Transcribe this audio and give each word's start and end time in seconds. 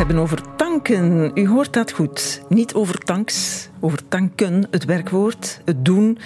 hebben 0.00 0.18
over 0.18 0.56
tanken. 0.56 1.30
U 1.34 1.48
hoort 1.48 1.72
dat 1.72 1.92
goed. 1.92 2.42
Niet 2.48 2.74
over 2.74 2.98
tanks, 2.98 3.68
over 3.80 4.08
tanken, 4.08 4.66
het 4.70 4.84
werkwoord, 4.84 5.60
het 5.64 5.84
doen. 5.84 6.18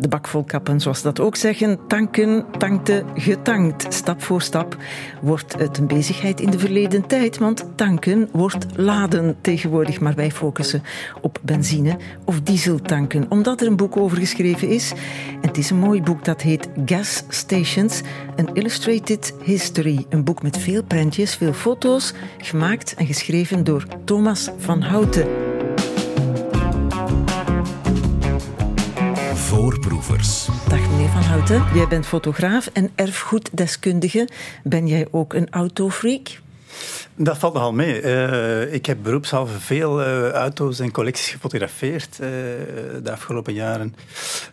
De 0.00 0.08
bak 0.08 0.28
kappen, 0.46 0.80
zoals 0.80 0.98
ze 0.98 1.04
dat 1.04 1.20
ook 1.20 1.36
zeggen. 1.36 1.78
Tanken, 1.86 2.44
tankte, 2.58 3.04
getankt. 3.14 3.94
Stap 3.94 4.22
voor 4.22 4.42
stap 4.42 4.76
wordt 5.20 5.58
het 5.58 5.78
een 5.78 5.86
bezigheid 5.86 6.40
in 6.40 6.50
de 6.50 6.58
verleden 6.58 7.06
tijd, 7.06 7.38
want 7.38 7.64
tanken 7.74 8.28
wordt 8.32 8.66
laden 8.76 9.36
tegenwoordig. 9.40 10.00
Maar 10.00 10.14
wij 10.14 10.30
focussen 10.30 10.82
op 11.20 11.38
benzine 11.42 11.96
of 12.24 12.40
dieseltanken, 12.40 13.26
omdat 13.28 13.60
er 13.60 13.66
een 13.66 13.76
boek 13.76 13.96
over 13.96 14.18
geschreven 14.18 14.68
is. 14.68 14.92
En 15.40 15.48
het 15.48 15.58
is 15.58 15.70
een 15.70 15.78
mooi 15.78 16.02
boek 16.02 16.24
dat 16.24 16.42
heet 16.42 16.68
Gas 16.84 17.24
Stations, 17.28 18.00
An 18.36 18.50
Illustrated 18.52 19.34
History. 19.42 20.06
Een 20.08 20.24
boek 20.24 20.42
met 20.42 20.58
veel 20.58 20.82
prentjes, 20.82 21.34
veel 21.34 21.52
foto's, 21.52 22.12
gemaakt 22.38 22.94
en 22.94 23.06
geschreven 23.06 23.64
door 23.64 23.86
Thomas 24.04 24.50
van 24.58 24.82
Houten. 24.82 25.47
Voorproevers. 29.48 30.46
Dag 30.68 30.90
meneer 30.90 31.08
Van 31.08 31.22
Houten, 31.22 31.64
jij 31.74 31.88
bent 31.88 32.06
fotograaf 32.06 32.66
en 32.66 32.90
erfgoeddeskundige. 32.94 34.28
Ben 34.64 34.86
jij 34.86 35.06
ook 35.10 35.34
een 35.34 35.50
autofreak? 35.50 36.40
Dat 37.14 37.38
valt 37.38 37.54
nogal 37.54 37.72
mee. 37.72 38.02
Uh, 38.02 38.72
ik 38.72 38.86
heb 38.86 38.98
beroepshalve 39.02 39.60
veel 39.60 40.00
uh, 40.00 40.30
auto's 40.30 40.78
en 40.78 40.90
collecties 40.90 41.28
gefotografeerd 41.28 42.18
uh, 42.20 42.28
de 43.02 43.12
afgelopen 43.12 43.54
jaren. 43.54 43.94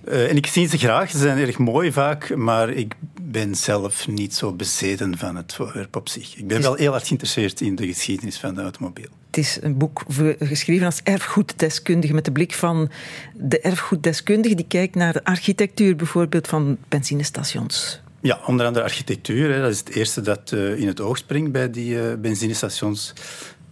en 0.04 0.36
ik 0.36 0.48
zie 0.48 0.68
ze 0.68 0.78
graag, 0.78 1.10
ze 1.10 1.18
zijn 1.18 1.38
erg 1.38 1.58
mooi 1.58 1.92
vaak, 1.92 2.36
maar 2.36 2.70
ik 2.70 2.94
ben 3.22 3.56
zelf 3.56 4.08
niet 4.08 4.36
zo 4.36 4.54
bezeten 4.54 5.18
van 5.18 5.36
het 5.36 5.54
voorwerp 5.54 5.96
op 5.96 6.10
zich. 6.10 6.36
Ik 6.36 6.48
ben 6.48 6.62
wel 6.62 6.74
heel 6.74 6.94
erg 6.94 7.08
geïnteresseerd 7.08 7.62
in 7.62 7.76
de 7.76 7.88
geschiedenis 7.88 8.38
van 8.38 8.56
de 8.56 8.62
automobiel. 8.62 9.10
Het 9.26 9.38
is 9.38 9.58
een 9.62 9.78
boek 9.78 10.04
geschreven 10.40 10.86
als 10.86 11.02
erfgoeddeskundige 11.04 12.14
met 12.14 12.26
de 12.26 12.32
blik 12.32 12.54
van 12.54 12.90
de 13.34 13.60
erfgoeddeskundige 13.60 14.56
die 14.56 14.68
kijkt 14.68 14.96
naar 14.96 15.14
de 15.14 15.24
architectuur 15.24 15.96
bijvoorbeeld 15.96 16.48
van 16.48 16.78
benzinestations. 16.88 18.04
Ja, 18.26 18.40
onder 18.46 18.66
andere 18.66 18.86
architectuur. 18.86 19.54
Hè. 19.54 19.62
Dat 19.62 19.72
is 19.72 19.80
het 19.80 19.90
eerste 19.90 20.22
dat 20.22 20.52
uh, 20.52 20.80
in 20.80 20.88
het 20.88 21.02
oog 21.02 21.18
springt 21.18 21.52
bij 21.52 21.70
die 21.70 21.96
uh, 21.96 22.02
benzinestations. 22.20 23.14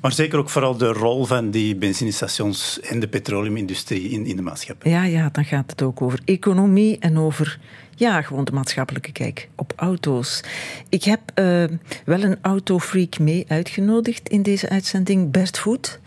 Maar 0.01 0.11
zeker 0.11 0.39
ook 0.39 0.49
vooral 0.49 0.77
de 0.77 0.87
rol 0.87 1.25
van 1.25 1.51
die 1.51 1.75
benzinestations 1.75 2.79
en 2.79 2.99
de 2.99 3.07
petroleumindustrie 3.07 4.09
in, 4.09 4.25
in 4.25 4.35
de 4.35 4.41
maatschappij. 4.41 4.91
Ja, 4.91 5.03
ja, 5.03 5.29
dan 5.31 5.45
gaat 5.45 5.71
het 5.71 5.81
ook 5.81 6.01
over 6.01 6.19
economie 6.25 6.99
en 6.99 7.17
over 7.17 7.59
ja, 7.95 8.21
gewoon 8.21 8.43
de 8.43 8.51
maatschappelijke 8.51 9.11
kijk 9.11 9.49
op 9.55 9.73
auto's. 9.75 10.43
Ik 10.89 11.03
heb 11.03 11.19
uh, 11.35 11.63
wel 12.05 12.23
een 12.23 12.37
autofreak 12.41 13.19
mee 13.19 13.45
uitgenodigd 13.47 14.29
in 14.29 14.41
deze 14.41 14.69
uitzending, 14.69 15.31
Bert 15.31 15.59
Voet. 15.59 15.99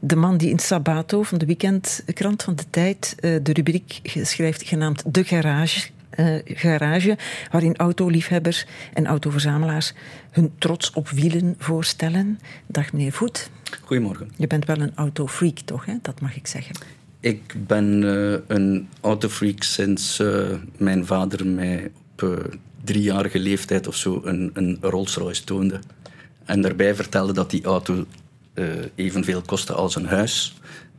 De 0.00 0.16
man 0.16 0.36
die 0.36 0.50
in 0.50 0.58
Sabato 0.58 1.22
van 1.22 1.38
de 1.38 1.46
weekendkrant 1.46 2.42
van 2.42 2.54
de 2.54 2.64
tijd 2.70 3.14
de 3.20 3.52
rubriek 3.52 4.00
schrijft 4.02 4.62
genaamd 4.62 5.14
De 5.14 5.24
Garage 5.24 5.92
uh, 6.16 6.40
garage, 6.44 7.16
waarin 7.50 7.76
autoliefhebbers 7.76 8.66
en 8.92 9.06
autoverzamelaars 9.06 9.92
hun 10.30 10.52
trots 10.58 10.90
op 10.90 11.08
wielen 11.08 11.54
voorstellen. 11.58 12.38
Dag 12.66 12.92
meneer 12.92 13.12
Voet. 13.12 13.50
Goedemorgen. 13.80 14.30
Je 14.36 14.46
bent 14.46 14.64
wel 14.64 14.80
een 14.80 14.92
autofreak, 14.94 15.58
toch? 15.58 15.84
Hè? 15.84 15.94
Dat 16.02 16.20
mag 16.20 16.36
ik 16.36 16.46
zeggen. 16.46 16.76
Ik 17.20 17.54
ben 17.66 18.02
uh, 18.02 18.36
een 18.46 18.88
autofreak 19.00 19.62
sinds 19.62 20.20
uh, 20.20 20.46
mijn 20.76 21.06
vader 21.06 21.46
mij 21.46 21.90
op 22.12 22.48
driejarige 22.84 23.38
leeftijd 23.38 23.86
of 23.86 23.96
zo 23.96 24.20
een, 24.24 24.50
een 24.54 24.78
Rolls 24.80 25.16
Royce 25.16 25.44
toonde. 25.44 25.80
En 26.44 26.60
daarbij 26.60 26.94
vertelde 26.94 27.32
dat 27.32 27.50
die 27.50 27.64
auto 27.64 28.06
evenveel 28.94 29.42
kostte 29.42 29.72
als 29.72 29.96
een 29.96 30.06
huis. 30.06 30.54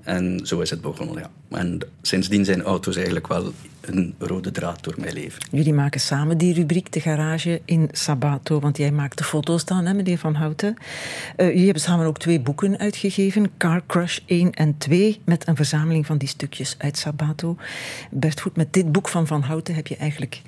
En 0.06 0.40
zo 0.44 0.60
is 0.60 0.70
het 0.70 0.82
begonnen, 0.82 1.18
ja. 1.18 1.58
En 1.58 1.80
sindsdien 2.02 2.46
zijn 2.46 2.62
auto's 2.62 2.96
eigenlijk 2.96 3.28
wel 3.28 3.54
een 3.82 4.16
rode 4.20 4.52
draad 4.52 4.84
door 4.84 4.94
mijn 4.98 5.14
leven. 5.14 5.42
Jullie 5.52 5.74
maken 5.74 6.00
samen 6.00 6.38
die 6.38 6.54
rubriek, 6.54 6.92
de 6.92 7.00
garage 7.00 7.62
in 7.66 7.90
Sabato, 7.92 8.60
want 8.60 8.78
jij 8.78 8.92
maakt 8.92 9.18
de 9.18 9.24
foto's 9.24 9.66
dan, 9.66 9.86
hè, 9.86 9.94
meneer 9.94 10.18
Van 10.18 10.36
Houten. 10.36 10.76
Uh, 11.38 11.48
jullie 11.48 11.64
hebben 11.64 11.82
samen 11.82 12.06
ook 12.06 12.20
twee 12.20 12.40
boeken 12.40 12.78
uitgegeven, 12.78 13.52
Car 13.58 13.82
Crush 13.88 14.20
1 14.26 14.52
en 14.52 14.78
2, 14.78 15.22
met 15.26 15.48
een 15.48 15.56
verzameling 15.56 16.06
van 16.06 16.18
die 16.18 16.28
stukjes 16.28 16.76
uit 16.78 16.98
Sabato. 16.98 17.58
Bert 18.12 18.42
Voet, 18.42 18.56
met 18.56 18.74
dit 18.74 18.92
boek 18.92 19.08
van 19.08 19.28
Van 19.28 19.42
Houten 19.42 19.76
heb 19.76 19.88
je 19.88 19.96
eigenlijk 19.96 20.42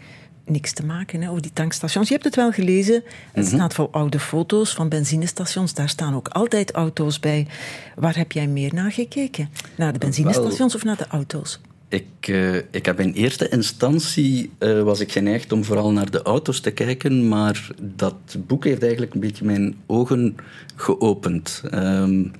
niks 0.49 0.73
te 0.73 0.85
maken 0.85 1.21
hè, 1.21 1.29
over 1.29 1.41
die 1.41 1.53
tankstations. 1.53 2.07
Je 2.07 2.13
hebt 2.13 2.25
het 2.25 2.35
wel 2.35 2.51
gelezen. 2.51 3.03
Het 3.31 3.45
mhm. 3.45 3.55
staat 3.55 3.73
vol 3.73 3.91
oude 3.91 4.19
foto's 4.19 4.73
van 4.73 4.89
benzinestations. 4.89 5.73
Daar 5.73 5.89
staan 5.89 6.15
ook 6.15 6.27
altijd 6.27 6.71
auto's 6.71 7.19
bij. 7.19 7.47
Waar 7.95 8.15
heb 8.15 8.31
jij 8.31 8.47
meer 8.47 8.73
naar 8.73 8.91
gekeken? 8.91 9.49
Naar 9.75 9.93
de 9.93 9.99
benzinestations 9.99 10.75
of 10.75 10.83
naar 10.83 10.97
de 10.97 11.07
auto's? 11.07 11.59
Ik, 11.89 12.27
uh, 12.27 12.55
ik 12.55 12.85
heb 12.85 12.99
in 12.99 13.11
eerste 13.11 13.49
instantie 13.49 14.51
uh, 14.59 14.83
was 14.83 14.99
ik 14.99 15.11
geneigd 15.11 15.51
om 15.51 15.63
vooral 15.63 15.91
naar 15.91 16.11
de 16.11 16.21
auto's 16.21 16.59
te 16.59 16.71
kijken, 16.71 17.27
maar 17.27 17.69
dat 17.81 18.37
boek 18.47 18.63
heeft 18.63 18.81
eigenlijk 18.81 19.13
een 19.13 19.19
beetje 19.19 19.45
mijn 19.45 19.75
ogen 19.85 20.35
geopend. 20.75 21.63
Um, 21.73 22.31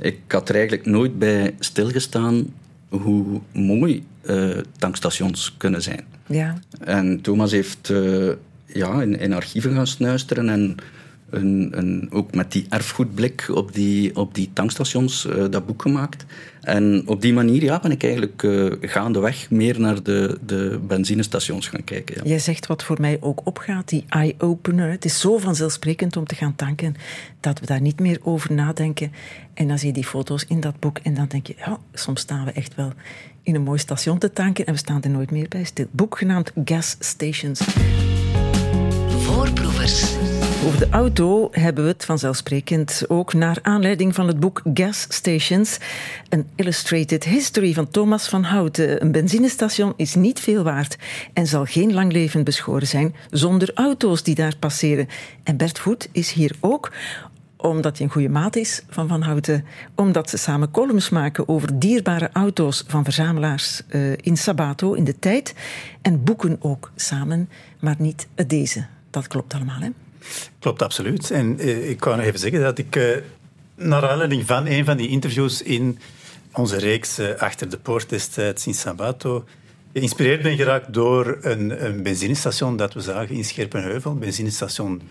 ik 0.00 0.18
had 0.28 0.48
er 0.48 0.54
eigenlijk 0.54 0.86
nooit 0.86 1.18
bij 1.18 1.54
stilgestaan 1.58 2.52
hoe 2.88 3.40
mooi 3.52 4.04
uh, 4.26 4.56
tankstations 4.78 5.54
kunnen 5.56 5.82
zijn. 5.82 6.04
Ja. 6.26 6.58
En 6.80 7.20
Thomas 7.20 7.50
heeft 7.50 7.88
uh, 7.88 8.32
ja, 8.66 9.02
in, 9.02 9.18
in, 9.18 9.32
archieven 9.32 9.74
gaan 9.74 9.86
snuisteren 9.86 10.48
en 10.48 10.76
een, 11.30 11.68
een, 11.70 12.06
ook 12.10 12.34
met 12.34 12.52
die 12.52 12.66
erfgoedblik 12.68 13.48
op 13.52 13.72
die, 13.72 14.16
op 14.16 14.34
die 14.34 14.50
tankstations 14.52 15.26
uh, 15.26 15.44
dat 15.50 15.66
boek 15.66 15.82
gemaakt. 15.82 16.24
En 16.60 17.02
op 17.06 17.20
die 17.20 17.32
manier 17.32 17.62
ja, 17.62 17.80
ben 17.80 17.90
ik 17.90 18.02
eigenlijk 18.02 18.42
uh, 18.42 18.72
gaandeweg 18.80 19.50
meer 19.50 19.80
naar 19.80 20.02
de, 20.02 20.38
de 20.46 20.80
benzinestations 20.86 21.68
gaan 21.68 21.84
kijken. 21.84 22.14
Ja. 22.16 22.28
Jij 22.28 22.38
zegt 22.38 22.66
wat 22.66 22.82
voor 22.82 23.00
mij 23.00 23.18
ook 23.20 23.40
opgaat, 23.44 23.88
die 23.88 24.04
eye-opener. 24.08 24.90
Het 24.90 25.04
is 25.04 25.20
zo 25.20 25.38
vanzelfsprekend 25.38 26.16
om 26.16 26.26
te 26.26 26.34
gaan 26.34 26.56
tanken 26.56 26.94
dat 27.40 27.60
we 27.60 27.66
daar 27.66 27.80
niet 27.80 28.00
meer 28.00 28.18
over 28.22 28.52
nadenken. 28.52 29.12
En 29.54 29.68
dan 29.68 29.78
zie 29.78 29.88
je 29.88 29.94
die 29.94 30.04
foto's 30.04 30.44
in 30.48 30.60
dat 30.60 30.78
boek 30.78 30.98
en 30.98 31.14
dan 31.14 31.26
denk 31.28 31.46
je, 31.46 31.54
ja, 31.58 31.78
soms 31.92 32.20
staan 32.20 32.44
we 32.44 32.52
echt 32.52 32.74
wel 32.74 32.92
in 33.44 33.54
een 33.54 33.62
mooi 33.62 33.78
station 33.78 34.18
te 34.18 34.32
tanken 34.32 34.66
en 34.66 34.72
we 34.72 34.78
staan 34.78 35.02
er 35.02 35.10
nooit 35.10 35.30
meer 35.30 35.48
bij 35.48 35.64
stil. 35.64 35.86
Boek 35.90 36.18
genaamd 36.18 36.52
Gas 36.64 36.96
Stations. 36.98 37.60
Voorproevers. 39.18 40.14
Over 40.66 40.78
de 40.78 40.88
auto 40.90 41.48
hebben 41.50 41.84
we 41.84 41.90
het 41.90 42.04
vanzelfsprekend 42.04 43.04
ook 43.08 43.34
naar 43.34 43.58
aanleiding 43.62 44.14
van 44.14 44.26
het 44.26 44.40
boek 44.40 44.62
Gas 44.74 45.06
Stations, 45.08 45.78
een 46.28 46.46
illustrated 46.54 47.24
history 47.24 47.72
van 47.72 47.88
Thomas 47.88 48.28
van 48.28 48.42
Houten. 48.42 49.02
Een 49.02 49.12
benzinestation 49.12 49.92
is 49.96 50.14
niet 50.14 50.40
veel 50.40 50.62
waard 50.62 50.96
en 51.32 51.46
zal 51.46 51.64
geen 51.64 51.92
lang 51.92 52.12
leven 52.12 52.44
beschoren 52.44 52.86
zijn 52.86 53.14
zonder 53.30 53.70
auto's 53.74 54.22
die 54.22 54.34
daar 54.34 54.56
passeren. 54.56 55.08
En 55.42 55.56
Bert 55.56 55.78
Voet 55.78 56.08
is 56.12 56.32
hier 56.32 56.52
ook 56.60 56.92
omdat 57.68 57.96
hij 57.96 58.06
een 58.06 58.12
goede 58.12 58.28
maat 58.28 58.56
is 58.56 58.82
van 58.88 59.08
Van 59.08 59.22
Houten, 59.22 59.64
omdat 59.94 60.30
ze 60.30 60.36
samen 60.36 60.70
columns 60.70 61.08
maken 61.08 61.48
over 61.48 61.78
dierbare 61.78 62.30
auto's 62.32 62.84
van 62.86 63.04
verzamelaars 63.04 63.82
uh, 63.88 64.12
in 64.20 64.36
Sabato 64.36 64.92
in 64.92 65.04
de 65.04 65.18
tijd 65.18 65.54
en 66.02 66.24
boeken 66.24 66.56
ook 66.60 66.90
samen, 66.96 67.48
maar 67.80 67.94
niet 67.98 68.26
deze. 68.46 68.86
Dat 69.10 69.26
klopt 69.26 69.54
allemaal, 69.54 69.80
hè? 69.80 69.88
Klopt, 70.58 70.82
absoluut. 70.82 71.30
En 71.30 71.56
uh, 71.60 71.90
ik 71.90 71.98
kan 71.98 72.20
even 72.20 72.38
zeggen 72.38 72.60
dat 72.60 72.78
ik, 72.78 72.96
uh, 72.96 73.16
naar 73.74 74.08
aanleiding 74.08 74.46
van 74.46 74.66
een 74.66 74.84
van 74.84 74.96
die 74.96 75.08
interviews 75.08 75.62
in 75.62 75.98
onze 76.52 76.78
reeks 76.78 77.20
Achter 77.38 77.70
de 77.70 77.78
Poort 77.78 78.08
destijds 78.08 78.66
in 78.66 78.74
Sabato, 78.74 79.44
geïnspireerd 79.92 80.42
ben 80.42 80.56
geraakt 80.56 80.92
door 80.92 81.38
een, 81.40 81.84
een 81.84 82.02
benzinestation 82.02 82.76
dat 82.76 82.94
we 82.94 83.00
zagen 83.00 83.34
in 83.34 83.44
Scherpenheuvel, 83.44 84.14
benzinestation 84.14 85.02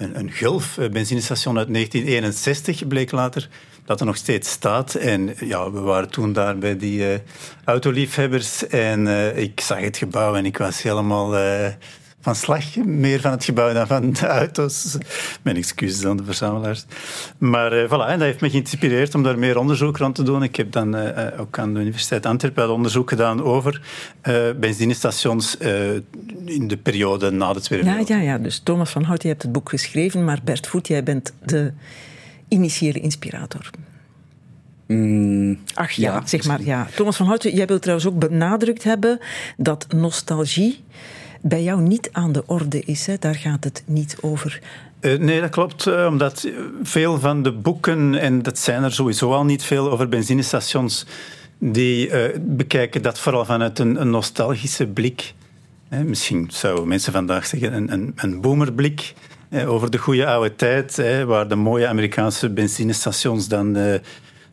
een, 0.00 0.18
een 0.18 0.30
Gulf 0.30 0.78
eh, 0.78 0.90
benzinestation 0.90 1.58
uit 1.58 1.72
1961 1.72 2.86
bleek 2.86 3.10
later 3.10 3.48
dat 3.84 4.00
er 4.00 4.06
nog 4.06 4.16
steeds 4.16 4.50
staat. 4.50 4.94
En 4.94 5.34
ja, 5.40 5.70
we 5.70 5.80
waren 5.80 6.10
toen 6.10 6.32
daar 6.32 6.58
bij 6.58 6.76
die 6.76 7.00
uh, 7.00 7.18
autoliefhebbers 7.64 8.66
en 8.66 9.06
ik 9.36 9.60
zag 9.60 9.80
het 9.80 9.96
gebouw 9.96 10.34
en 10.34 10.46
ik 10.46 10.58
was 10.58 10.82
helemaal 10.82 11.34
van 12.20 12.34
slag. 12.34 12.76
Meer 12.76 13.20
van 13.20 13.30
het 13.30 13.44
gebouw 13.44 13.72
dan 13.72 13.86
van 13.86 14.12
de 14.12 14.26
auto's. 14.26 14.96
Mijn 15.42 15.56
excuses 15.56 16.04
aan 16.04 16.16
de 16.16 16.24
verzamelaars. 16.24 16.84
Maar 17.38 17.82
uh, 17.82 17.84
voilà, 17.84 18.08
en 18.08 18.18
dat 18.18 18.20
heeft 18.20 18.40
me 18.40 18.50
geïnspireerd 18.50 19.14
om 19.14 19.22
daar 19.22 19.38
meer 19.38 19.58
onderzoek 19.58 19.96
rond 19.96 20.14
te 20.14 20.22
doen. 20.22 20.42
Ik 20.42 20.56
heb 20.56 20.72
dan 20.72 20.96
uh, 20.96 21.26
ook 21.38 21.58
aan 21.58 21.74
de 21.74 21.80
Universiteit 21.80 22.26
Antwerpen 22.26 22.72
onderzoek 22.72 23.08
gedaan 23.08 23.42
over 23.42 23.82
uh, 24.28 24.50
benzinestations 24.60 25.56
in 26.44 26.68
de 26.68 26.76
periode 26.76 27.30
na 27.30 27.52
de 27.52 27.60
Tweede 27.60 27.84
Wereldoorlog. 27.84 28.22
Ja, 28.22 28.26
ja, 28.26 28.32
ja, 28.32 28.42
dus 28.42 28.58
Thomas 28.58 28.90
van 28.90 29.02
Hout, 29.02 29.22
je 29.22 29.28
hebt 29.28 29.42
het 29.42 29.52
boek 29.52 29.68
geschreven, 29.68 30.24
maar 30.24 30.40
Bert 30.44 30.66
Voet, 30.66 30.88
jij 30.88 31.02
bent 31.02 31.32
de 31.44 31.72
initiële 32.48 33.00
inspirator. 33.00 33.70
Mm, 34.86 35.58
Ach 35.74 35.90
ja, 35.90 36.12
ja, 36.12 36.26
zeg 36.26 36.44
maar 36.44 36.62
ja. 36.62 36.88
Thomas 36.94 37.16
van 37.16 37.26
Houten, 37.26 37.54
jij 37.54 37.66
wilt 37.66 37.82
trouwens 37.82 38.08
ook 38.08 38.18
benadrukt 38.18 38.84
hebben 38.84 39.18
dat 39.56 39.86
nostalgie 39.92 40.84
bij 41.40 41.62
jou 41.62 41.80
niet 41.80 42.08
aan 42.12 42.32
de 42.32 42.42
orde 42.46 42.80
is. 42.80 43.06
Hè? 43.06 43.14
Daar 43.18 43.34
gaat 43.34 43.64
het 43.64 43.82
niet 43.86 44.16
over. 44.20 44.60
Uh, 45.00 45.18
nee, 45.18 45.40
dat 45.40 45.50
klopt. 45.50 45.86
Uh, 45.86 46.06
omdat 46.06 46.48
veel 46.82 47.18
van 47.18 47.42
de 47.42 47.52
boeken, 47.52 48.14
en 48.14 48.42
dat 48.42 48.58
zijn 48.58 48.82
er 48.82 48.92
sowieso 48.92 49.32
al 49.32 49.44
niet 49.44 49.62
veel 49.62 49.90
over 49.90 50.08
benzinestations, 50.08 51.06
die 51.58 52.08
uh, 52.08 52.38
bekijken 52.40 53.02
dat 53.02 53.18
vooral 53.18 53.44
vanuit 53.44 53.78
een, 53.78 54.00
een 54.00 54.10
nostalgische 54.10 54.86
blik. 54.86 55.34
misschien 55.88 56.48
zouden 56.52 56.88
mensen 56.88 57.12
vandaag 57.12 57.46
zeggen 57.46 57.74
een, 57.74 57.92
een, 57.92 58.12
een 58.16 58.40
boomerblik 58.40 59.14
over 59.66 59.90
de 59.90 59.98
goede 59.98 60.26
oude 60.26 60.56
tijd, 60.56 61.02
waar 61.26 61.48
de 61.48 61.54
mooie 61.54 61.86
Amerikaanse 61.86 62.50
benzinestations 62.50 63.48
dan 63.48 63.72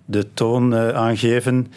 de 0.05 0.27
toon 0.33 0.75
aangeven. 0.75 1.67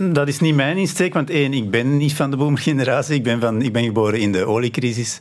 Dat 0.00 0.28
is 0.28 0.40
niet 0.40 0.54
mijn 0.54 0.76
insteek, 0.76 1.14
want 1.14 1.30
één, 1.30 1.52
ik 1.52 1.70
ben 1.70 1.96
niet 1.96 2.14
van 2.14 2.30
de 2.30 2.36
boomergeneratie. 2.36 3.14
Ik 3.14 3.22
ben, 3.22 3.40
van, 3.40 3.62
ik 3.62 3.72
ben 3.72 3.84
geboren 3.84 4.20
in 4.20 4.32
de 4.32 4.44
oliecrisis. 4.44 5.20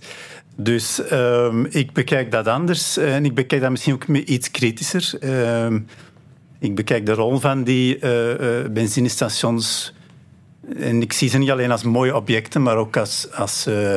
Dus 0.56 1.02
um, 1.12 1.66
ik 1.66 1.94
bekijk 1.94 2.32
dat 2.32 2.48
anders 2.48 2.98
en 2.98 3.26
ik 3.26 3.34
bekijk 3.36 3.62
dat 3.62 3.72
misschien 3.72 3.94
ook 3.94 4.08
iets 4.08 4.52
kritischer. 4.52 5.14
Um, 5.64 5.88
ik 6.60 6.76
bekijk 6.76 7.06
de 7.06 7.14
rol 7.14 7.40
van 7.40 7.64
die 7.64 8.00
uh, 8.00 8.66
benzinestations 8.72 9.94
en 10.76 11.02
ik 11.02 11.14
zie 11.14 11.30
ze 11.30 11.38
niet 11.38 11.52
alleen 11.52 11.72
als 11.72 11.84
mooie 11.84 12.16
objecten, 12.16 12.62
maar 12.62 12.78
ook 12.78 12.98
als, 12.98 13.28
als 13.34 13.68
uh, 13.68 13.96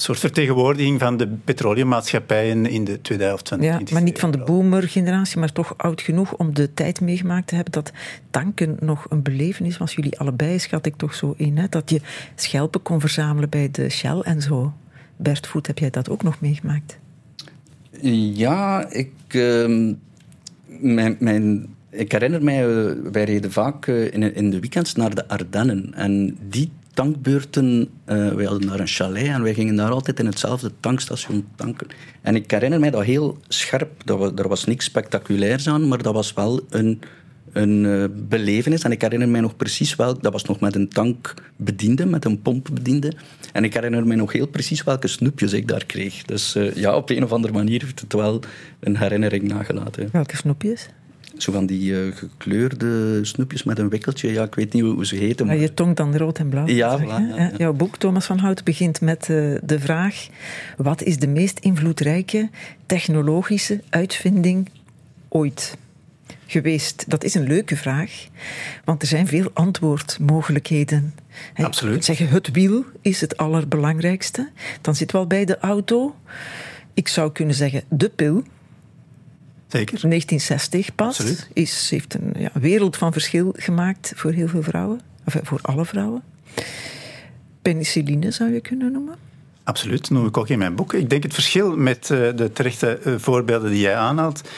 soort 0.00 0.18
vertegenwoordiging 0.18 1.00
van 1.00 1.16
de 1.16 1.28
petroleummaatschappijen 1.44 2.66
in 2.66 2.84
de 2.84 3.00
tweede 3.00 3.24
helft 3.24 3.48
van 3.48 3.58
de 3.58 3.64
ja, 3.64 3.80
Maar 3.92 4.02
niet 4.02 4.18
van 4.18 4.30
de 4.30 4.38
boomer-generatie, 4.38 5.38
maar 5.38 5.52
toch 5.52 5.74
oud 5.76 6.00
genoeg 6.00 6.34
om 6.34 6.54
de 6.54 6.74
tijd 6.74 7.00
meegemaakt 7.00 7.46
te 7.46 7.54
hebben 7.54 7.72
dat 7.72 7.92
tanken 8.30 8.76
nog 8.80 9.06
een 9.08 9.22
belevenis 9.22 9.78
was. 9.78 9.94
Jullie 9.94 10.18
allebei 10.18 10.58
schat 10.58 10.86
ik 10.86 10.96
toch 10.96 11.14
zo 11.14 11.34
in, 11.36 11.56
hè? 11.56 11.68
dat 11.68 11.90
je 11.90 12.00
schelpen 12.34 12.82
kon 12.82 13.00
verzamelen 13.00 13.48
bij 13.48 13.68
de 13.70 13.88
Shell 13.88 14.20
en 14.20 14.42
zo. 14.42 14.72
Bert 15.16 15.46
Voet, 15.46 15.66
heb 15.66 15.78
jij 15.78 15.90
dat 15.90 16.08
ook 16.08 16.22
nog 16.22 16.40
meegemaakt? 16.40 16.98
Ja, 18.00 18.90
ik, 18.90 19.12
uh, 19.28 19.94
mijn, 20.66 21.16
mijn, 21.18 21.66
ik 21.90 22.12
herinner 22.12 22.44
mij, 22.44 22.68
uh, 22.68 22.92
wij 23.12 23.24
reden 23.24 23.52
vaak 23.52 23.86
uh, 23.86 24.12
in, 24.12 24.34
in 24.34 24.50
de 24.50 24.60
weekends 24.60 24.94
naar 24.94 25.14
de 25.14 25.28
Ardennen. 25.28 25.94
En 25.94 26.38
die 26.48 26.70
tankbeurten, 26.98 27.88
uh, 28.06 28.32
wij 28.32 28.44
hadden 28.44 28.68
daar 28.68 28.80
een 28.80 28.86
chalet 28.86 29.26
en 29.26 29.42
wij 29.42 29.54
gingen 29.54 29.76
daar 29.76 29.90
altijd 29.90 30.18
in 30.18 30.26
hetzelfde 30.26 30.70
tankstation 30.80 31.46
tanken. 31.56 31.86
En 32.22 32.34
ik 32.34 32.50
herinner 32.50 32.80
mij 32.80 32.90
dat 32.90 33.04
heel 33.04 33.38
scherp. 33.48 34.04
Dat 34.04 34.38
er 34.38 34.48
was 34.48 34.64
niks 34.64 34.84
spectaculairs 34.84 35.68
aan, 35.68 35.88
maar 35.88 36.02
dat 36.02 36.14
was 36.14 36.32
wel 36.32 36.60
een 36.70 37.00
een 37.52 37.84
uh, 37.84 38.04
belevenis. 38.28 38.82
En 38.82 38.92
ik 38.92 39.02
herinner 39.02 39.28
mij 39.28 39.40
nog 39.40 39.56
precies 39.56 39.96
wel, 39.96 40.18
dat 40.20 40.32
was 40.32 40.44
nog 40.44 40.60
met 40.60 40.74
een 40.74 40.88
tankbediende, 40.88 42.06
met 42.06 42.24
een 42.24 42.42
pompbediende. 42.42 43.12
En 43.52 43.64
ik 43.64 43.74
herinner 43.74 44.06
mij 44.06 44.16
nog 44.16 44.32
heel 44.32 44.46
precies 44.46 44.82
welke 44.82 45.08
snoepjes 45.08 45.52
ik 45.52 45.68
daar 45.68 45.84
kreeg. 45.86 46.22
Dus 46.22 46.56
uh, 46.56 46.74
ja, 46.74 46.96
op 46.96 47.10
een 47.10 47.24
of 47.24 47.32
andere 47.32 47.52
manier 47.52 47.80
heeft 47.80 48.00
het 48.00 48.12
wel 48.12 48.40
een 48.80 48.96
herinnering 48.96 49.42
nagelaten. 49.42 50.08
Welke 50.12 50.36
snoepjes? 50.36 50.88
Zo 51.38 51.52
van 51.52 51.66
die 51.66 51.90
uh, 51.90 52.16
gekleurde 52.16 53.24
snoepjes 53.24 53.62
met 53.62 53.78
een 53.78 53.88
wikkeltje. 53.88 54.32
Ja, 54.32 54.42
ik 54.42 54.54
weet 54.54 54.72
niet 54.72 54.82
hoe 54.82 55.06
ze 55.06 55.16
heten. 55.16 55.46
Maar... 55.46 55.56
je 55.56 55.74
tong 55.74 55.96
dan 55.96 56.16
rood 56.16 56.38
en 56.38 56.48
blauw. 56.48 56.66
Ja, 56.66 56.98
voilà, 57.00 57.06
ja, 57.06 57.34
ja. 57.36 57.52
Jouw 57.56 57.72
boek, 57.72 57.96
Thomas 57.96 58.26
van 58.26 58.38
Hout, 58.38 58.64
begint 58.64 59.00
met 59.00 59.24
de 59.62 59.76
vraag... 59.78 60.26
Wat 60.76 61.02
is 61.02 61.18
de 61.18 61.26
meest 61.26 61.58
invloedrijke 61.58 62.50
technologische 62.86 63.80
uitvinding 63.88 64.68
ooit? 65.28 65.76
geweest? 66.46 67.04
Dat 67.08 67.24
is 67.24 67.34
een 67.34 67.46
leuke 67.46 67.76
vraag, 67.76 68.26
want 68.84 69.02
er 69.02 69.08
zijn 69.08 69.26
veel 69.26 69.50
antwoordmogelijkheden. 69.52 71.14
Absoluut. 71.54 71.96
Je 71.96 72.02
zeggen 72.02 72.28
het 72.28 72.50
wiel 72.50 72.84
is 73.00 73.20
het 73.20 73.36
allerbelangrijkste. 73.36 74.50
Dan 74.80 74.94
zit 74.94 75.12
wel 75.12 75.26
bij 75.26 75.44
de 75.44 75.58
auto. 75.58 76.14
Ik 76.94 77.08
zou 77.08 77.32
kunnen 77.32 77.54
zeggen 77.54 77.82
de 77.88 78.08
pil. 78.08 78.42
Zeker. 79.68 80.00
1960 80.00 80.94
pas. 80.94 81.06
Absoluut. 81.06 81.48
Is, 81.52 81.90
heeft 81.90 82.14
een 82.14 82.34
ja, 82.38 82.50
wereld 82.52 82.96
van 82.96 83.12
verschil 83.12 83.54
gemaakt 83.56 84.12
voor 84.16 84.32
heel 84.32 84.48
veel 84.48 84.62
vrouwen. 84.62 85.00
Of 85.26 85.34
eh, 85.34 85.40
voor 85.44 85.58
alle 85.62 85.84
vrouwen. 85.84 86.22
Penicilline 87.62 88.30
zou 88.30 88.52
je 88.52 88.60
kunnen 88.60 88.92
noemen. 88.92 89.14
Absoluut, 89.64 90.10
noem 90.10 90.26
ik 90.26 90.36
ook 90.36 90.48
in 90.48 90.58
mijn 90.58 90.74
boek. 90.74 90.92
Ik 90.92 91.10
denk 91.10 91.22
het 91.22 91.34
verschil 91.34 91.76
met 91.76 92.08
uh, 92.08 92.36
de 92.36 92.50
terechte 92.52 93.00
uh, 93.04 93.14
voorbeelden 93.18 93.70
die 93.70 93.80
jij 93.80 93.96
aanhaalt 93.96 94.48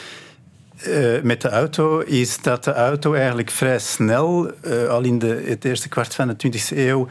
uh, 0.87 1.21
met 1.21 1.41
de 1.41 1.49
auto 1.49 1.99
is 1.99 2.41
dat 2.41 2.63
de 2.63 2.73
auto 2.73 3.13
eigenlijk 3.13 3.49
vrij 3.49 3.79
snel, 3.79 4.51
al 4.89 5.01
in 5.01 5.19
de, 5.19 5.43
het 5.45 5.65
eerste 5.65 5.89
kwart 5.89 6.15
van 6.15 6.27
de 6.27 6.35
20e 6.47 6.77
eeuw, 6.77 7.07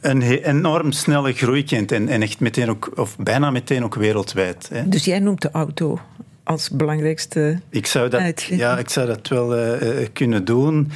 een 0.00 0.22
enorm 0.22 0.92
snelle 0.92 1.32
groei 1.32 1.64
kent. 1.64 1.92
En, 1.92 2.08
en, 2.08 2.22
echt 2.22 2.40
meteen 2.40 2.70
ook, 2.70 2.90
of 2.94 3.16
bijna 3.16 3.50
meteen 3.50 3.84
ook 3.84 3.94
wereldwijd. 3.94 4.68
Hè. 4.72 4.88
Dus 4.88 5.04
jij 5.04 5.18
noemt 5.18 5.42
de 5.42 5.50
auto 5.50 6.00
als 6.44 6.70
belangrijkste 6.70 7.60
ik 7.70 7.86
zou 7.86 8.08
dat, 8.08 8.42
Ja, 8.42 8.78
ik 8.78 8.88
zou 8.88 9.06
dat 9.06 9.28
wel 9.28 9.58
uh, 9.58 10.06
kunnen 10.12 10.44
doen. 10.44 10.90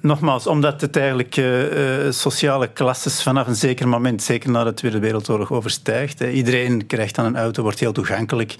Nogmaals, 0.00 0.46
omdat 0.46 0.80
het 0.80 0.96
eigenlijk 0.96 1.36
uh, 1.36 2.10
sociale 2.10 2.68
klasses 2.68 3.22
vanaf 3.22 3.46
een 3.46 3.56
zeker 3.56 3.88
moment, 3.88 4.22
zeker 4.22 4.50
na 4.50 4.64
de 4.64 4.74
Tweede 4.74 4.98
Wereldoorlog, 4.98 5.52
overstijgt. 5.52 6.18
Hè. 6.18 6.30
Iedereen 6.30 6.86
krijgt 6.86 7.14
dan 7.14 7.24
een 7.24 7.36
auto, 7.36 7.62
wordt 7.62 7.80
heel 7.80 7.92
toegankelijk. 7.92 8.56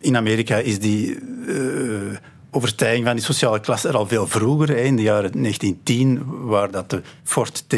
In 0.00 0.16
Amerika 0.16 0.56
is 0.56 0.78
die 0.78 1.18
uh, 1.46 2.16
overstijging 2.50 3.04
van 3.04 3.14
die 3.14 3.24
sociale 3.24 3.60
klasse 3.60 3.88
er 3.88 3.96
al 3.96 4.06
veel 4.06 4.26
vroeger. 4.26 4.68
Hè. 4.68 4.80
In 4.82 4.96
de 4.96 5.02
jaren 5.02 5.32
1910, 5.32 6.22
waar 6.26 6.70
dat 6.70 6.90
de 6.90 7.02
Ford 7.24 7.64
T 7.68 7.74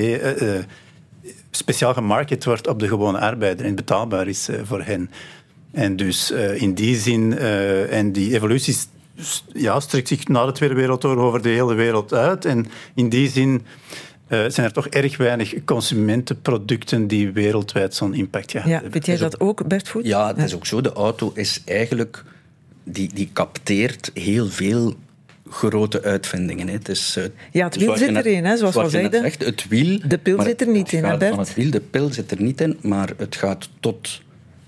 speciaal 1.51 1.95
gemarket 1.95 2.45
wordt 2.45 2.69
op 2.69 2.79
de 2.79 2.89
gewone 2.89 3.19
arbeider 3.19 3.67
en 3.67 3.75
betaalbaar 3.75 4.29
is 4.29 4.49
voor 4.65 4.83
hen. 4.83 5.11
En 5.73 5.97
dus 5.97 6.31
in 6.55 6.75
die 6.75 6.97
zin, 6.97 7.39
en 7.89 8.13
die 8.13 8.35
evoluties 8.35 8.87
ja, 9.53 9.81
strekt 9.81 10.09
zich 10.09 10.29
na 10.29 10.47
de 10.47 10.53
Tweede 10.53 10.75
Wereldoorlog 10.75 11.25
over 11.25 11.43
de 11.43 11.49
hele 11.49 11.75
wereld 11.75 12.13
uit. 12.13 12.45
En 12.45 12.67
in 12.95 13.09
die 13.09 13.31
zin 13.31 13.53
uh, 13.53 14.45
zijn 14.49 14.67
er 14.67 14.73
toch 14.73 14.87
erg 14.87 15.17
weinig 15.17 15.55
consumentenproducten 15.65 17.07
die 17.07 17.31
wereldwijd 17.31 17.95
zo'n 17.95 18.15
impact 18.15 18.51
gehad 18.51 18.67
ja, 18.67 18.73
hebben. 18.73 18.93
Weet 18.93 19.07
jij 19.07 19.17
dat 19.17 19.41
ook, 19.41 19.67
Bert 19.67 19.89
Voet? 19.89 20.07
Ja, 20.07 20.27
het 20.27 20.39
is 20.39 20.55
ook 20.55 20.67
zo. 20.67 20.81
De 20.81 20.93
auto 20.93 21.33
is 21.35 21.63
eigenlijk... 21.65 22.25
Die, 22.85 23.11
die 23.15 23.31
capteert 23.33 24.11
heel 24.15 24.49
veel 24.49 24.95
grote 25.51 26.03
uitvindingen. 26.03 26.67
Hè. 26.67 26.73
Het 26.73 26.89
is, 26.89 27.17
uh, 27.19 27.25
ja, 27.53 27.65
het 27.65 27.77
wiel 27.77 27.97
zit 27.97 28.17
erin, 28.17 28.45
hè, 28.45 28.57
zoals 28.57 28.75
we 28.75 28.89
zeiden. 28.89 29.25
Echt, 29.25 29.45
het 29.45 29.69
wiel, 29.69 29.99
de 30.09 30.19
pil 30.19 30.43
zit 30.43 30.61
er 30.61 30.69
niet 30.69 30.93
in, 30.93 31.05
hè, 31.05 31.17
Bert? 31.17 31.35
Van 31.35 31.45
het 31.45 31.55
wiel, 31.55 31.71
de 31.71 31.81
pil 31.81 32.13
zit 32.13 32.31
er 32.31 32.43
niet 32.43 32.61
in, 32.61 32.79
maar 32.81 33.13
het 33.17 33.37
gaat 33.37 33.69
tot 33.81 34.21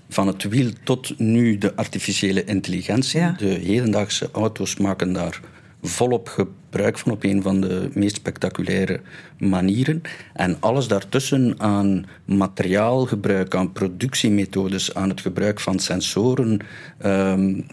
van 0.09 0.27
het 0.27 0.43
wiel 0.43 0.69
tot 0.83 1.19
nu 1.19 1.57
de 1.57 1.75
artificiële 1.75 2.43
intelligentie. 2.43 3.35
De 3.37 3.47
hedendaagse 3.47 4.29
auto's 4.31 4.77
maken 4.77 5.13
daar 5.13 5.39
volop 5.81 6.27
gebruik 6.27 6.97
van 6.97 7.11
op 7.11 7.23
een 7.23 7.41
van 7.41 7.61
de 7.61 7.89
meest 7.93 8.15
spectaculaire 8.15 9.01
manieren. 9.37 10.01
En 10.33 10.57
alles 10.59 10.87
daartussen 10.87 11.55
aan 11.57 12.05
materiaalgebruik, 12.25 13.55
aan 13.55 13.71
productiemethodes, 13.71 14.93
aan 14.93 15.09
het 15.09 15.21
gebruik 15.21 15.59
van 15.59 15.79
sensoren. 15.79 16.59
Um, 17.05 17.65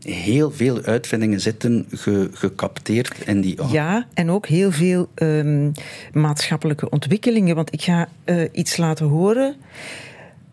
heel 0.00 0.50
veel 0.50 0.82
uitvindingen 0.82 1.40
zitten 1.40 1.86
ge, 1.90 2.28
gecapteerd 2.32 3.14
in 3.24 3.40
die 3.40 3.58
auto. 3.58 3.74
Ja, 3.74 4.06
en 4.14 4.30
ook 4.30 4.46
heel 4.46 4.72
veel 4.72 5.08
um, 5.14 5.72
maatschappelijke 6.12 6.90
ontwikkelingen. 6.90 7.54
Want 7.54 7.72
ik 7.72 7.82
ga 7.82 8.08
uh, 8.24 8.42
iets 8.52 8.76
laten 8.76 9.06
horen 9.06 9.56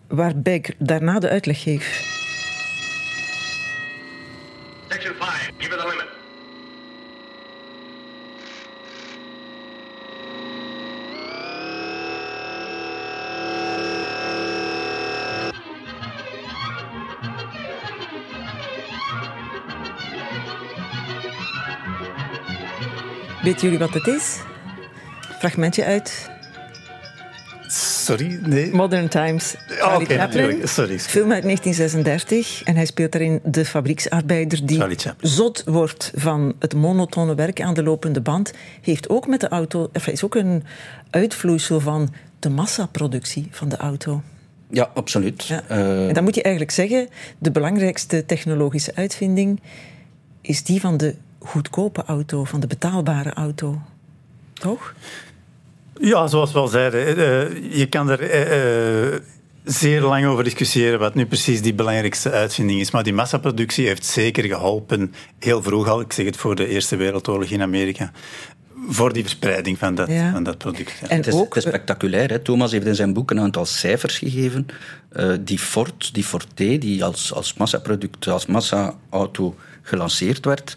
waarbij 0.07 0.55
ik 0.55 0.75
daarna 0.77 1.19
de 1.19 1.29
uitleg 1.29 1.61
geef. 1.61 2.11
Section 4.89 5.15
5, 5.19 5.51
give 5.57 5.73
it 5.73 5.79
a 5.79 5.87
limit. 5.87 6.11
Weten 23.43 23.61
jullie 23.61 23.79
wat 23.79 23.93
het 23.93 24.07
is? 24.07 24.41
Fragmentje 25.39 25.85
uit 25.85 26.32
Sorry, 28.03 28.39
nee. 28.41 28.73
Modern 28.73 29.07
Times. 29.07 29.55
Ah, 29.55 29.87
Charlie 29.87 30.09
oh, 30.09 30.15
Chaplin. 30.15 30.67
Sorry. 30.67 30.99
Film 30.99 31.31
uit 31.31 31.43
1936. 31.43 32.63
En 32.63 32.75
hij 32.75 32.85
speelt 32.85 33.11
daarin 33.11 33.39
de 33.43 33.65
fabrieksarbeider 33.65 34.65
die 34.65 34.83
zot 35.19 35.63
wordt 35.65 36.11
van 36.15 36.55
het 36.59 36.73
monotone 36.75 37.35
werk 37.35 37.61
aan 37.61 37.73
de 37.73 37.83
lopende 37.83 38.21
band. 38.21 38.53
Heeft 38.81 39.09
ook 39.09 39.27
met 39.27 39.39
de 39.39 39.47
auto... 39.47 39.89
is 40.05 40.23
ook 40.23 40.35
een 40.35 40.63
uitvloeisel 41.09 41.79
van 41.79 42.13
de 42.39 42.49
massaproductie 42.49 43.47
van 43.51 43.69
de 43.69 43.77
auto. 43.77 44.21
Ja, 44.69 44.89
absoluut. 44.93 45.45
Ja. 45.45 45.63
Uh... 45.71 46.07
En 46.07 46.13
dan 46.13 46.23
moet 46.23 46.35
je 46.35 46.41
eigenlijk 46.41 46.75
zeggen, 46.75 47.07
de 47.37 47.51
belangrijkste 47.51 48.25
technologische 48.25 48.95
uitvinding 48.95 49.61
is 50.41 50.63
die 50.63 50.79
van 50.79 50.97
de 50.97 51.15
goedkope 51.39 52.03
auto, 52.03 52.43
van 52.43 52.59
de 52.59 52.67
betaalbare 52.67 53.33
auto. 53.33 53.81
Toch? 54.53 54.93
Ja, 55.99 56.27
zoals 56.27 56.51
we 56.51 56.59
al 56.59 56.67
zeiden, 56.67 57.17
uh, 57.17 57.77
je 57.77 57.85
kan 57.85 58.09
er 58.09 58.21
uh, 58.21 59.19
zeer 59.63 60.01
lang 60.01 60.25
over 60.25 60.43
discussiëren 60.43 60.99
wat 60.99 61.13
nu 61.13 61.25
precies 61.25 61.61
die 61.61 61.73
belangrijkste 61.73 62.31
uitvinding 62.31 62.79
is. 62.79 62.91
Maar 62.91 63.03
die 63.03 63.13
massaproductie 63.13 63.87
heeft 63.87 64.05
zeker 64.05 64.43
geholpen, 64.43 65.13
heel 65.39 65.63
vroeg 65.63 65.87
al, 65.87 66.01
ik 66.01 66.13
zeg 66.13 66.25
het 66.25 66.37
voor 66.37 66.55
de 66.55 66.67
Eerste 66.67 66.95
Wereldoorlog 66.95 67.49
in 67.49 67.61
Amerika, 67.61 68.11
voor 68.87 69.13
die 69.13 69.23
verspreiding 69.23 69.77
van 69.77 69.95
dat, 69.95 70.09
van 70.31 70.43
dat 70.43 70.57
product. 70.57 71.01
En 71.07 71.17
het, 71.17 71.27
is, 71.27 71.33
ook, 71.33 71.55
het 71.55 71.63
is 71.63 71.69
spectaculair. 71.69 72.29
Hè? 72.29 72.39
Thomas 72.39 72.71
heeft 72.71 72.85
in 72.85 72.95
zijn 72.95 73.13
boek 73.13 73.31
een 73.31 73.39
aantal 73.39 73.65
cijfers 73.65 74.17
gegeven. 74.17 74.65
Uh, 75.17 75.33
die 75.39 75.59
Ford, 75.59 76.13
die 76.13 76.23
Forte, 76.23 76.77
die 76.77 77.03
als, 77.03 77.33
als 77.33 77.53
massaproduct, 77.53 78.27
als 78.27 78.45
massa-auto 78.45 79.55
gelanceerd 79.81 80.45
werd, 80.45 80.73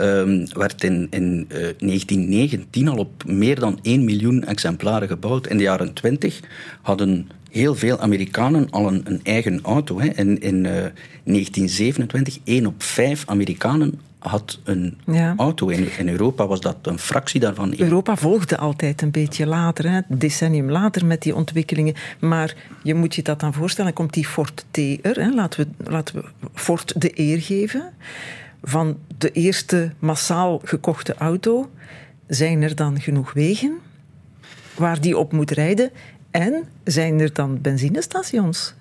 um, 0.00 0.46
werd 0.52 0.84
in, 0.84 1.06
in 1.10 1.44
uh, 1.48 1.58
1919 1.58 2.88
al 2.88 2.96
op 2.96 3.24
meer 3.26 3.60
dan 3.60 3.78
1 3.82 4.04
miljoen 4.04 4.44
exemplaren 4.44 5.08
gebouwd. 5.08 5.46
In 5.46 5.56
de 5.56 5.62
jaren 5.62 5.92
20 5.92 6.40
hadden 6.82 7.28
heel 7.50 7.74
veel 7.74 7.98
Amerikanen 7.98 8.70
al 8.70 8.86
een, 8.86 9.00
een 9.04 9.20
eigen 9.22 9.60
auto. 9.62 10.00
Hè. 10.00 10.06
In, 10.06 10.40
in 10.40 10.56
uh, 10.56 10.72
1927, 11.24 12.38
1 12.44 12.66
op 12.66 12.82
5 12.82 13.22
Amerikanen 13.26 14.00
had 14.18 14.58
een 14.64 14.98
auto. 15.36 15.68
In, 15.68 15.88
in, 15.98 16.08
Europa 16.08 16.46
was 16.46 16.60
dat 16.60 16.76
een 16.82 16.98
fractie 16.98 17.40
daarvan. 17.40 17.74
Europa 17.76 18.16
volgde 18.16 18.56
altijd 18.56 19.02
een 19.02 19.10
beetje 19.10 19.46
later, 19.46 19.90
hè, 19.90 20.00
decennium 20.08 20.70
later 20.70 21.06
met 21.06 21.22
die 21.22 21.34
ontwikkelingen. 21.34 21.94
Maar 22.20 22.54
je 22.82 22.94
moet 22.94 23.14
je 23.14 23.22
dat 23.22 23.40
dan 23.40 23.54
voorstellen, 23.54 23.92
dan 23.94 24.00
komt 24.02 24.14
die 24.14 24.26
Ford 24.26 24.64
T 24.70 24.78
er. 24.78 25.20
Hè. 25.20 25.30
Laten, 25.34 25.60
we, 25.76 25.90
laten 25.90 26.14
we 26.14 26.24
Ford 26.54 27.00
de 27.00 27.20
eer 27.20 27.40
geven. 27.40 27.92
Van 28.62 28.98
de 29.18 29.30
eerste 29.30 29.92
massaal 29.98 30.60
gekochte 30.64 31.14
auto 31.14 31.70
zijn 32.26 32.62
er 32.62 32.74
dan 32.74 33.00
genoeg 33.00 33.32
wegen 33.32 33.78
waar 34.78 35.00
die 35.00 35.18
op 35.18 35.32
moet 35.32 35.50
rijden. 35.50 35.90
En 36.30 36.64
zijn 36.84 37.20
er 37.20 37.32
dan 37.32 37.60
benzinestations 37.60 38.74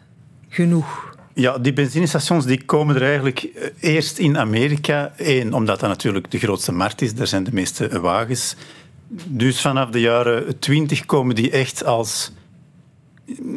genoeg? 0.49 1.15
Ja, 1.33 1.57
die 1.57 1.73
benzinestations 1.73 2.45
die 2.45 2.65
komen 2.65 2.95
er 2.95 3.03
eigenlijk 3.03 3.43
eh, 3.43 3.93
eerst 3.93 4.17
in 4.17 4.37
Amerika. 4.37 5.13
Eén, 5.17 5.53
omdat 5.53 5.79
dat 5.79 5.89
natuurlijk 5.89 6.31
de 6.31 6.39
grootste 6.39 6.71
markt 6.71 7.01
is, 7.01 7.13
daar 7.13 7.27
zijn 7.27 7.43
de 7.43 7.53
meeste 7.53 7.99
wagens. 7.99 8.55
Dus 9.25 9.61
vanaf 9.61 9.89
de 9.89 9.99
jaren 9.99 10.59
20 10.59 11.05
komen 11.05 11.35
die 11.35 11.51
echt 11.51 11.85
als, 11.85 12.31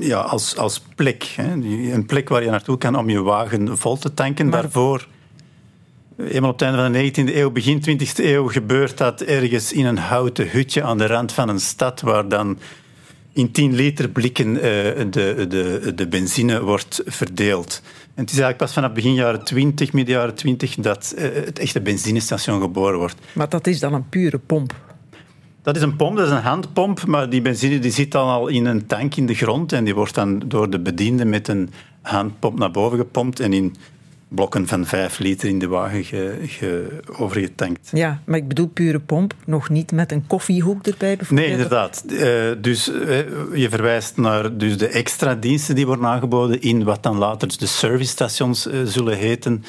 ja, 0.01 0.21
als, 0.21 0.57
als 0.57 0.81
plek. 0.95 1.23
Hè. 1.23 1.53
Een 1.93 2.07
plek 2.07 2.29
waar 2.29 2.43
je 2.43 2.51
naartoe 2.51 2.79
kan 2.79 2.97
om 2.97 3.11
je 3.11 3.23
wagen 3.23 3.79
vol 3.79 3.97
te 3.97 4.15
tanken. 4.15 4.49
Maar... 4.49 4.63
Daarvoor, 4.63 5.09
eenmaal 6.29 6.51
op 6.51 6.59
het 6.59 6.69
einde 6.69 6.83
van 6.83 6.93
de 6.93 7.31
19e 7.31 7.37
eeuw, 7.37 7.51
begin 7.51 7.83
20e 7.89 8.25
eeuw, 8.25 8.49
gebeurt 8.49 8.99
dat 8.99 9.21
ergens 9.21 9.73
in 9.73 9.87
een 9.87 9.99
houten 9.99 10.51
hutje 10.51 10.83
aan 10.83 10.99
de 10.99 11.07
rand 11.07 11.33
van 11.33 11.49
een 11.49 11.61
stad, 11.61 12.01
waar 12.01 12.29
dan 12.29 12.59
in 13.33 13.53
10 13.53 13.75
liter 13.75 14.09
blikken 14.09 14.55
uh, 14.55 14.63
de, 14.63 15.47
de, 15.49 15.93
de 15.95 16.09
benzine 16.09 16.63
wordt 16.63 17.03
verdeeld. 17.07 17.83
En 18.15 18.23
het 18.23 18.33
is 18.33 18.39
eigenlijk 18.39 18.57
pas 18.57 18.73
vanaf 18.73 18.93
begin 18.93 19.15
jaren 19.15 19.45
20, 19.45 19.93
midden 19.93 20.15
jaren 20.15 20.35
20, 20.35 20.75
dat 20.75 21.15
uh, 21.19 21.23
het 21.23 21.59
echte 21.59 21.81
benzinestation 21.81 22.61
geboren 22.61 22.99
wordt. 22.99 23.17
Maar 23.33 23.49
dat 23.49 23.67
is 23.67 23.81
dan 23.81 23.95
een 23.95 24.09
pure 24.09 24.39
pomp? 24.39 24.75
Dat 25.63 25.77
is 25.77 25.83
een 25.83 25.97
pomp, 25.97 26.17
dat 26.17 26.27
is 26.27 26.33
een 26.33 26.43
handpomp, 26.43 27.07
maar 27.07 27.31
die 27.31 27.43
benzine 27.43 27.79
die 27.79 27.91
zit 27.91 28.13
dan 28.13 28.29
al 28.29 28.49
in 28.49 28.67
een 28.67 28.87
tank 28.87 29.15
in 29.17 29.27
de 29.27 29.35
grond 29.35 29.73
en 29.73 29.85
die 29.85 29.95
wordt 29.95 30.15
dan 30.15 30.39
door 30.47 30.71
de 30.71 30.81
bediende 30.81 31.25
met 31.25 31.49
een 31.49 31.71
handpomp 32.03 32.59
naar 32.59 32.71
boven 32.71 32.99
gepompt 32.99 33.41
en 33.41 33.53
in 33.53 33.77
blokken 34.31 34.67
van 34.67 34.87
vijf 34.87 35.19
liter 35.19 35.49
in 35.49 35.59
de 35.59 35.69
wagen 35.69 36.05
ge, 36.05 36.39
ge, 36.43 37.01
overgetankt. 37.17 37.91
Ja, 37.93 38.21
maar 38.25 38.39
ik 38.39 38.49
bedoel 38.49 38.67
pure 38.67 39.01
pomp, 39.01 39.35
nog 39.45 39.69
niet 39.69 39.93
met 39.93 40.13
een 40.13 40.27
koffiehoek 40.27 40.87
erbij 40.87 41.17
bijvoorbeeld? 41.17 41.49
Nee, 41.49 41.57
inderdaad. 41.57 42.05
Uh, 42.09 42.21
dus 42.59 42.89
uh, 42.89 43.19
je 43.55 43.67
verwijst 43.69 44.17
naar 44.17 44.57
dus 44.57 44.79
de 44.79 44.89
extra 44.89 45.35
diensten 45.35 45.75
die 45.75 45.87
worden 45.87 46.07
aangeboden 46.07 46.61
in 46.61 46.85
wat 46.85 47.03
dan 47.03 47.17
later 47.17 47.59
de 47.59 47.67
servicestations 47.67 48.67
uh, 48.67 48.75
zullen 48.85 49.17
heten. 49.17 49.65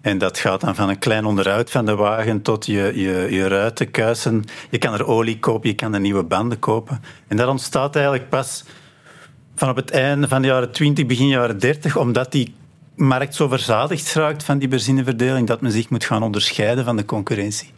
En 0.00 0.18
dat 0.18 0.38
gaat 0.38 0.60
dan 0.60 0.74
van 0.74 0.88
een 0.88 0.98
klein 0.98 1.24
onderhoud 1.24 1.70
van 1.70 1.86
de 1.86 1.94
wagen 1.94 2.42
tot 2.42 2.66
je, 2.66 2.92
je, 2.94 3.26
je 3.30 3.48
ruiten 3.48 3.90
kuisen. 3.90 4.44
Je 4.70 4.78
kan 4.78 4.92
er 4.92 5.06
olie 5.06 5.38
kopen, 5.38 5.68
je 5.68 5.74
kan 5.74 5.94
er 5.94 6.00
nieuwe 6.00 6.22
banden 6.22 6.58
kopen. 6.58 7.02
En 7.28 7.36
dat 7.36 7.48
ontstaat 7.48 7.94
eigenlijk 7.94 8.28
pas 8.28 8.64
van 9.54 9.68
op 9.68 9.76
het 9.76 9.90
einde 9.90 10.28
van 10.28 10.42
de 10.42 10.48
jaren 10.48 10.72
20, 10.72 11.06
begin 11.06 11.28
jaren 11.28 11.58
30, 11.58 11.96
omdat 11.96 12.32
die 12.32 12.54
markt 12.94 13.34
zo 13.34 13.48
verzadigd 13.48 14.14
raakt 14.14 14.44
van 14.44 14.58
die 14.58 14.68
benzineverdeling 14.68 15.46
dat 15.46 15.60
men 15.60 15.72
zich 15.72 15.90
moet 15.90 16.04
gaan 16.04 16.22
onderscheiden 16.22 16.84
van 16.84 16.96
de 16.96 17.04
concurrentie. 17.04 17.70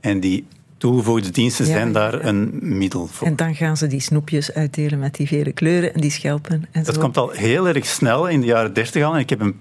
En 0.00 0.20
die 0.20 0.46
toegevoegde 0.76 1.30
diensten 1.30 1.66
zijn 1.66 1.92
daar 1.92 2.24
een 2.24 2.58
middel 2.62 3.06
voor. 3.06 3.26
En 3.26 3.36
dan 3.36 3.54
gaan 3.54 3.76
ze 3.76 3.86
die 3.86 4.00
snoepjes 4.00 4.52
uitdelen 4.52 4.98
met 4.98 5.14
die 5.14 5.26
vele 5.26 5.52
kleuren 5.52 5.94
en 5.94 6.00
die 6.00 6.10
schelpen. 6.10 6.68
En 6.70 6.82
dat 6.82 6.98
komt 6.98 7.16
al 7.16 7.30
heel 7.30 7.68
erg 7.68 7.86
snel 7.86 8.28
in 8.28 8.40
de 8.40 8.46
jaren 8.46 8.72
dertig 8.72 9.04
al. 9.04 9.14
En 9.14 9.20
ik 9.20 9.30
heb 9.30 9.40
een 9.40 9.56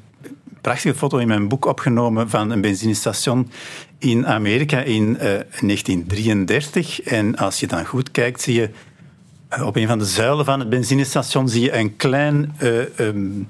prachtige 0.61 0.95
foto 0.95 1.17
in 1.17 1.27
mijn 1.27 1.47
boek 1.47 1.65
opgenomen 1.65 2.29
van 2.29 2.51
een 2.51 2.61
benzinestation 2.61 3.51
in 3.97 4.27
Amerika 4.27 4.81
in 4.81 5.03
uh, 5.03 5.33
eh, 5.33 5.45
1933. 5.61 7.01
En 7.01 7.35
als 7.35 7.59
je 7.59 7.67
dan 7.67 7.85
goed 7.85 8.11
kijkt, 8.11 8.41
zie 8.41 8.53
je 8.53 8.69
uh, 9.57 9.65
op 9.65 9.75
een 9.75 9.87
van 9.87 9.99
de 9.99 10.05
zuilen 10.05 10.45
van 10.45 10.59
het 10.59 10.69
benzinestation 10.69 11.49
zie 11.49 11.61
je 11.61 11.77
een 11.77 11.95
klein... 11.95 12.55
Uh, 12.63 12.79
um, 12.99 13.39
uh, 13.39 13.45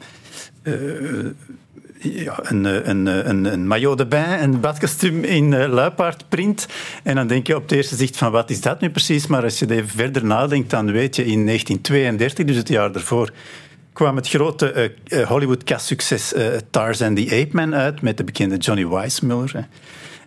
ja, 2.00 2.40
een, 2.42 2.90
een, 2.90 3.06
een, 3.30 3.46
een 3.46 3.68
maillot 3.68 3.98
de 3.98 4.06
bain, 4.06 4.44
een 4.44 4.60
badkostuum 4.60 5.24
in 5.24 5.68
luipaardprint. 5.68 6.68
En 7.04 7.16
dan 7.16 7.28
denk 7.28 7.48
je 7.48 7.56
op 7.56 7.62
het 7.62 7.72
eerste 7.72 7.96
zicht 7.96 8.18
van 8.18 8.32
wat 8.32 8.50
is 8.50 8.62
dat 8.62 8.82
nu 8.82 8.90
precies? 8.90 9.28
Maar 9.28 9.44
als 9.44 9.60
je 9.60 9.72
even 9.72 9.90
verder 9.90 10.26
nadenkt, 10.26 10.70
dan 10.70 10.92
weet 10.92 11.16
je 11.16 11.26
in 11.26 11.46
1932, 11.46 12.46
dus 12.46 12.56
het 12.56 12.68
jaar 12.68 12.92
daarvoor, 12.92 13.32
kwam 13.94 14.16
het 14.16 14.30
grote 14.30 14.94
uh, 15.08 15.28
Hollywood-cast-succes 15.28 16.34
uh, 16.34 16.46
Tarzan 16.70 17.16
the 17.16 17.26
Ape 17.26 17.50
Man 17.52 17.76
uit 17.76 18.02
met 18.02 18.18
de 18.18 18.24
bekende 18.24 18.58
Johnny 18.58 18.88
Weissmuller. 18.88 19.68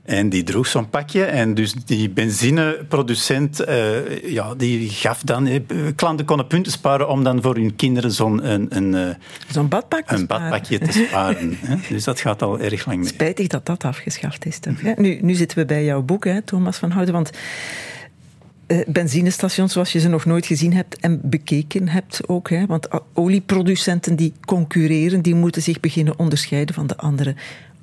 En 0.02 0.28
die 0.28 0.42
droeg 0.42 0.66
zo'n 0.66 0.90
pakje. 0.90 1.25
En 1.25 1.54
dus 1.54 1.75
die 1.75 2.11
benzineproducent 2.11 3.69
uh, 3.69 4.33
ja, 4.33 4.54
die 4.54 4.88
gaf 4.88 5.23
dan... 5.23 5.47
Eh, 5.47 5.61
klanten 5.97 6.26
konden 6.26 6.47
punten 6.47 6.73
sparen 6.73 7.09
om 7.09 7.25
dan 7.25 7.42
voor 7.42 7.54
hun 7.54 7.76
kinderen 7.76 8.12
zo'n 8.12 8.50
een, 8.50 8.66
een, 8.76 8.95
eh, 8.95 9.14
zo'n 9.50 9.69
badpak 9.69 10.11
een 10.11 10.26
badpakje 10.26 10.78
te 10.78 10.92
sparen. 10.92 11.59
dus 11.88 12.04
dat 12.04 12.21
gaat 12.21 12.42
al 12.42 12.61
erg 12.61 12.87
lang 12.87 12.99
mee. 12.99 13.09
Spijtig 13.09 13.47
dat 13.47 13.66
dat 13.66 13.85
afgeschaft 13.85 14.47
is. 14.47 14.59
Toch, 14.59 14.97
nu, 14.97 15.19
nu 15.23 15.35
zitten 15.35 15.59
we 15.59 15.64
bij 15.64 15.85
jouw 15.85 16.02
boek, 16.02 16.25
hè, 16.25 16.42
Thomas 16.42 16.76
van 16.76 16.90
Houten. 16.90 17.14
Want 17.14 17.30
benzinestations 18.87 19.73
zoals 19.73 19.92
je 19.92 20.00
ze 20.00 20.09
nog 20.09 20.25
nooit 20.25 20.47
gezien 20.47 20.73
hebt 20.73 20.97
en 20.97 21.21
bekeken 21.23 21.88
hebt 21.88 22.28
ook. 22.28 22.50
Hè? 22.50 22.66
Want 22.66 22.88
olieproducenten 23.12 24.16
die 24.16 24.33
concurreren, 24.45 25.23
die 25.23 25.35
moeten 25.35 25.62
zich 25.62 25.80
beginnen 25.80 26.19
onderscheiden 26.19 26.75
van 26.75 26.87
de 26.87 26.97
andere 26.97 27.35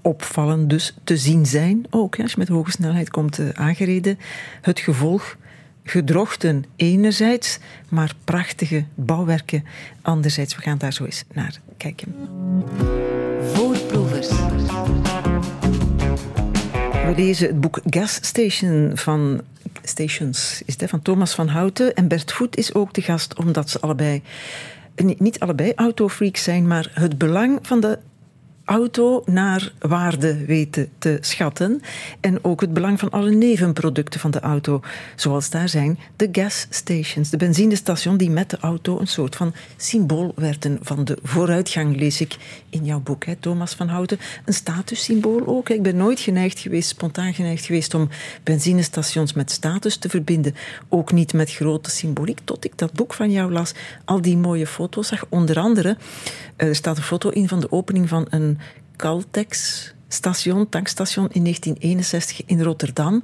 opvallend 0.08 0.70
dus 0.70 0.94
te 1.04 1.18
zien 1.18 1.46
zijn, 1.46 1.86
ook 1.90 2.20
als 2.20 2.32
je 2.32 2.38
met 2.38 2.48
hoge 2.48 2.72
snelheid 2.72 3.10
komt 3.10 3.40
uh, 3.40 3.50
aangereden. 3.50 4.20
Het 4.62 4.80
gevolg 4.80 5.38
gedrochten 5.84 6.66
enerzijds, 6.76 7.60
maar 7.90 8.14
prachtige 8.24 8.86
bouwwerken 8.96 9.64
anderzijds. 10.02 10.56
We 10.56 10.62
gaan 10.62 10.78
daar 10.78 10.94
zo 10.94 11.04
eens 11.04 11.24
naar 11.34 11.60
kijken. 11.78 12.16
Voorproevers. 13.54 14.30
We 17.06 17.14
lezen 17.16 17.48
het 17.48 17.62
boek 17.62 17.80
Gas 17.86 18.14
Station 18.22 18.92
van 18.94 19.42
Stations 19.84 20.62
is 20.66 20.80
het, 20.80 20.90
van 20.90 21.02
Thomas 21.02 21.36
van 21.36 21.48
Houten. 21.48 21.94
En 21.94 22.08
Bert 22.08 22.32
Voet 22.32 22.58
is 22.58 22.74
ook 22.74 22.94
de 22.94 23.02
gast, 23.02 23.36
omdat 23.36 23.70
ze 23.70 23.80
allebei, 23.80 24.22
niet 24.96 25.40
allebei 25.40 25.72
autofreaks 25.76 26.44
zijn, 26.44 26.68
maar 26.68 26.92
het 26.94 27.18
belang 27.18 27.60
van 27.62 27.80
de 27.80 28.00
auto 28.68 29.24
naar 29.26 29.72
waarde 29.80 30.46
weten 30.46 30.90
te 30.98 31.18
schatten. 31.22 31.82
En 32.20 32.44
ook 32.44 32.62
het 32.62 32.74
belang 32.74 33.00
van 33.00 33.10
alle 33.10 33.32
nevenproducten 33.32 34.20
van 34.20 34.32
de 34.32 34.40
auto. 34.40 34.82
Zoals 35.16 35.50
daar 35.50 35.70
zijn 35.70 36.00
de 36.16 36.30
gas 36.32 36.68
stations, 36.70 37.30
de 37.30 37.38
benzinestation 37.38 38.18
die 38.18 38.30
met 38.30 38.50
de 38.50 38.58
auto 38.60 39.00
een 39.00 39.08
soort 39.08 39.36
van 39.36 39.54
symbool 39.78 40.34
werden 40.36 40.80
van 40.82 41.04
de 41.04 41.18
vooruitgang, 41.24 41.98
lees 41.98 42.22
ik 42.22 42.36
in 42.70 42.86
jouw 42.86 43.00
boek, 43.00 43.26
hè, 43.26 43.36
Thomas 43.36 43.74
van 43.74 43.88
Houten. 43.88 44.20
Een 44.46 44.54
statussymbool 44.54 45.48
ook. 45.48 45.70
Ik 45.70 45.82
ben 45.82 45.96
nooit 45.96 46.20
geneigd 46.20 46.60
geweest, 46.60 46.90
spontaan 46.90 47.34
geneigd 47.34 47.66
geweest 47.66 47.94
om 47.94 48.10
benzinestations 48.44 49.34
met 49.34 49.52
status 49.52 49.98
te 49.98 50.10
verbinden. 50.10 50.56
Ook 50.90 51.12
niet 51.12 51.34
met 51.34 51.52
grote 51.52 51.90
symboliek, 51.90 52.40
tot 52.44 52.66
ik 52.66 52.78
dat 52.78 52.94
boek 52.94 53.14
van 53.14 53.32
jou 53.32 53.52
las. 53.52 53.74
Al 54.06 54.22
die 54.22 54.38
mooie 54.38 54.68
foto's 54.68 55.08
zag. 55.08 55.26
Onder 55.30 55.60
andere, 55.60 55.98
er 56.56 56.76
staat 56.76 56.98
een 56.98 57.04
foto 57.04 57.30
in 57.30 57.48
van 57.48 57.60
de 57.60 57.72
opening 57.72 58.10
van 58.10 58.28
een 58.30 58.57
Caltex 58.98 59.94
station, 60.08 60.70
tankstation 60.70 61.28
in 61.32 61.44
1961 61.44 62.46
in 62.46 62.62
Rotterdam. 62.62 63.24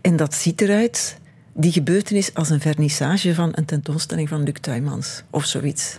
En 0.00 0.16
dat 0.16 0.34
ziet 0.34 0.60
eruit, 0.60 1.18
die 1.52 1.72
gebeurtenis, 1.72 2.34
als 2.34 2.50
een 2.50 2.60
vernissage 2.60 3.34
van 3.34 3.52
een 3.54 3.64
tentoonstelling 3.64 4.28
van 4.28 4.42
Luc 4.42 4.56
Tuymans 4.60 5.22
of 5.30 5.44
zoiets. 5.44 5.96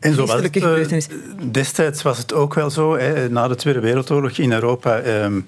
En 0.00 0.14
zo 0.14 0.26
was 0.26 0.42
het, 0.42 0.56
uh, 0.56 0.98
destijds 1.50 2.02
was 2.02 2.18
het 2.18 2.32
ook 2.32 2.54
wel 2.54 2.70
zo, 2.70 2.96
hè, 2.96 3.28
na 3.30 3.48
de 3.48 3.54
Tweede 3.54 3.80
Wereldoorlog 3.80 4.38
in 4.38 4.52
Europa. 4.52 5.04
Um, 5.04 5.46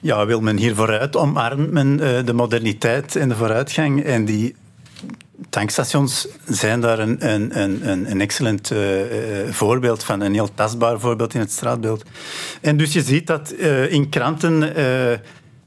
ja, 0.00 0.26
wil 0.26 0.40
men 0.40 0.56
hier 0.56 0.74
vooruit, 0.74 1.16
omarmt 1.16 1.70
men 1.70 1.98
uh, 2.00 2.24
de 2.24 2.32
moderniteit 2.32 3.16
en 3.16 3.28
de 3.28 3.34
vooruitgang. 3.34 4.04
En 4.04 4.24
die 4.24 4.54
tankstations 5.48 6.28
zijn 6.46 6.80
daar 6.80 6.98
een, 6.98 7.32
een, 7.32 7.60
een, 7.60 8.10
een 8.10 8.20
excellent 8.20 8.70
uh, 8.70 8.78
voorbeeld 9.50 10.04
van, 10.04 10.20
een 10.20 10.34
heel 10.34 10.54
tastbaar 10.54 11.00
voorbeeld 11.00 11.34
in 11.34 11.40
het 11.40 11.50
straatbeeld. 11.50 12.02
En 12.60 12.76
dus 12.76 12.92
je 12.92 13.02
ziet 13.02 13.26
dat 13.26 13.54
uh, 13.58 13.92
in 13.92 14.08
kranten 14.08 14.72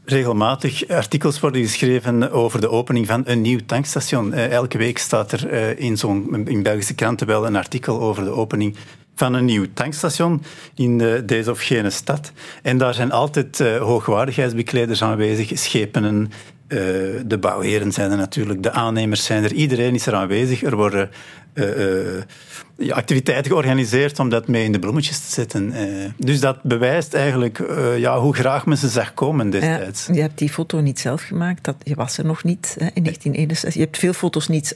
regelmatig 0.05 0.87
artikels 0.87 1.39
worden 1.39 1.61
geschreven 1.61 2.31
over 2.31 2.61
de 2.61 2.69
opening 2.69 3.07
van 3.07 3.23
een 3.25 3.41
nieuw 3.41 3.59
tankstation. 3.65 4.33
elke 4.33 4.77
week 4.77 4.97
staat 4.97 5.31
er 5.31 5.77
in, 5.79 5.97
zo'n, 5.97 6.47
in 6.47 6.63
Belgische 6.63 6.95
kranten 6.95 7.27
wel 7.27 7.45
een 7.45 7.55
artikel 7.55 7.99
over 7.99 8.23
de 8.23 8.29
opening 8.29 8.75
van 9.15 9.33
een 9.33 9.45
nieuw 9.45 9.65
tankstation 9.73 10.43
in 10.75 11.23
deze 11.25 11.51
of 11.51 11.59
gene 11.61 11.89
stad. 11.89 12.31
En 12.61 12.77
daar 12.77 12.93
zijn 12.93 13.11
altijd 13.11 13.59
hoogwaardigheidsbekleders 13.59 15.03
aanwezig, 15.03 15.59
schepenen, 15.59 16.31
uh, 16.71 16.77
de 17.25 17.37
bouwheren 17.39 17.91
zijn 17.91 18.11
er 18.11 18.17
natuurlijk, 18.17 18.63
de 18.63 18.71
aannemers 18.71 19.25
zijn 19.25 19.43
er, 19.43 19.53
iedereen 19.53 19.93
is 19.93 20.05
er 20.05 20.13
aanwezig. 20.13 20.63
Er 20.63 20.75
worden 20.75 21.09
uh, 21.53 22.17
uh, 22.77 22.91
activiteiten 22.91 23.51
georganiseerd 23.51 24.19
om 24.19 24.29
dat 24.29 24.47
mee 24.47 24.63
in 24.63 24.71
de 24.71 24.79
bloemetjes 24.79 25.19
te 25.19 25.31
zetten. 25.31 25.73
dus 26.17 26.39
dat 26.39 26.63
bewijst 26.63 27.13
eigenlijk 27.13 27.63
ja, 27.97 28.19
hoe 28.19 28.35
graag 28.35 28.65
men 28.65 28.77
ze 28.77 28.87
zag 28.87 29.13
komen 29.13 29.49
destijds. 29.49 30.07
Ja, 30.07 30.13
je 30.13 30.21
hebt 30.21 30.37
die 30.37 30.49
foto 30.49 30.79
niet 30.79 30.99
zelf 30.99 31.21
gemaakt, 31.21 31.63
dat, 31.63 31.75
je 31.83 31.95
was 31.95 32.17
er 32.17 32.25
nog 32.25 32.43
niet 32.43 32.75
hè, 32.79 32.85
in 32.93 33.03
1961. 33.03 33.73
Je 33.73 33.79
hebt 33.79 33.97
veel 33.97 34.13
foto's 34.13 34.47
niet, 34.47 34.75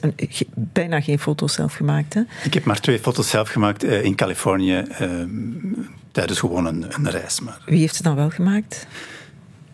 bijna 0.54 1.00
geen 1.00 1.18
foto's 1.18 1.52
zelf 1.52 1.74
gemaakt. 1.74 2.14
Hè? 2.14 2.20
Ik 2.44 2.54
heb 2.54 2.64
maar 2.64 2.80
twee 2.80 2.98
foto's 2.98 3.28
zelf 3.28 3.48
gemaakt 3.48 3.84
in 3.84 4.14
Californië 4.14 4.84
tijdens 6.12 6.38
gewoon 6.38 6.66
een, 6.66 6.86
een 6.88 7.10
reis. 7.10 7.40
Maar. 7.40 7.58
Wie 7.64 7.80
heeft 7.80 7.96
ze 7.96 8.02
dan 8.02 8.16
wel 8.16 8.30
gemaakt? 8.30 8.86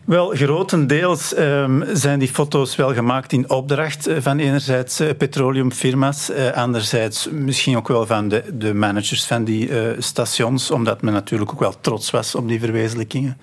Wel, 0.05 0.29
grotendeels 0.29 1.37
um, 1.39 1.85
zijn 1.93 2.19
die 2.19 2.29
foto's 2.29 2.77
wel 2.77 2.95
gemaakt 2.95 3.33
in 3.33 3.51
opdracht 3.51 4.07
eh, 4.07 4.17
van 4.21 4.39
enerzijds 4.39 5.01
uh, 5.01 5.09
petroleumfirma's, 5.19 6.31
uh, 6.31 6.51
anderzijds 6.51 7.29
misschien 7.31 7.77
ook 7.77 7.89
wel 7.89 8.07
van 8.07 8.29
de, 8.29 8.45
de 8.53 8.75
managers 8.75 9.25
van 9.25 9.45
die 9.45 9.71
stations, 9.99 10.71
omdat 10.71 11.03
men 11.03 11.13
natuurlijk 11.13 11.53
ook 11.53 11.61
wel 11.61 11.81
trots 11.81 12.11
was 12.11 12.35
op 12.35 12.49
die 12.49 12.61
verwezenlijkingen. 12.61 13.39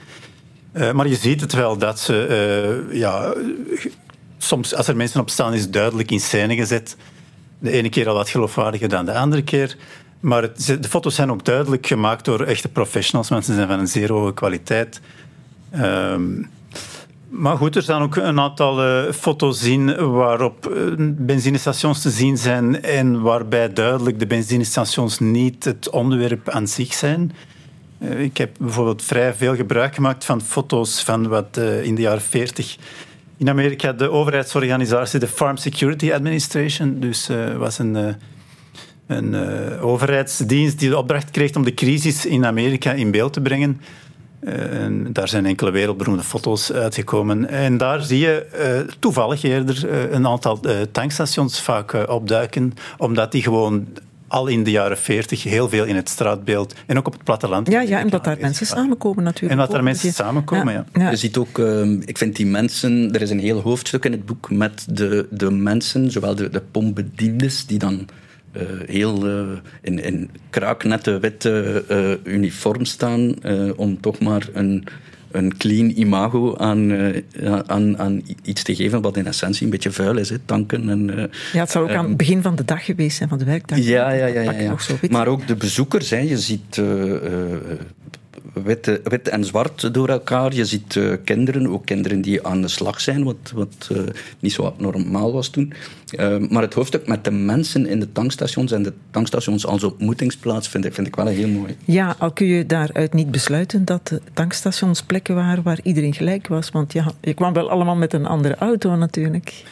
maar 0.93 1.07
je 1.07 1.15
ziet 1.15 1.41
het 1.41 1.53
wel 1.53 1.77
dat 1.77 1.99
ze, 1.99 2.87
ja, 2.91 3.33
soms 4.37 4.75
als 4.75 4.87
er 4.87 4.95
mensen 4.95 5.21
op 5.21 5.29
staan, 5.29 5.53
is 5.53 5.69
duidelijk 5.69 6.11
in 6.11 6.19
scène 6.19 6.55
gezet. 6.55 6.97
De 7.59 7.71
ene 7.71 7.89
keer 7.89 8.07
al 8.07 8.15
wat 8.15 8.29
geloofwaardiger 8.29 8.89
dan 8.89 9.05
de 9.05 9.13
andere 9.13 9.43
keer. 9.43 9.77
Maar 10.19 10.41
de 10.65 10.89
foto's 10.89 11.15
zijn 11.15 11.31
ook 11.31 11.45
duidelijk 11.45 11.87
gemaakt 11.87 12.25
door 12.25 12.41
echte 12.41 12.67
professionals. 12.67 13.29
Mensen 13.29 13.55
zijn 13.55 13.67
van 13.67 13.79
een 13.79 13.87
zeer 13.87 14.11
hoge 14.11 14.33
kwaliteit. 14.33 15.01
Um, 15.75 16.49
maar 17.29 17.57
goed, 17.57 17.75
er 17.75 17.81
staan 17.81 18.01
ook 18.01 18.15
een 18.15 18.39
aantal 18.39 18.85
uh, 18.85 19.11
foto's 19.11 19.63
in 19.63 20.11
waarop 20.11 20.69
uh, 20.69 20.93
benzinestations 21.17 22.01
te 22.01 22.09
zien 22.09 22.37
zijn 22.37 22.81
en 22.83 23.21
waarbij 23.21 23.73
duidelijk 23.73 24.19
de 24.19 24.27
benzinestations 24.27 25.19
niet 25.19 25.63
het 25.63 25.89
onderwerp 25.89 26.49
aan 26.49 26.67
zich 26.67 26.93
zijn. 26.93 27.31
Uh, 27.99 28.21
ik 28.21 28.37
heb 28.37 28.55
bijvoorbeeld 28.59 29.03
vrij 29.03 29.33
veel 29.33 29.55
gebruik 29.55 29.95
gemaakt 29.95 30.25
van 30.25 30.41
foto's 30.41 31.03
van 31.03 31.27
wat 31.27 31.57
in 31.83 31.95
de 31.95 32.01
jaren 32.01 32.21
40 32.21 32.77
in 33.37 33.49
Amerika 33.49 33.93
de 33.93 34.09
overheidsorganisatie, 34.09 35.19
de 35.19 35.27
Farm 35.27 35.57
Security 35.57 36.11
Administration, 36.11 36.99
dus 36.99 37.29
was 37.57 37.79
een, 37.79 38.15
een 39.07 39.35
overheidsdienst 39.79 40.79
die 40.79 40.89
de 40.89 40.97
opdracht 40.97 41.31
kreeg 41.31 41.55
om 41.55 41.63
de 41.63 41.73
crisis 41.73 42.25
in 42.25 42.45
Amerika 42.45 42.91
in 42.91 43.11
beeld 43.11 43.33
te 43.33 43.41
brengen. 43.41 43.81
Uh, 44.41 44.53
daar 45.09 45.27
zijn 45.27 45.45
enkele 45.45 45.71
wereldberoemde 45.71 46.23
foto's 46.23 46.71
uitgekomen. 46.71 47.49
En 47.49 47.77
daar 47.77 48.01
zie 48.01 48.19
je 48.19 48.45
uh, 48.85 48.93
toevallig 48.99 49.43
eerder 49.43 49.89
uh, 49.89 50.11
een 50.11 50.27
aantal 50.27 50.59
tankstations 50.91 51.61
vaak 51.61 52.09
opduiken, 52.09 52.73
omdat 52.97 53.31
die 53.31 53.43
gewoon 53.43 53.87
al 54.29 54.47
in 54.47 54.63
de 54.63 54.71
jaren 54.71 54.97
40 54.97 55.43
heel 55.43 55.69
veel 55.69 55.85
in 55.85 55.95
het 55.95 56.09
straatbeeld 56.09 56.75
en 56.85 56.97
ook 56.97 57.07
op 57.07 57.13
het 57.13 57.23
platteland. 57.23 57.67
Ja, 57.67 57.81
ja 57.81 57.99
en 57.99 58.09
dat 58.09 58.23
daar 58.23 58.37
mensen 58.41 58.65
samenkomen 58.65 59.23
natuurlijk. 59.23 59.53
En 59.53 59.57
dat 59.57 59.71
daar 59.71 59.83
mensen 59.83 60.13
samenkomen, 60.13 60.73
ja. 60.73 60.85
ja. 60.93 61.09
Je 61.09 61.15
ziet 61.15 61.37
ook, 61.37 61.59
ehm, 61.59 62.01
ik 62.05 62.17
vind 62.17 62.35
die 62.35 62.45
mensen, 62.45 63.13
er 63.13 63.21
is 63.21 63.29
een 63.29 63.39
heel 63.39 63.59
hoofdstuk 63.61 64.05
in 64.05 64.11
het 64.11 64.25
boek 64.25 64.51
met 64.51 64.85
de, 64.89 65.27
de 65.29 65.51
mensen, 65.51 66.11
zowel 66.11 66.35
de, 66.35 66.49
de 66.49 66.61
pompbediendes 66.71 67.65
die 67.65 67.79
dan 67.79 68.07
uh, 68.57 68.61
heel 68.85 69.27
uh, 69.27 69.57
in, 69.81 70.03
in 70.03 70.29
kraaknette 70.49 71.19
witte 71.19 71.83
uh, 72.25 72.33
uniform 72.33 72.85
staan 72.85 73.35
om 73.75 74.01
toch 74.01 74.19
maar 74.19 74.47
een, 74.53 74.83
een 75.31 75.57
clean 75.57 75.91
imago 75.95 76.57
aan, 76.57 76.93
aan, 77.67 77.97
aan 77.97 78.21
iets 78.43 78.63
te 78.63 78.75
geven 78.75 79.01
wat 79.01 79.17
in 79.17 79.27
essentie 79.27 79.63
een 79.63 79.71
beetje 79.71 79.91
vuil 79.91 80.17
is, 80.17 80.29
hè, 80.29 80.37
tanken. 80.45 80.89
En, 80.89 81.29
ja, 81.53 81.59
het 81.59 81.71
zou 81.71 81.89
ook 81.89 81.95
aan 81.95 82.07
het 82.07 82.17
begin 82.17 82.41
van 82.41 82.55
de 82.55 82.65
dag 82.65 82.85
geweest 82.85 83.17
zijn, 83.17 83.29
van 83.29 83.37
de 83.37 83.45
werkdag. 83.45 83.77
Ja, 83.77 84.11
ja, 84.11 84.25
ja. 84.25 84.41
ja, 84.41 84.51
ja. 84.51 84.75
Maar 85.09 85.27
ook 85.27 85.47
de 85.47 85.55
bezoekers, 85.55 86.09
hè, 86.09 86.17
je 86.19 86.37
ziet 86.37 86.81
wit, 88.63 89.29
en 89.29 89.45
zwart 89.45 89.93
door 89.93 90.09
elkaar. 90.09 90.53
Je 90.53 90.65
ziet 90.65 90.95
uh, 90.95 91.13
kinderen, 91.23 91.67
ook 91.67 91.85
kinderen 91.85 92.21
die 92.21 92.47
aan 92.47 92.61
de 92.61 92.67
slag 92.67 93.01
zijn, 93.01 93.23
wat, 93.23 93.51
wat 93.53 93.89
uh, 93.91 94.01
niet 94.39 94.51
zo 94.51 94.73
normaal 94.77 95.33
was 95.33 95.49
toen. 95.49 95.73
Uh, 96.19 96.37
maar 96.49 96.61
het 96.61 96.73
hoofdstuk 96.73 97.07
met 97.07 97.23
de 97.23 97.31
mensen 97.31 97.85
in 97.85 97.99
de 97.99 98.11
tankstations 98.11 98.71
en 98.71 98.83
de 98.83 98.93
tankstations 99.11 99.65
als 99.65 99.83
ontmoetingsplaats 99.83 100.67
vind 100.67 100.85
ik, 100.85 100.93
vind 100.93 101.07
ik 101.07 101.15
wel 101.15 101.25
heel 101.25 101.47
mooi. 101.47 101.75
Ja, 101.85 102.15
al 102.19 102.31
kun 102.31 102.47
je 102.47 102.65
daaruit 102.65 103.13
niet 103.13 103.31
besluiten 103.31 103.85
dat 103.85 104.07
de 104.07 104.21
tankstations 104.33 105.01
plekken 105.03 105.35
waren 105.35 105.63
waar 105.63 105.79
iedereen 105.83 106.13
gelijk 106.13 106.47
was. 106.47 106.69
Want 106.69 106.93
ja, 106.93 107.11
je 107.21 107.33
kwam 107.33 107.53
wel 107.53 107.69
allemaal 107.69 107.95
met 107.95 108.13
een 108.13 108.25
andere 108.25 108.55
auto 108.55 108.95
natuurlijk. 108.95 109.63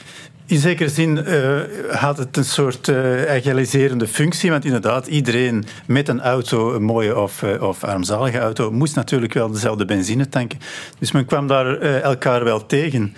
In 0.48 0.60
zekere 0.60 0.90
zin 0.90 1.18
uh, 1.18 1.60
had 1.90 2.18
het 2.18 2.38
een 2.38 2.46
soort 2.46 2.88
uh, 2.88 3.32
egaliserende 3.34 4.08
functie, 4.08 4.52
want 4.52 4.66
inderdaad, 4.66 5.08
iedereen 5.08 5.66
met 5.86 6.08
een 6.08 6.22
auto, 6.22 6.74
een 6.74 6.84
mooie 6.84 7.20
of, 7.20 7.42
uh, 7.42 7.62
of 7.62 7.84
armzalige 7.84 8.40
auto, 8.40 8.72
moest 8.72 8.96
natuurlijk 8.96 9.34
wel 9.34 9.52
dezelfde 9.52 9.86
benzine 9.86 10.30
tanken. 10.30 10.60
Dus 11.00 11.12
men 11.12 11.26
kwam 11.26 11.48
daar 11.48 11.80
elkaar 11.82 12.44
wel 12.44 12.66
tegen. 12.66 13.16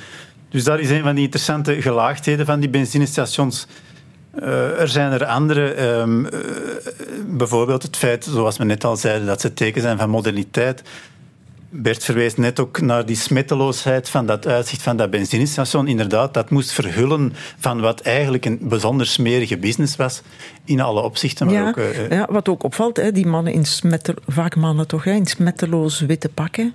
Dus 0.49 0.63
dat 0.63 0.79
is 0.79 0.89
een 0.89 1.03
van 1.03 1.15
die 1.15 1.23
interessante 1.23 1.81
gelaagdheden 1.81 2.45
van 2.45 2.59
die 2.59 2.69
benzinestations. 2.69 3.67
er 4.79 4.87
zijn 4.87 5.11
er 5.11 5.25
andere, 5.25 5.81
um, 5.99 6.27
bijvoorbeeld 7.27 7.83
het 7.83 7.97
feit, 7.97 8.23
zoals 8.23 8.57
we 8.57 8.63
net 8.63 8.83
al 8.83 8.97
zeiden, 8.97 9.27
dat 9.27 9.41
ze 9.41 9.53
teken 9.53 9.81
zijn 9.81 9.97
van 9.97 10.09
moderniteit. 10.09 10.83
Bert 11.71 12.03
verwees 12.03 12.35
net 12.35 12.59
ook 12.59 12.81
naar 12.81 13.05
die 13.05 13.15
smetteloosheid 13.15 14.09
van 14.09 14.25
dat 14.25 14.47
uitzicht 14.47 14.81
van 14.81 14.97
dat 14.97 15.09
benzinestation. 15.09 15.87
Inderdaad, 15.87 16.33
dat 16.33 16.49
moest 16.49 16.71
verhullen 16.71 17.33
van 17.57 17.81
wat 17.81 18.01
eigenlijk 18.01 18.45
een 18.45 18.59
bijzonder 18.61 19.07
smerige 19.07 19.57
business 19.57 19.95
was 19.95 20.21
in 20.65 20.81
alle 20.81 21.01
opzichten. 21.01 21.45
Maar 21.45 21.55
ja, 21.55 21.67
ook, 21.67 21.77
uh, 21.77 22.09
ja, 22.09 22.27
wat 22.29 22.49
ook 22.49 22.63
opvalt, 22.63 22.97
hè, 22.97 23.11
die 23.11 23.27
mannen 23.27 23.53
in 23.53 23.65
smetter, 23.65 24.15
vaak 24.27 24.55
mannen 24.55 24.87
toch, 24.87 25.03
hè, 25.03 25.11
in 25.11 25.25
smetteloos 25.25 25.99
witte 25.99 26.29
pakken, 26.29 26.73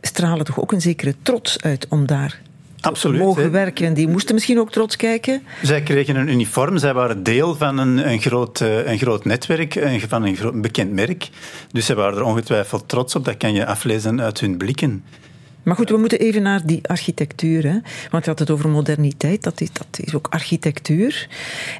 stralen 0.00 0.44
toch 0.44 0.60
ook 0.60 0.72
een 0.72 0.80
zekere 0.80 1.14
trots 1.22 1.62
uit 1.62 1.86
om 1.88 2.06
daar 2.06 2.40
Absoluut, 2.80 3.20
mogen 3.20 3.50
werken. 3.50 3.94
Die 3.94 4.08
moesten 4.08 4.34
misschien 4.34 4.58
ook 4.58 4.70
trots 4.70 4.96
kijken. 4.96 5.42
Zij 5.62 5.82
kregen 5.82 6.16
een 6.16 6.28
uniform, 6.28 6.78
zij 6.78 6.94
waren 6.94 7.22
deel 7.22 7.54
van 7.54 7.78
een, 7.78 8.10
een, 8.10 8.20
groot, 8.20 8.60
eh, 8.60 8.86
een 8.86 8.98
groot 8.98 9.24
netwerk, 9.24 9.74
een, 9.74 10.00
van 10.00 10.22
een, 10.22 10.36
groot, 10.36 10.60
bekend 10.60 10.92
merk. 10.92 11.28
Dus 11.72 11.86
zij 11.86 11.94
waren 11.94 12.18
er 12.18 12.24
ongetwijfeld 12.24 12.88
trots 12.88 13.14
op, 13.14 13.24
dat 13.24 13.36
kan 13.36 13.52
je 13.52 13.66
aflezen 13.66 14.20
uit 14.20 14.40
hun 14.40 14.56
blikken. 14.56 15.04
Maar 15.62 15.76
goed, 15.76 15.90
we 15.90 15.96
moeten 15.96 16.18
even 16.18 16.42
naar 16.42 16.66
die 16.66 16.88
architectuur. 16.88 17.62
Hè? 17.62 17.78
Want 18.10 18.24
je 18.24 18.30
had 18.30 18.38
het 18.38 18.50
over 18.50 18.68
moderniteit, 18.68 19.42
dat 19.42 19.60
is, 19.60 19.72
dat 19.72 19.98
is 20.04 20.14
ook 20.14 20.26
architectuur. 20.30 21.28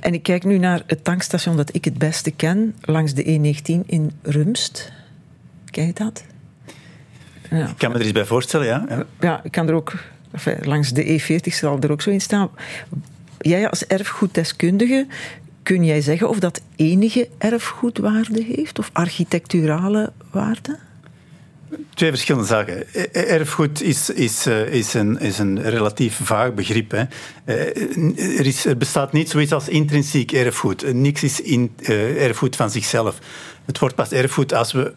En 0.00 0.14
ik 0.14 0.22
kijk 0.22 0.44
nu 0.44 0.58
naar 0.58 0.82
het 0.86 1.04
tankstation 1.04 1.56
dat 1.56 1.74
ik 1.74 1.84
het 1.84 1.98
beste 1.98 2.30
ken, 2.30 2.74
langs 2.80 3.14
de 3.14 3.24
E19 3.24 3.86
in 3.86 4.12
Rumst. 4.22 4.92
Ken 5.70 5.86
je 5.86 5.92
dat? 5.92 6.24
Ja. 7.50 7.68
Ik 7.68 7.78
kan 7.78 7.90
me 7.90 7.96
er 7.98 8.02
iets 8.02 8.12
bij 8.12 8.24
voorstellen, 8.24 8.66
ja. 8.66 8.84
Ja, 8.88 9.04
ja 9.20 9.40
ik 9.44 9.52
kan 9.52 9.68
er 9.68 9.74
ook 9.74 9.92
langs 10.62 10.92
de 10.92 11.20
E40 11.20 11.54
zal 11.54 11.78
er 11.80 11.90
ook 11.90 12.02
zo 12.02 12.10
in 12.10 12.20
staan. 12.20 12.50
Jij 13.40 13.70
als 13.70 13.86
erfgoeddeskundige, 13.86 15.06
kun 15.62 15.84
jij 15.84 16.00
zeggen 16.00 16.28
of 16.28 16.38
dat 16.38 16.60
enige 16.76 17.28
erfgoedwaarde 17.38 18.44
heeft 18.44 18.78
of 18.78 18.90
architecturale 18.92 20.12
waarde? 20.30 20.78
Twee 21.94 22.10
verschillende 22.10 22.46
zaken. 22.46 22.84
E-, 22.92 23.06
e-, 23.12 23.20
erfgoed 23.20 23.82
is, 23.82 24.10
is, 24.10 24.46
eh, 24.46 24.72
is, 24.72 24.94
een, 24.94 25.18
is 25.20 25.38
een 25.38 25.62
relatief 25.62 26.20
vaag 26.22 26.54
begrip. 26.54 26.90
Hè. 26.90 27.04
Eh, 27.44 28.38
er, 28.38 28.46
is, 28.46 28.64
er 28.64 28.76
bestaat 28.76 29.12
niet 29.12 29.30
zoiets 29.30 29.52
als 29.52 29.68
intrinsiek 29.68 30.32
erfgoed. 30.32 30.94
Niks 30.94 31.22
is 31.22 31.40
in, 31.40 31.74
uh, 31.78 32.24
erfgoed 32.24 32.56
van 32.56 32.70
zichzelf. 32.70 33.18
Het 33.64 33.78
wordt 33.78 33.94
pas 33.94 34.10
erfgoed 34.10 34.52
als 34.52 34.72
we 34.72 34.94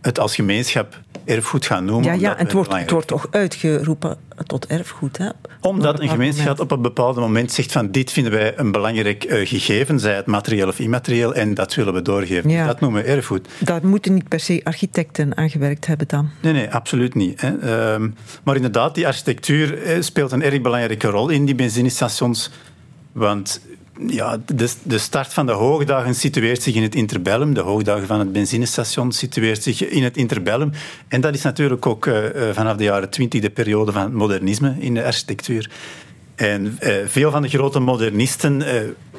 het 0.00 0.18
als 0.18 0.34
gemeenschap 0.34 1.00
erfgoed 1.24 1.66
gaan 1.66 1.84
noemen. 1.84 2.04
Ja, 2.04 2.12
ja 2.12 2.36
en 2.36 2.44
het 2.44 2.52
wordt, 2.52 2.72
het 2.72 2.90
wordt 2.90 3.06
toch 3.06 3.26
uitgeroepen 3.30 4.16
tot 4.46 4.66
erfgoed. 4.66 5.18
Hè? 5.18 5.28
Omdat 5.60 6.00
een 6.00 6.08
gemeenschap 6.08 6.60
op 6.60 6.70
een 6.70 6.82
bepaald 6.82 7.16
moment 7.16 7.52
zegt 7.52 7.72
van 7.72 7.90
dit 7.90 8.12
vinden 8.12 8.32
wij 8.32 8.58
een 8.58 8.72
belangrijk 8.72 9.24
uh, 9.24 9.46
gegeven, 9.46 10.00
zij 10.00 10.14
het 10.14 10.26
materieel 10.26 10.68
of 10.68 10.78
immaterieel, 10.78 11.34
en 11.34 11.54
dat 11.54 11.74
willen 11.74 11.94
we 11.94 12.02
doorgeven. 12.02 12.50
Ja. 12.50 12.66
Dat 12.66 12.80
noemen 12.80 13.02
we 13.02 13.08
erfgoed. 13.08 13.48
Daar 13.58 13.86
moeten 13.86 14.14
niet 14.14 14.28
per 14.28 14.40
se 14.40 14.60
architecten 14.64 15.36
aan 15.36 15.50
gewerkt 15.50 15.86
hebben 15.86 16.08
dan? 16.08 16.30
Nee, 16.40 16.52
nee, 16.52 16.70
absoluut 16.70 17.14
niet. 17.14 17.40
Hè. 17.40 17.92
Um, 17.92 18.14
maar 18.42 18.56
inderdaad, 18.56 18.94
die 18.94 19.06
architectuur 19.06 19.82
eh, 19.82 20.00
speelt 20.00 20.32
een 20.32 20.42
erg 20.42 20.60
belangrijke 20.60 21.08
rol 21.08 21.28
in 21.28 21.44
die 21.44 21.54
benzinestations, 21.54 22.50
want 23.12 23.60
ja, 24.06 24.38
de, 24.46 24.70
de, 24.82 24.98
start 24.98 25.32
van 25.32 25.46
de 25.46 25.52
hoogdagen 25.52 26.14
situeert 26.14 26.62
zich 26.62 26.74
in 26.74 26.82
het 26.82 26.94
interbellum. 26.94 27.54
De 27.54 27.60
hoogdagen 27.60 28.06
van 28.06 28.18
het 28.18 28.32
benzinestation 28.32 29.12
situeert 29.12 29.62
zich 29.62 29.88
in 29.88 30.04
het 30.04 30.16
interbellum. 30.16 30.72
En 31.08 31.20
dat 31.20 31.34
is 31.34 31.42
natuurlijk 31.42 31.86
ook 31.86 32.06
uh, 32.06 32.14
vanaf 32.52 32.76
de 32.76 32.84
jaren 32.84 33.10
twintig 33.10 33.40
de 33.40 33.50
periode 33.50 33.92
van 33.92 34.02
het 34.02 34.12
modernisme 34.12 34.76
in 34.78 34.94
de 34.94 35.04
architectuur. 35.04 35.70
En 36.34 36.78
uh, 36.82 36.94
veel 37.06 37.30
van 37.30 37.42
de 37.42 37.48
grote 37.48 37.80
modernisten, 37.80 38.62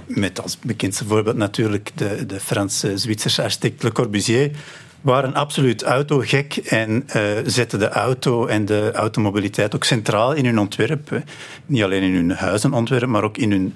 met 0.05 0.41
als 0.41 0.59
bekendste 0.59 1.05
voorbeeld 1.05 1.35
natuurlijk 1.35 1.91
de, 1.95 2.25
de 2.25 2.39
Franse-Zwitserse 2.39 3.43
architect 3.43 3.83
Le 3.83 3.91
Corbusier, 3.91 4.51
waren 5.01 5.33
absoluut 5.33 5.83
autogek 5.83 6.55
en 6.55 7.07
uh, 7.15 7.23
zetten 7.45 7.79
de 7.79 7.89
auto 7.89 8.45
en 8.45 8.65
de 8.65 8.91
automobiliteit 8.91 9.75
ook 9.75 9.83
centraal 9.83 10.33
in 10.33 10.45
hun 10.45 10.59
ontwerp. 10.59 11.21
Niet 11.65 11.83
alleen 11.83 12.03
in 12.03 12.13
hun 12.13 12.31
huizenontwerp, 12.31 13.09
maar 13.09 13.23
ook 13.23 13.37
in 13.37 13.51
hun 13.51 13.73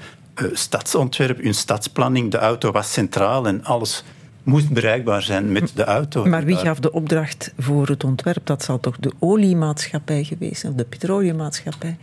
stadsontwerp, 0.53 1.41
hun 1.41 1.53
stadsplanning. 1.53 2.31
De 2.31 2.37
auto 2.37 2.71
was 2.71 2.93
centraal 2.93 3.47
en 3.47 3.63
alles 3.63 4.03
moest 4.43 4.69
bereikbaar 4.69 5.21
zijn 5.21 5.51
met 5.51 5.71
de 5.75 5.83
auto. 5.83 6.25
Maar 6.25 6.43
wie 6.43 6.55
gaf 6.55 6.79
de 6.79 6.91
opdracht 6.91 7.53
voor 7.57 7.87
het 7.87 8.03
ontwerp? 8.03 8.45
Dat 8.45 8.63
zal 8.63 8.79
toch 8.79 8.97
de 8.99 9.11
oliemaatschappij 9.19 10.23
geweest 10.23 10.59
zijn, 10.59 10.71
of 10.71 10.77
de 10.77 10.85
petroleummaatschappij? 10.85 11.97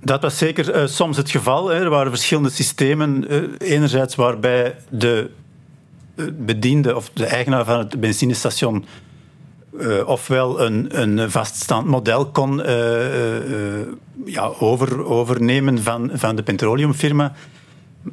Dat 0.00 0.22
was 0.22 0.38
zeker 0.38 0.76
uh, 0.76 0.86
soms 0.86 1.16
het 1.16 1.30
geval. 1.30 1.68
Hè. 1.68 1.80
Er 1.80 1.90
waren 1.90 2.10
verschillende 2.10 2.50
systemen. 2.50 3.32
Uh, 3.32 3.42
enerzijds 3.58 4.14
waarbij 4.14 4.74
de 4.88 5.30
bediende 6.32 6.96
of 6.96 7.10
de 7.14 7.26
eigenaar 7.26 7.64
van 7.64 7.78
het 7.78 8.00
benzinestation 8.00 8.84
uh, 9.80 10.08
ofwel 10.08 10.60
een, 10.60 11.00
een 11.00 11.30
vaststaand 11.30 11.86
model 11.86 12.26
kon 12.26 12.58
uh, 12.58 12.66
uh, 12.66 13.86
ja, 14.24 14.42
over, 14.58 15.04
overnemen 15.04 15.82
van, 15.82 16.10
van 16.14 16.36
de 16.36 16.42
petroleumfirma. 16.42 17.32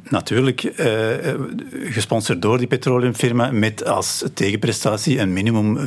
Natuurlijk 0.08 0.72
gesponsord 1.84 2.42
door 2.42 2.58
die 2.58 2.66
petroleumfirma 2.66 3.50
met 3.50 3.86
als 3.86 4.24
tegenprestatie 4.34 5.18
een 5.18 5.32
minimum 5.32 5.78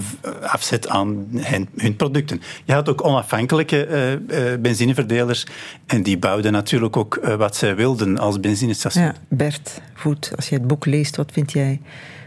afzet 0.41 0.87
aan 0.87 1.27
hun 1.75 1.95
producten. 1.95 2.41
Je 2.65 2.73
had 2.73 2.89
ook 2.89 3.05
onafhankelijke 3.05 4.19
benzineverdelers 4.59 5.45
en 5.85 6.03
die 6.03 6.17
bouwden 6.17 6.51
natuurlijk 6.51 6.97
ook 6.97 7.19
wat 7.37 7.55
zij 7.55 7.75
wilden 7.75 8.17
als 8.17 8.39
benzinestation. 8.39 9.13
Bert, 9.27 9.81
goed, 9.93 10.31
als 10.35 10.49
je 10.49 10.55
het 10.55 10.67
boek 10.67 10.85
leest, 10.85 11.15
wat 11.15 11.31
vind 11.31 11.51
jij 11.51 11.81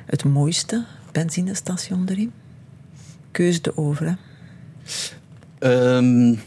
het 0.07 0.25
mooiste 0.25 0.85
benzinestation 1.13 2.05
erin? 2.09 2.33
Keuze 3.39 3.61
de 3.61 3.77
over, 3.77 4.17
um, 5.61 6.39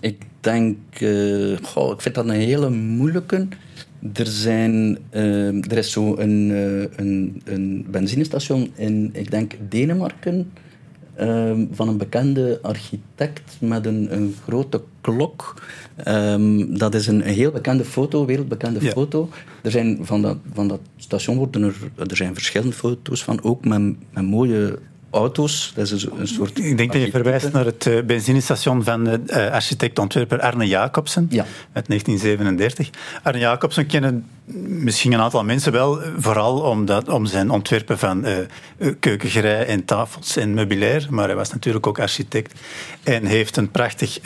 ik 0.00 0.22
denk... 0.40 0.76
Uh, 1.00 1.56
goh, 1.62 1.92
ik 1.92 2.00
vind 2.00 2.14
dat 2.14 2.24
een 2.24 2.30
hele 2.30 2.70
moeilijke. 2.70 3.46
Er, 4.12 4.26
zijn, 4.26 4.98
uh, 5.14 5.70
er 5.70 5.78
is 5.78 5.92
zo 5.92 6.16
een, 6.16 6.50
uh, 6.50 6.84
een, 6.96 7.42
een 7.44 7.86
benzinestation 7.90 8.70
in, 8.74 9.10
ik 9.12 9.30
denk, 9.30 9.54
Denemarken... 9.68 10.52
Um, 11.20 11.68
van 11.72 11.88
een 11.88 11.96
bekende 11.96 12.58
architect 12.62 13.56
met 13.60 13.86
een, 13.86 14.12
een 14.14 14.34
grote 14.42 14.82
klok. 15.00 15.62
Um, 16.08 16.78
dat 16.78 16.94
is 16.94 17.06
een, 17.06 17.28
een, 17.28 17.34
heel 17.34 17.50
bekende 17.50 17.84
foto, 17.84 18.26
wereldbekende 18.26 18.84
ja. 18.84 18.90
foto. 18.90 19.28
Er 19.62 19.70
zijn 19.70 19.98
van 20.00 20.22
dat, 20.22 20.36
van 20.52 20.68
dat 20.68 20.80
station 20.96 21.36
worden 21.36 21.62
er, 21.62 21.74
er 22.08 22.16
zijn 22.16 22.34
verschillende 22.34 22.74
foto's 22.74 23.24
van, 23.24 23.42
ook 23.42 23.64
met, 23.64 23.80
met 24.10 24.24
mooie 24.24 24.78
auto's. 25.12 25.72
Dat 25.74 25.90
is 25.90 26.04
een 26.04 26.28
soort 26.28 26.58
Ik 26.58 26.76
denk 26.76 26.92
dat 26.92 27.02
je 27.02 27.10
verwijst 27.10 27.52
naar 27.52 27.64
het 27.64 27.86
uh, 27.86 28.02
benzinestation 28.02 28.84
van 28.84 29.04
de 29.04 29.20
uh, 29.26 29.50
architect-ontwerper 29.50 30.40
Arne 30.40 30.66
Jacobsen 30.66 31.26
ja. 31.30 31.44
uit 31.72 31.86
1937. 31.86 32.90
Arne 33.22 33.38
Jacobsen 33.38 33.86
kennen 33.86 34.26
misschien 34.66 35.12
een 35.12 35.20
aantal 35.20 35.44
mensen 35.44 35.72
wel, 35.72 36.00
vooral 36.16 36.60
omdat, 36.60 37.08
om 37.08 37.26
zijn 37.26 37.50
ontwerpen 37.50 37.98
van 37.98 38.26
uh, 38.26 38.36
keukengerei 39.00 39.64
en 39.64 39.84
tafels 39.84 40.36
en 40.36 40.54
meubilair, 40.54 41.06
maar 41.10 41.26
hij 41.26 41.36
was 41.36 41.52
natuurlijk 41.52 41.86
ook 41.86 41.98
architect 41.98 42.60
en 43.02 43.24
heeft 43.24 43.56
een 43.56 43.70
prachtig 43.70 44.18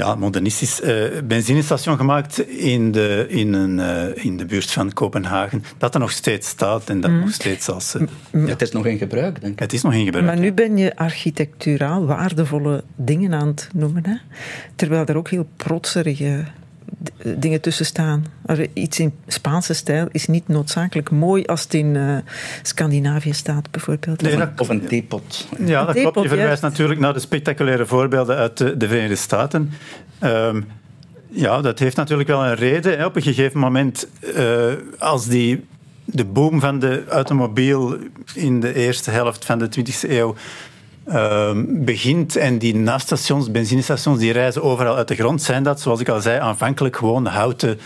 ja, 0.00 0.14
modernistisch 0.14 0.80
uh, 0.80 1.20
benzinestation 1.24 1.96
gemaakt 1.96 2.48
in 2.48 2.92
de, 2.92 3.26
in, 3.28 3.52
een, 3.52 3.78
uh, 3.78 4.24
in 4.24 4.36
de 4.36 4.44
buurt 4.44 4.70
van 4.70 4.92
Kopenhagen. 4.92 5.64
Dat 5.78 5.94
er 5.94 6.00
nog 6.00 6.10
steeds 6.10 6.48
staat 6.48 6.88
en 6.88 7.00
dat 7.00 7.10
mm. 7.10 7.20
nog 7.20 7.32
steeds 7.32 7.68
als... 7.68 7.94
Uh, 7.94 8.02
ja, 8.32 8.38
het 8.46 8.62
is 8.62 8.72
nog 8.72 8.86
in 8.86 8.98
gebruik, 8.98 9.40
denk 9.40 9.52
ik. 9.52 9.58
Het 9.58 9.72
is 9.72 9.82
nog 9.82 9.94
in 9.94 10.04
gebruik. 10.04 10.26
Maar 10.26 10.38
nu 10.38 10.52
ben 10.52 10.76
je 10.76 10.96
architecturaal 10.96 12.06
waardevolle 12.06 12.84
dingen 12.96 13.34
aan 13.34 13.46
het 13.46 13.68
noemen. 13.74 14.06
Hè? 14.06 14.14
Terwijl 14.76 15.04
er 15.04 15.16
ook 15.16 15.30
heel 15.30 15.48
protserige 15.56 16.44
dingen 17.22 17.60
tussen 17.60 17.86
staan. 17.86 18.26
Iets 18.72 18.98
in 18.98 19.12
Spaanse 19.26 19.74
stijl 19.74 20.08
is 20.10 20.26
niet 20.26 20.48
noodzakelijk 20.48 21.10
mooi 21.10 21.44
als 21.44 21.62
het 21.62 21.74
in 21.74 21.94
uh, 21.94 22.16
Scandinavië 22.62 23.32
staat, 23.32 23.70
bijvoorbeeld. 23.70 24.22
Nee, 24.22 24.38
of 24.56 24.68
een 24.68 24.86
theepot. 24.86 25.48
Ja, 25.58 25.84
dat 25.84 25.94
klopt. 25.94 26.22
Je 26.22 26.28
verwijst 26.28 26.62
natuurlijk 26.62 27.00
naar 27.00 27.12
de 27.12 27.20
spectaculaire 27.20 27.86
voorbeelden 27.86 28.36
uit 28.36 28.56
de, 28.56 28.76
de 28.76 28.88
Verenigde 28.88 29.16
Staten. 29.16 29.72
Um, 30.22 30.66
ja, 31.28 31.60
dat 31.60 31.78
heeft 31.78 31.96
natuurlijk 31.96 32.28
wel 32.28 32.44
een 32.44 32.54
reden. 32.54 33.04
Op 33.04 33.16
een 33.16 33.22
gegeven 33.22 33.60
moment, 33.60 34.08
uh, 34.36 34.72
als 34.98 35.26
die, 35.26 35.64
de 36.04 36.24
boom 36.24 36.60
van 36.60 36.78
de 36.78 37.04
automobiel 37.08 37.96
in 38.34 38.60
de 38.60 38.74
eerste 38.74 39.10
helft 39.10 39.44
van 39.44 39.58
de 39.58 39.68
20e 39.78 40.10
eeuw 40.10 40.34
uh, 41.08 41.50
begint. 41.66 42.36
En 42.36 42.58
die 42.58 42.74
nafstations, 42.74 43.50
benzinestations, 43.50 44.18
die 44.18 44.32
reizen 44.32 44.62
overal 44.62 44.96
uit 44.96 45.08
de 45.08 45.14
grond. 45.14 45.42
Zijn 45.42 45.62
dat, 45.62 45.80
zoals 45.80 46.00
ik 46.00 46.08
al 46.08 46.20
zei, 46.20 46.40
aanvankelijk 46.40 46.96
gewoon 46.96 47.26
houten 47.26 47.78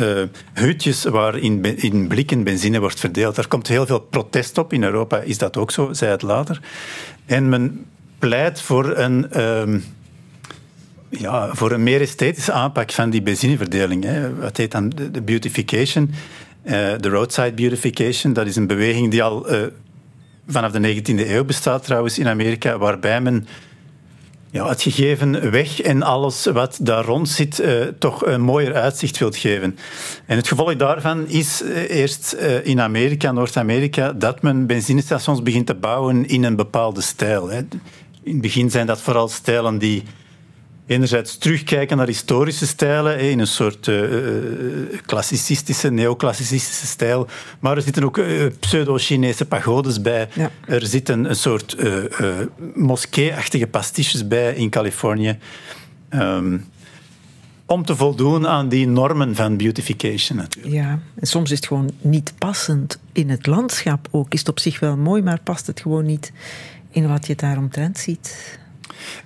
uh, 0.00 0.22
hutjes 0.52 1.04
waar 1.04 1.38
in, 1.38 1.64
in 1.76 2.08
blikken 2.08 2.44
benzine 2.44 2.80
wordt 2.80 3.00
verdeeld. 3.00 3.36
Er 3.36 3.48
komt 3.48 3.68
heel 3.68 3.86
veel 3.86 4.00
protest 4.00 4.58
op. 4.58 4.72
In 4.72 4.82
Europa 4.82 5.18
is 5.18 5.38
dat 5.38 5.56
ook 5.56 5.70
zo, 5.70 5.92
zei 5.92 6.10
het 6.10 6.22
later. 6.22 6.60
En 7.26 7.48
men 7.48 7.84
pleit 8.18 8.60
voor 8.60 8.96
een... 8.96 9.26
Uh, 9.36 9.80
ja, 11.08 11.48
voor 11.52 11.70
een 11.72 11.82
meer 11.82 12.00
esthetische 12.00 12.52
aanpak 12.52 12.92
van 12.92 13.10
die 13.10 13.22
benzineverdeling. 13.22 14.04
Hè. 14.04 14.34
Wat 14.34 14.56
heet 14.56 14.70
dan 14.70 14.88
de 15.12 15.22
beautification? 15.22 16.10
Uh, 16.64 16.72
de 17.00 17.08
roadside 17.08 17.52
beautification, 17.52 18.32
dat 18.32 18.46
is 18.46 18.56
een 18.56 18.66
beweging 18.66 19.10
die 19.10 19.22
al 19.22 19.52
uh, 19.52 19.66
vanaf 20.50 20.72
de 20.72 20.94
19e 20.94 21.30
eeuw 21.30 21.44
bestaat 21.44 21.84
trouwens 21.84 22.18
in 22.18 22.28
Amerika, 22.28 22.78
waarbij 22.78 23.20
men 23.20 23.46
ja, 24.50 24.68
het 24.68 24.82
gegeven 24.82 25.50
weg 25.50 25.80
en 25.80 26.02
alles 26.02 26.46
wat 26.46 26.78
daar 26.80 27.04
rond 27.04 27.28
zit 27.28 27.60
uh, 27.60 27.82
toch 27.98 28.26
een 28.26 28.40
mooier 28.40 28.74
uitzicht 28.74 29.18
wilt 29.18 29.36
geven. 29.36 29.78
En 30.26 30.36
het 30.36 30.48
gevolg 30.48 30.76
daarvan 30.76 31.28
is 31.28 31.62
uh, 31.62 31.90
eerst 31.90 32.36
uh, 32.38 32.66
in 32.66 32.80
Amerika, 32.80 33.32
Noord-Amerika, 33.32 34.12
dat 34.12 34.42
men 34.42 34.66
benzinestations 34.66 35.42
begint 35.42 35.66
te 35.66 35.74
bouwen 35.74 36.26
in 36.26 36.44
een 36.44 36.56
bepaalde 36.56 37.00
stijl. 37.00 37.48
Hè. 37.48 37.58
In 38.22 38.32
het 38.32 38.40
begin 38.40 38.70
zijn 38.70 38.86
dat 38.86 39.00
vooral 39.00 39.28
stijlen 39.28 39.78
die 39.78 40.02
enerzijds 40.90 41.38
terugkijken 41.38 41.96
naar 41.96 42.06
historische 42.06 42.66
stijlen 42.66 43.20
in 43.20 43.38
een 43.38 43.46
soort 43.46 43.86
uh, 43.86 44.02
klassicistische, 45.06 45.90
neoclassicistische 45.90 46.86
stijl. 46.86 47.28
Maar 47.60 47.76
er 47.76 47.82
zitten 47.82 48.04
ook 48.04 48.18
uh, 48.18 48.46
pseudo-Chinese 48.60 49.44
pagodes 49.44 50.00
bij. 50.00 50.28
Ja. 50.32 50.50
Er 50.66 50.86
zitten 50.86 51.24
een 51.24 51.36
soort 51.36 51.76
uh, 51.78 51.96
moskee-achtige 52.74 53.66
pastiches 53.66 54.28
bij 54.28 54.54
in 54.54 54.70
Californië. 54.70 55.38
Um, 56.10 56.64
om 57.66 57.84
te 57.84 57.96
voldoen 57.96 58.46
aan 58.46 58.68
die 58.68 58.86
normen 58.86 59.34
van 59.34 59.56
beautification 59.56 60.38
natuurlijk. 60.38 60.74
Ja, 60.74 60.98
en 61.20 61.26
soms 61.26 61.50
is 61.50 61.56
het 61.56 61.66
gewoon 61.66 61.90
niet 62.00 62.32
passend 62.38 62.98
in 63.12 63.30
het 63.30 63.46
landschap 63.46 64.08
ook. 64.10 64.32
Is 64.32 64.38
het 64.38 64.48
op 64.48 64.58
zich 64.58 64.80
wel 64.80 64.96
mooi, 64.96 65.22
maar 65.22 65.40
past 65.40 65.66
het 65.66 65.80
gewoon 65.80 66.04
niet 66.04 66.32
in 66.90 67.08
wat 67.08 67.26
je 67.26 67.34
daaromtrent 67.34 67.98
ziet. 67.98 68.58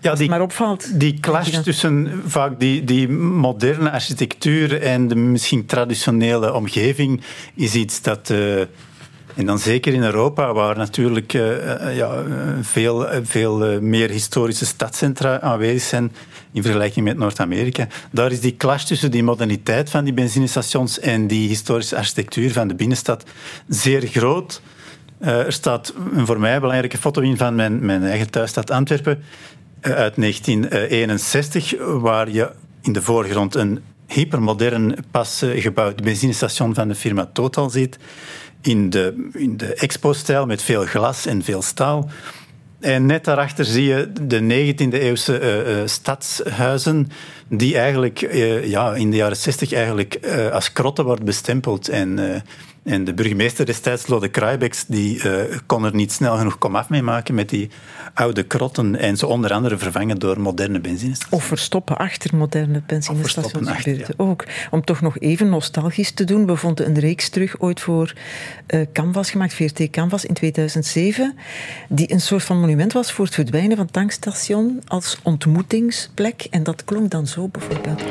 Ja, 0.01 0.15
die, 0.15 0.29
maar 0.29 0.41
opvalt. 0.41 1.01
Die 1.01 1.21
clash 1.21 1.63
tussen 1.63 2.23
vaak 2.27 2.61
die, 2.61 2.85
die 2.85 3.09
moderne 3.09 3.91
architectuur 3.91 4.83
en 4.83 5.09
de 5.09 5.15
misschien 5.15 5.67
traditionele 5.67 6.55
omgeving 6.55 7.21
is 7.55 7.75
iets 7.75 8.03
dat. 8.03 8.31
Uh, 8.31 8.61
en 9.35 9.47
dan 9.47 9.59
zeker 9.59 9.93
in 9.93 10.03
Europa, 10.03 10.53
waar 10.53 10.77
natuurlijk 10.77 11.33
uh, 11.33 11.97
ja, 11.97 12.23
veel, 12.61 13.07
veel 13.23 13.81
meer 13.81 14.11
historische 14.11 14.67
stadcentra 14.67 15.41
aanwezig 15.41 15.83
zijn 15.83 16.13
in 16.53 16.63
vergelijking 16.63 17.05
met 17.05 17.17
Noord-Amerika. 17.17 17.87
Daar 18.11 18.33
is 18.33 18.41
die 18.41 18.57
clash 18.57 18.85
tussen 18.85 19.11
die 19.11 19.23
moderniteit 19.23 19.91
van 19.91 20.05
die 20.05 20.13
benzinestations 20.13 20.99
en 20.99 21.27
die 21.27 21.49
historische 21.49 21.97
architectuur 21.97 22.53
van 22.53 22.69
de 22.69 22.75
binnenstad 22.75 23.25
zeer 23.69 24.07
groot. 24.07 24.61
Uh, 25.21 25.29
er 25.47 25.53
staat 25.53 25.95
een 26.15 26.27
voor 26.27 26.41
mij 26.41 26.61
belangrijke 26.61 26.99
foto 26.99 27.21
in 27.21 27.37
van 27.37 27.55
mijn, 27.55 27.85
mijn 27.85 28.05
eigen 28.05 28.31
thuisstad 28.31 28.71
Antwerpen 28.71 29.23
uit 29.85 30.17
1961, 30.17 31.75
waar 32.01 32.31
je 32.31 32.51
in 32.83 32.93
de 32.93 33.03
voorgrond 33.03 33.55
een 33.55 33.81
hypermodern 34.07 34.97
pas 35.11 35.45
gebouwd 35.55 36.03
benzinestation 36.03 36.75
van 36.75 36.89
de 36.89 36.95
firma 36.95 37.31
Total 37.33 37.71
ziet. 37.71 37.99
In 38.61 38.91
de, 38.91 39.29
in 39.33 39.57
de 39.57 39.75
expo-stijl 39.75 40.47
met 40.47 40.63
veel 40.63 40.85
glas 40.85 41.27
en 41.27 41.43
veel 41.43 41.63
staal. 41.63 42.09
En 42.81 43.07
net 43.07 43.25
daarachter 43.25 43.65
zie 43.65 43.85
je 43.85 44.13
de 44.23 44.41
19e-eeuwse 44.41 45.41
uh, 45.41 45.69
uh, 45.69 45.83
stadshuizen 45.85 47.09
die 47.49 47.79
eigenlijk 47.79 48.23
uh, 48.23 48.67
ja, 48.67 48.95
in 48.95 49.11
de 49.11 49.17
jaren 49.17 49.37
60 49.37 49.73
eigenlijk 49.73 50.27
als 50.53 50.73
krotten 50.73 51.05
wordt 51.05 51.25
bestempeld. 51.25 51.89
En, 51.89 52.43
en 52.85 53.05
de 53.05 53.15
burgemeester 53.15 53.67
destijds, 53.67 54.07
Lode 54.07 54.29
Krajbeks, 54.29 54.85
die 54.87 55.23
kon 55.67 55.85
er 55.85 55.95
niet 55.95 56.13
snel 56.13 56.37
genoeg 56.37 56.59
komaf 56.59 56.89
mee 56.89 57.03
maken 57.03 57.35
met 57.35 57.49
die 57.49 57.71
oude 58.15 58.43
krotten 58.43 58.97
en 58.97 59.17
ze 59.17 59.27
onder 59.27 59.53
andere 59.53 59.79
vervangen 59.79 60.19
door 60.19 60.41
moderne 60.41 60.81
benzinestations. 60.81 61.43
Of 61.43 61.45
verstoppen 61.45 61.97
achter 61.97 62.37
moderne 62.37 62.83
benzinestations 62.87 63.69
achter, 63.69 64.15
ook. 64.17 64.45
Om 64.71 64.85
toch 64.85 65.01
nog 65.01 65.19
even 65.19 65.49
nostalgisch 65.49 66.13
te 66.13 66.25
doen, 66.25 66.47
we 66.47 66.57
vonden 66.57 66.87
een 66.87 66.99
reeks 66.99 67.29
terug 67.29 67.61
ooit 67.61 67.81
voor 67.81 68.13
uh, 68.69 68.81
Canvas 68.93 69.31
gemaakt, 69.31 69.55
VRT 69.55 69.91
Canvas 69.91 70.25
in 70.25 70.35
2007, 70.35 71.35
die 71.89 72.13
een 72.13 72.21
soort 72.21 72.43
van 72.43 72.61
monument 72.61 72.93
was 72.93 73.13
voor 73.13 73.25
het 73.25 73.35
verdwijnen 73.35 73.77
van 73.77 73.85
het 73.85 73.95
tankstation 73.95 74.83
als 74.87 75.19
ontmoetingsplek. 75.23 76.47
En 76.51 76.63
dat 76.63 76.85
klonk 76.85 77.11
dan 77.11 77.27
zo 77.27 77.49
bijvoorbeeld. 77.49 78.03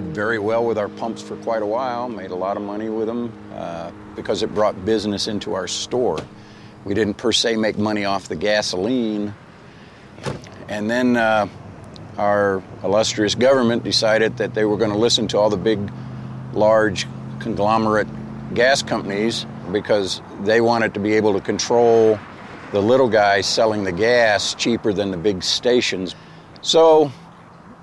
Did 0.00 0.14
very 0.14 0.38
well 0.38 0.64
with 0.64 0.78
our 0.78 0.88
pumps 0.88 1.20
for 1.20 1.34
quite 1.38 1.60
a 1.60 1.66
while, 1.66 2.08
made 2.08 2.30
a 2.30 2.36
lot 2.36 2.56
of 2.56 2.62
money 2.62 2.88
with 2.88 3.08
them 3.08 3.32
uh, 3.54 3.90
because 4.14 4.44
it 4.44 4.54
brought 4.54 4.84
business 4.84 5.26
into 5.26 5.54
our 5.54 5.66
store. 5.66 6.20
We 6.84 6.94
didn't 6.94 7.14
per 7.14 7.32
se 7.32 7.56
make 7.56 7.78
money 7.78 8.04
off 8.04 8.28
the 8.28 8.36
gasoline. 8.36 9.34
And 10.68 10.88
then 10.88 11.16
uh, 11.16 11.48
our 12.16 12.62
illustrious 12.84 13.34
government 13.34 13.82
decided 13.82 14.36
that 14.36 14.54
they 14.54 14.64
were 14.64 14.76
going 14.76 14.92
to 14.92 14.96
listen 14.96 15.26
to 15.28 15.38
all 15.38 15.50
the 15.50 15.56
big, 15.56 15.80
large 16.52 17.08
conglomerate 17.40 18.06
gas 18.54 18.84
companies 18.84 19.46
because 19.72 20.22
they 20.44 20.60
wanted 20.60 20.94
to 20.94 21.00
be 21.00 21.14
able 21.14 21.32
to 21.32 21.40
control 21.40 22.20
the 22.70 22.80
little 22.80 23.08
guys 23.08 23.48
selling 23.48 23.82
the 23.82 23.92
gas 23.92 24.54
cheaper 24.54 24.92
than 24.92 25.10
the 25.10 25.16
big 25.16 25.42
stations. 25.42 26.14
So 26.62 27.10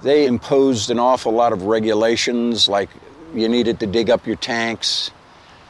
they 0.01 0.25
imposed 0.25 0.89
an 0.89 0.99
awful 0.99 1.31
lot 1.31 1.53
of 1.53 1.63
regulations, 1.63 2.67
like 2.67 2.89
you 3.33 3.49
needed 3.49 3.79
to 3.79 3.87
dig 3.87 4.09
up 4.09 4.27
your 4.27 4.37
tanks 4.37 5.11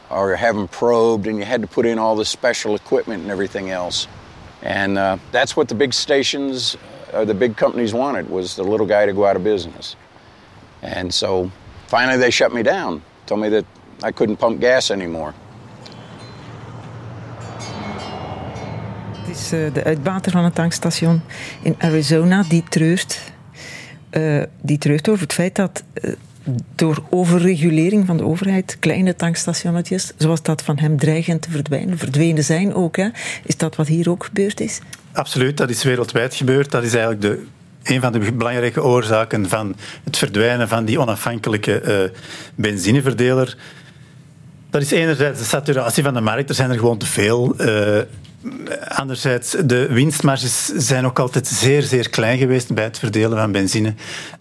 or 0.09 0.35
have 0.35 0.55
them 0.55 0.67
probed, 0.67 1.27
and 1.27 1.37
you 1.37 1.45
had 1.45 1.61
to 1.61 1.67
put 1.67 1.85
in 1.85 1.99
all 1.99 2.15
the 2.15 2.25
special 2.25 2.75
equipment 2.75 3.23
and 3.23 3.31
everything 3.31 3.69
else. 3.69 4.07
And 4.61 4.97
uh, 4.97 5.17
that's 5.31 5.55
what 5.55 5.67
the 5.67 5.75
big 5.75 5.93
stations 5.93 6.77
or 7.13 7.21
uh, 7.21 7.25
the 7.25 7.33
big 7.33 7.55
companies 7.55 7.93
wanted 7.93 8.29
was 8.29 8.55
the 8.55 8.63
little 8.63 8.85
guy 8.85 9.05
to 9.05 9.13
go 9.13 9.25
out 9.25 9.35
of 9.35 9.43
business. 9.43 9.95
And 10.81 11.13
so 11.13 11.49
finally 11.87 12.17
they 12.17 12.31
shut 12.31 12.53
me 12.53 12.63
down, 12.63 13.01
told 13.25 13.41
me 13.41 13.49
that 13.49 13.65
I 14.03 14.11
couldn't 14.11 14.37
pump 14.37 14.59
gas 14.59 14.91
anymore. 14.91 15.33
Het 19.25 19.35
is 19.35 19.53
uh, 19.53 19.73
de 19.73 19.83
uitbater 19.83 20.31
van 20.31 20.43
het 20.43 20.55
tankstation 20.55 21.23
in 21.61 21.75
Arizona 21.79 22.43
die 22.43 22.63
treurt 22.69 23.33
uh, 24.17 24.43
die 24.61 24.77
treurt 24.77 25.09
over 25.09 25.23
het 25.23 25.33
feit 25.33 25.55
dat 25.55 25.83
uh, 26.03 26.11
door 26.75 27.03
overregulering 27.09 28.05
van 28.05 28.17
de 28.17 28.23
overheid 28.23 28.77
kleine 28.79 29.15
tankstationnetjes, 29.15 30.11
zoals 30.17 30.41
dat 30.41 30.61
van 30.61 30.79
hem 30.79 30.97
dreigend 30.97 31.41
te 31.41 31.49
verdwijnen, 31.51 31.97
verdwenen 31.97 32.43
zijn 32.43 32.73
ook. 32.73 32.95
Hè. 32.95 33.07
Is 33.43 33.57
dat 33.57 33.75
wat 33.75 33.87
hier 33.87 34.09
ook 34.09 34.23
gebeurd 34.23 34.59
is? 34.59 34.79
Absoluut, 35.11 35.57
dat 35.57 35.69
is 35.69 35.83
wereldwijd 35.83 36.35
gebeurd. 36.35 36.71
Dat 36.71 36.83
is 36.83 36.93
eigenlijk 36.93 37.21
de, 37.21 37.43
een 37.83 38.01
van 38.01 38.11
de 38.11 38.31
belangrijke 38.31 38.83
oorzaken 38.83 39.49
van 39.49 39.75
het 40.03 40.17
verdwijnen 40.17 40.67
van 40.67 40.85
die 40.85 40.99
onafhankelijke 40.99 41.81
uh, 42.11 42.19
benzineverdeler. 42.55 43.57
Dat 44.69 44.81
is 44.81 44.91
enerzijds 44.91 45.39
de 45.39 45.45
saturatie 45.45 46.03
van 46.03 46.13
de 46.13 46.21
markt. 46.21 46.49
Er 46.49 46.55
zijn 46.55 46.69
er 46.69 46.77
gewoon 46.77 46.97
te 46.97 47.05
veel. 47.05 47.55
Anderzijds, 48.87 49.55
de 49.65 49.87
winstmarges 49.87 50.65
zijn 50.65 51.05
ook 51.05 51.19
altijd 51.19 51.47
zeer, 51.47 51.81
zeer 51.81 52.09
klein 52.09 52.37
geweest 52.37 52.73
bij 52.73 52.83
het 52.83 52.99
verdelen 52.99 53.37
van 53.37 53.51
benzine. 53.51 53.93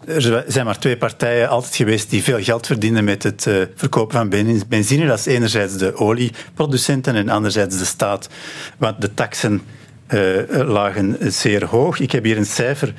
Er 0.05 0.43
zijn 0.47 0.65
maar 0.65 0.79
twee 0.79 0.97
partijen 0.97 1.49
altijd 1.49 1.75
geweest 1.75 2.09
die 2.09 2.23
veel 2.23 2.43
geld 2.43 2.65
verdienen 2.65 3.03
met 3.03 3.23
het 3.23 3.45
uh, 3.45 3.55
verkopen 3.75 4.17
van 4.17 4.59
benzine. 4.67 5.07
Dat 5.07 5.19
is 5.19 5.25
enerzijds 5.25 5.77
de 5.77 5.95
olieproducenten 5.95 7.15
en 7.15 7.29
anderzijds 7.29 7.77
de 7.77 7.85
staat. 7.85 8.29
Want 8.77 9.01
de 9.01 9.13
taxen 9.13 9.61
uh, 10.09 10.37
lagen 10.49 11.17
zeer 11.19 11.65
hoog. 11.65 11.99
Ik 11.99 12.11
heb 12.11 12.23
hier 12.23 12.37
een 12.37 12.45
cijfer, 12.45 12.93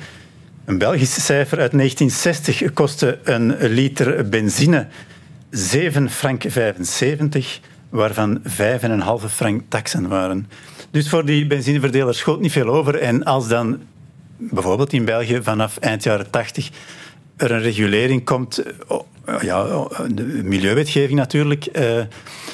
een 0.65 0.77
Belgisch 0.77 1.25
cijfer 1.25 1.59
uit 1.59 1.71
1960. 1.71 2.73
Kostte 2.73 3.19
een 3.23 3.57
liter 3.59 4.29
benzine 4.29 4.87
7 5.49 6.09
frank 6.09 6.43
75, 6.47 7.59
waarvan 7.89 8.41
5,5 8.43 9.25
frank 9.29 9.61
taxen 9.67 10.07
waren. 10.07 10.47
Dus 10.91 11.09
voor 11.09 11.25
die 11.25 11.47
benzineverdelers 11.47 12.17
schoot 12.17 12.39
niet 12.39 12.51
veel 12.51 12.67
over. 12.67 12.95
En 12.95 13.23
als 13.23 13.47
dan 13.47 13.79
bijvoorbeeld 14.37 14.93
in 14.93 15.05
België 15.05 15.39
vanaf 15.43 15.77
eind 15.77 16.03
jaren 16.03 16.29
80 16.29 16.69
er 17.37 17.51
een 17.51 17.61
regulering 17.61 18.23
komt, 18.23 18.63
oh, 18.87 19.03
ja, 19.41 19.65
oh, 19.65 19.89
de 20.11 20.23
milieuwetgeving 20.23 21.19
natuurlijk, 21.19 21.65
eh, 21.65 22.01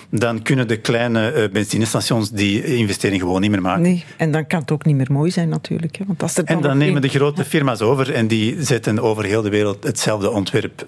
dan 0.09 0.41
kunnen 0.41 0.67
de 0.67 0.77
kleine 0.77 1.31
eh, 1.31 1.51
benzinestations 1.51 2.31
die 2.31 2.63
investering 2.63 3.21
gewoon 3.21 3.41
niet 3.41 3.51
meer 3.51 3.61
maken. 3.61 3.81
Nee, 3.81 4.03
en 4.17 4.31
dan 4.31 4.47
kan 4.47 4.59
het 4.59 4.71
ook 4.71 4.85
niet 4.85 4.95
meer 4.95 5.11
mooi 5.11 5.31
zijn 5.31 5.49
natuurlijk. 5.49 5.95
Hè, 5.95 6.05
want 6.05 6.21
als 6.21 6.37
er 6.37 6.45
dan 6.45 6.55
en 6.55 6.61
dan 6.61 6.77
nemen 6.77 7.01
de 7.01 7.07
grote 7.07 7.45
firma's 7.45 7.81
over 7.81 8.13
en 8.13 8.27
die 8.27 8.63
zetten 8.63 8.99
over 8.99 9.23
heel 9.23 9.41
de 9.41 9.49
wereld 9.49 9.83
hetzelfde 9.83 10.31
ontwerp. 10.31 10.85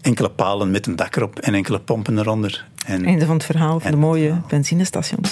Enkele 0.00 0.30
palen 0.30 0.70
met 0.70 0.86
een 0.86 0.96
dak 0.96 1.16
erop 1.16 1.38
en 1.38 1.54
enkele 1.54 1.80
pompen 1.80 2.18
eronder. 2.18 2.66
En, 2.86 3.04
Einde 3.04 3.26
van 3.26 3.34
het 3.34 3.44
verhaal 3.44 3.80
van 3.80 3.90
de 3.90 3.96
mooie 3.96 4.40
benzinestations. 4.48 5.30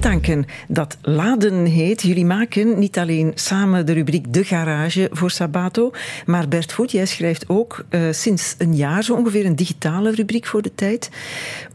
Tanken 0.00 0.44
dat 0.68 0.96
Laden 1.02 1.64
heet. 1.64 2.02
Jullie 2.02 2.24
maken 2.24 2.78
niet 2.78 2.98
alleen 2.98 3.32
samen 3.34 3.86
de 3.86 3.92
rubriek 3.92 4.32
De 4.32 4.44
Garage 4.44 5.08
voor 5.12 5.30
Sabato, 5.30 5.90
maar 6.26 6.48
Bert 6.48 6.72
Voet, 6.72 6.90
jij 6.90 7.06
schrijft 7.06 7.48
ook 7.48 7.84
uh, 7.90 8.00
sinds 8.10 8.54
een 8.58 8.76
jaar 8.76 9.04
zo 9.04 9.14
ongeveer 9.14 9.46
een 9.46 9.56
digitale 9.56 10.10
rubriek 10.10 10.46
voor 10.46 10.62
de 10.62 10.74
tijd 10.74 11.10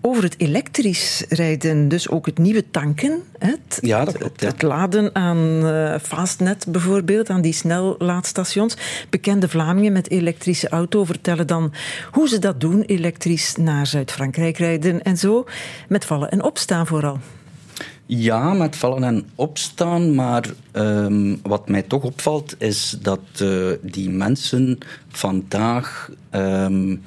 over 0.01 0.23
het 0.23 0.35
elektrisch 0.37 1.25
rijden. 1.29 1.87
Dus 1.87 2.09
ook 2.09 2.25
het 2.25 2.37
nieuwe 2.37 2.69
tanken. 2.71 3.23
Het, 3.39 3.77
ja, 3.81 4.05
dat 4.05 4.17
klopt. 4.17 4.41
Het, 4.41 4.51
het 4.51 4.61
laden 4.61 5.15
aan 5.15 5.65
uh, 5.65 5.95
Fastnet 6.01 6.65
bijvoorbeeld, 6.69 7.29
aan 7.29 7.41
die 7.41 7.53
snellaadstations. 7.53 8.77
Bekende 9.09 9.49
Vlamingen 9.49 9.93
met 9.93 10.09
elektrische 10.09 10.69
auto 10.69 11.03
vertellen 11.03 11.47
dan 11.47 11.73
hoe 12.11 12.27
ze 12.27 12.39
dat 12.39 12.59
doen, 12.59 12.81
elektrisch 12.81 13.55
naar 13.55 13.87
Zuid-Frankrijk 13.87 14.57
rijden 14.57 15.03
en 15.03 15.17
zo. 15.17 15.45
Met 15.87 16.05
vallen 16.05 16.29
en 16.29 16.43
opstaan 16.43 16.87
vooral. 16.87 17.19
Ja, 18.05 18.53
met 18.53 18.75
vallen 18.75 19.03
en 19.03 19.25
opstaan. 19.35 20.15
Maar 20.15 20.49
um, 20.73 21.39
wat 21.41 21.69
mij 21.69 21.81
toch 21.81 22.03
opvalt, 22.03 22.55
is 22.57 22.97
dat 23.01 23.19
uh, 23.41 23.71
die 23.81 24.09
mensen 24.09 24.77
vandaag 25.07 26.09
um, 26.31 27.01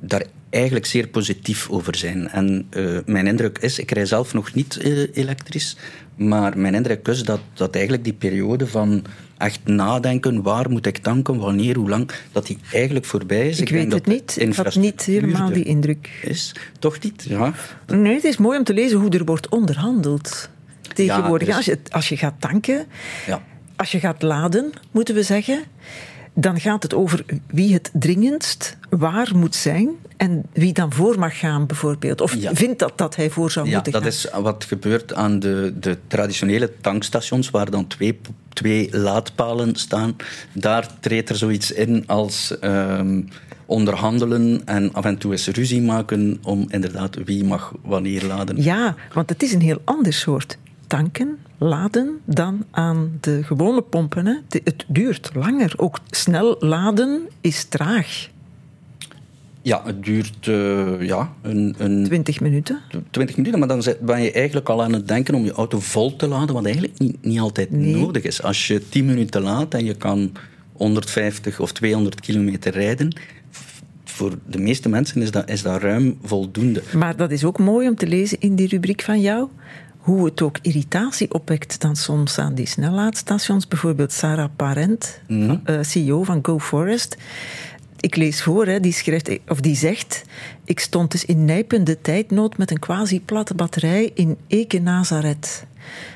daar 0.00 0.24
eigenlijk 0.50 0.86
zeer 0.86 1.08
positief 1.08 1.70
over 1.70 1.96
zijn. 1.96 2.28
En 2.28 2.66
uh, 2.70 2.98
mijn 3.06 3.26
indruk 3.26 3.58
is, 3.58 3.78
ik 3.78 3.90
rij 3.90 4.06
zelf 4.06 4.34
nog 4.34 4.54
niet 4.54 4.78
uh, 4.82 5.08
elektrisch, 5.12 5.76
maar 6.16 6.58
mijn 6.58 6.74
indruk 6.74 7.08
is 7.08 7.22
dat, 7.22 7.40
dat 7.54 7.74
eigenlijk 7.74 8.04
die 8.04 8.12
periode 8.12 8.66
van 8.66 9.04
echt 9.42 9.60
nadenken, 9.64 10.42
waar 10.42 10.70
moet 10.70 10.86
ik 10.86 10.98
tanken, 10.98 11.38
wanneer, 11.38 11.76
hoe 11.76 11.88
lang, 11.88 12.10
dat 12.32 12.46
die 12.46 12.58
eigenlijk 12.72 13.04
voorbij 13.04 13.48
is. 13.48 13.60
Ik, 13.60 13.68
ik 13.68 13.74
weet 13.74 13.92
het 13.92 14.06
niet. 14.06 14.36
Ik 14.40 14.54
had 14.54 14.74
niet 14.74 15.02
helemaal 15.02 15.52
die 15.52 15.64
indruk. 15.64 16.10
Is 16.22 16.54
toch 16.78 17.00
niet? 17.00 17.24
Ja. 17.28 17.52
Nee, 17.86 18.14
het 18.14 18.24
is 18.24 18.36
mooi 18.36 18.58
om 18.58 18.64
te 18.64 18.74
lezen 18.74 18.98
hoe 18.98 19.10
er 19.10 19.24
wordt 19.24 19.48
onderhandeld. 19.48 20.48
Tegenwoordig, 20.94 21.48
ja, 21.48 21.56
als, 21.56 21.64
je, 21.64 21.78
als 21.90 22.08
je 22.08 22.16
gaat 22.16 22.34
tanken, 22.38 22.86
ja. 23.26 23.42
als 23.76 23.92
je 23.92 24.00
gaat 24.00 24.22
laden, 24.22 24.72
moeten 24.90 25.14
we 25.14 25.22
zeggen, 25.22 25.62
dan 26.34 26.60
gaat 26.60 26.82
het 26.82 26.94
over 26.94 27.24
wie 27.46 27.72
het 27.72 27.90
dringendst 27.92 28.76
waar 28.88 29.30
moet 29.34 29.54
zijn 29.54 29.88
en 30.16 30.42
wie 30.52 30.72
dan 30.72 30.92
voor 30.92 31.18
mag 31.18 31.38
gaan, 31.38 31.66
bijvoorbeeld. 31.66 32.20
Of 32.20 32.36
vindt 32.52 32.78
dat 32.78 32.98
dat 32.98 33.16
hij 33.16 33.30
voor 33.30 33.50
zou 33.50 33.70
moeten 33.70 33.92
gaan. 33.92 34.02
Ja, 34.02 34.06
dat 34.06 34.16
is 34.16 34.28
wat 34.42 34.64
gebeurt 34.64 35.14
aan 35.14 35.38
de, 35.38 35.74
de 35.80 35.98
traditionele 36.06 36.72
tankstations, 36.80 37.50
waar 37.50 37.70
dan 37.70 37.86
twee, 37.86 38.20
twee 38.48 38.88
laadpalen 38.98 39.76
staan. 39.76 40.16
Daar 40.52 41.00
treedt 41.00 41.28
er 41.28 41.36
zoiets 41.36 41.72
in 41.72 42.06
als 42.06 42.54
um, 42.60 43.28
onderhandelen 43.66 44.62
en 44.64 44.92
af 44.92 45.04
en 45.04 45.18
toe 45.18 45.32
eens 45.32 45.46
ruzie 45.46 45.82
maken 45.82 46.38
om 46.42 46.66
inderdaad 46.68 47.16
wie 47.24 47.44
mag 47.44 47.72
wanneer 47.82 48.24
laden. 48.24 48.62
Ja, 48.62 48.94
want 49.12 49.28
het 49.28 49.42
is 49.42 49.52
een 49.52 49.60
heel 49.60 49.80
ander 49.84 50.12
soort 50.12 50.58
tanken, 50.86 51.38
laden 51.62 52.20
dan 52.24 52.64
aan 52.70 53.18
de 53.20 53.42
gewone 53.42 53.82
pompen. 53.82 54.26
Hè. 54.26 54.34
Het 54.48 54.84
duurt 54.88 55.30
langer. 55.34 55.72
Ook 55.76 55.98
snel 56.10 56.56
laden 56.58 57.28
is 57.40 57.64
traag. 57.64 58.30
Ja, 59.62 59.82
het 59.84 60.04
duurt 60.04 60.46
uh, 60.46 61.02
ja, 61.02 61.32
een, 61.42 61.74
een... 61.78 62.04
20 62.04 62.40
minuten. 62.40 62.78
20 63.10 63.36
minuten, 63.36 63.58
maar 63.58 63.68
dan 63.68 63.84
ben 64.00 64.22
je 64.22 64.32
eigenlijk 64.32 64.68
al 64.68 64.82
aan 64.82 64.92
het 64.92 65.08
denken 65.08 65.34
om 65.34 65.44
je 65.44 65.52
auto 65.52 65.80
vol 65.80 66.16
te 66.16 66.28
laden, 66.28 66.54
wat 66.54 66.64
eigenlijk 66.64 66.98
niet, 66.98 67.24
niet 67.24 67.40
altijd 67.40 67.70
nee. 67.70 67.96
nodig 67.96 68.22
is. 68.22 68.42
Als 68.42 68.66
je 68.66 68.88
10 68.88 69.04
minuten 69.04 69.42
laat 69.42 69.74
en 69.74 69.84
je 69.84 69.94
kan 69.94 70.32
150 70.72 71.60
of 71.60 71.72
200 71.72 72.20
kilometer 72.20 72.72
rijden, 72.72 73.14
voor 74.04 74.38
de 74.46 74.58
meeste 74.58 74.88
mensen 74.88 75.22
is 75.22 75.30
dat, 75.30 75.50
is 75.50 75.62
dat 75.62 75.82
ruim 75.82 76.18
voldoende. 76.22 76.82
Maar 76.94 77.16
dat 77.16 77.30
is 77.30 77.44
ook 77.44 77.58
mooi 77.58 77.88
om 77.88 77.94
te 77.94 78.06
lezen 78.06 78.40
in 78.40 78.54
die 78.54 78.68
rubriek 78.68 79.02
van 79.02 79.20
jou. 79.20 79.48
Hoe 80.02 80.24
het 80.24 80.42
ook 80.42 80.58
irritatie 80.62 81.34
opwekt 81.34 81.80
dan 81.80 81.96
soms 81.96 82.38
aan 82.38 82.54
die 82.54 82.66
snellaadstations. 82.66 83.68
Bijvoorbeeld 83.68 84.12
Sarah 84.12 84.48
Parent, 84.56 85.20
Mhm. 85.28 85.56
eh, 85.64 85.78
CEO 85.82 86.22
van 86.22 86.38
GoForest. 86.42 87.16
Ik 88.00 88.16
lees 88.16 88.42
voor, 88.42 88.66
hè, 88.66 88.80
die, 88.80 88.92
schrijft, 88.92 89.30
of 89.48 89.60
die 89.60 89.76
zegt... 89.76 90.22
Ik 90.64 90.80
stond 90.80 91.10
dus 91.10 91.24
in 91.24 91.44
nijpende 91.44 92.00
tijdnood 92.00 92.56
met 92.58 92.70
een 92.70 92.78
quasi-platte 92.78 93.54
batterij 93.54 94.10
in 94.14 94.36
Eke 94.46 94.78
Nazareth. 94.78 95.64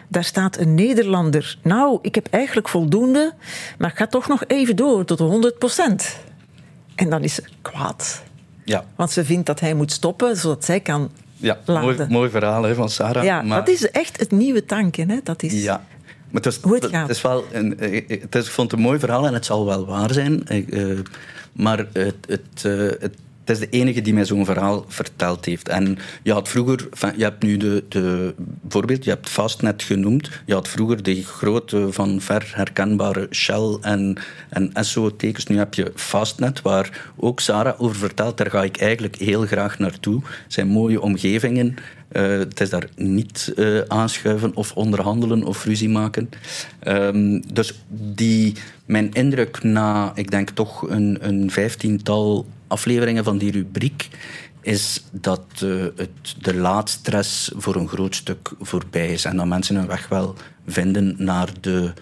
Daar 0.09 0.25
staat 0.25 0.59
een 0.59 0.75
Nederlander. 0.75 1.59
Nou, 1.63 1.99
ik 2.03 2.15
heb 2.15 2.27
eigenlijk 2.31 2.69
voldoende, 2.69 3.35
maar 3.79 3.91
ik 3.91 3.97
ga 3.97 4.07
toch 4.07 4.29
nog 4.29 4.45
even 4.47 4.77
door 4.77 5.05
tot 5.05 5.19
de 5.19 5.25
100% 5.25 6.17
En 6.95 7.11
dan 7.11 7.23
is 7.25 7.35
ze 7.35 7.43
kwaad. 7.63 8.23
Ja, 8.65 8.85
Want 8.97 9.11
ze 9.11 9.25
vindt 9.25 9.47
dat 9.47 9.61
hij 9.61 9.75
moet 9.75 9.93
stoppen, 9.93 10.37
zodat 10.37 10.65
zij 10.65 10.81
kan 10.81 11.11
ja 11.37 11.59
mooi, 11.67 12.07
mooi 12.09 12.31
verhaal 12.31 12.63
hè, 12.63 12.75
van 12.75 12.89
Sarah. 12.91 13.25
Ja, 13.25 13.43
maar- 13.43 13.59
dat 13.59 13.69
is 13.69 13.91
echt 13.91 14.21
het 14.21 14.31
nieuwe 14.31 14.65
tanken. 14.65 15.11
Hè? 15.11 15.19
Dat 15.23 15.43
is... 15.43 15.63
Ja. 15.63 15.85
Maar 16.31 16.43
het, 16.43 16.47
is, 16.53 16.61
Hoe 16.63 16.75
het 16.75 16.87
gaat. 16.87 17.09
is 17.09 17.23
wel 17.23 17.45
een, 17.53 17.79
eh, 17.79 18.21
het 18.21 18.35
is, 18.35 18.47
ik 18.47 18.53
vond 18.53 18.71
het 18.71 18.81
een 18.81 18.87
mooi 18.87 18.99
verhaal 18.99 19.27
en 19.27 19.35
het 19.35 19.45
zal 19.45 19.67
wel 19.67 19.87
waar 19.87 20.13
zijn. 20.13 20.47
Eh, 20.47 20.91
eh, 20.91 20.99
maar 21.53 21.79
het, 21.93 22.17
het, 22.29 22.65
eh, 22.65 22.73
het, 23.01 23.15
het 23.47 23.61
is 23.61 23.69
de 23.69 23.77
enige 23.79 24.01
die 24.01 24.15
mij 24.15 24.25
zo'n 24.25 24.45
verhaal 24.45 24.85
verteld 24.89 25.45
heeft. 25.45 25.69
En 25.69 25.99
je 26.23 26.33
had 26.33 26.49
vroeger, 26.49 26.89
je 27.17 27.23
hebt 27.23 27.43
nu 27.43 27.57
de, 27.57 27.85
de 27.89 28.35
bijvoorbeeld, 28.37 29.05
je 29.05 29.11
hebt 29.11 29.29
Fastnet 29.29 29.83
genoemd. 29.83 30.31
Je 30.47 30.53
had 30.53 30.69
vroeger 30.69 31.03
de 31.03 31.23
grote 31.23 31.93
van 31.93 32.21
ver 32.21 32.53
herkenbare 32.55 33.27
Shell 33.31 33.79
en, 33.81 34.17
en 34.49 34.73
Esso-tekens. 34.73 35.47
Nu 35.47 35.59
heb 35.59 35.75
je 35.75 35.93
Fastnet, 35.95 36.63
waar 36.63 37.13
ook 37.17 37.41
Sarah 37.41 37.81
over 37.81 37.97
vertelt. 37.97 38.37
Daar 38.37 38.51
ga 38.51 38.63
ik 38.63 38.77
eigenlijk 38.77 39.17
heel 39.17 39.47
graag 39.47 39.79
naartoe. 39.79 40.21
Het 40.25 40.53
zijn 40.53 40.69
mooie 40.69 41.01
omgevingen. 41.01 41.77
Eh, 42.09 42.23
het 42.23 42.61
is 42.61 42.71
daar 42.71 42.89
niet 42.97 43.53
eh, 43.57 43.79
aanschuiven 43.89 44.57
of 44.57 44.73
onderhandelen 44.73 45.45
of 45.45 45.65
ruzie 45.65 45.89
maken. 45.89 46.29
Ehm, 46.79 47.41
dus 47.53 47.83
die, 47.89 48.55
mijn 48.85 49.13
indruk 49.13 49.63
na, 49.63 50.13
ik 50.15 50.31
denk 50.31 50.51
toch 50.51 50.91
een, 50.91 51.19
een 51.21 51.51
vijftiental 51.51 52.47
afleveringen 52.67 53.25
van 53.25 53.39
die 53.39 53.51
rubriek, 53.51 54.09
is 54.61 55.05
dat 55.13 55.45
eh, 55.63 55.69
het, 55.97 56.35
de 56.41 56.55
laadstress 56.55 57.53
voor 57.57 57.77
een 57.77 57.89
groot 57.89 58.15
stuk 58.15 58.51
voorbij 58.61 59.13
is. 59.13 59.25
En 59.25 59.37
dat 59.37 59.47
mensen 59.47 59.77
hun 59.77 59.87
weg 59.87 60.09
wel 60.09 60.35
vinden 60.67 61.15
naar 61.19 61.49
de 61.61 61.93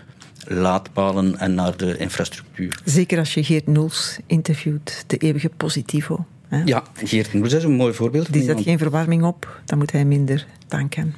laadpalen 0.47 1.39
en 1.39 1.55
naar 1.55 1.77
de 1.77 1.97
infrastructuur. 1.97 2.81
Zeker 2.85 3.19
als 3.19 3.35
je 3.35 3.45
Geert 3.45 3.67
Noels 3.67 4.19
interviewt, 4.27 5.05
de 5.07 5.17
eeuwige 5.17 5.49
positivo. 5.57 6.27
Hè? 6.49 6.63
Ja, 6.65 6.83
Geert 7.05 7.33
Noels 7.33 7.53
is 7.53 7.65
een 7.65 7.73
mooi 7.73 7.93
voorbeeld. 7.95 8.33
Die 8.33 8.43
zet 8.43 8.61
geen 8.61 8.79
verwarming 8.79 9.23
op, 9.23 9.61
dan 9.65 9.79
moet 9.79 9.93
hij 9.93 10.05
minder 10.05 10.47
tanken. 10.69 11.15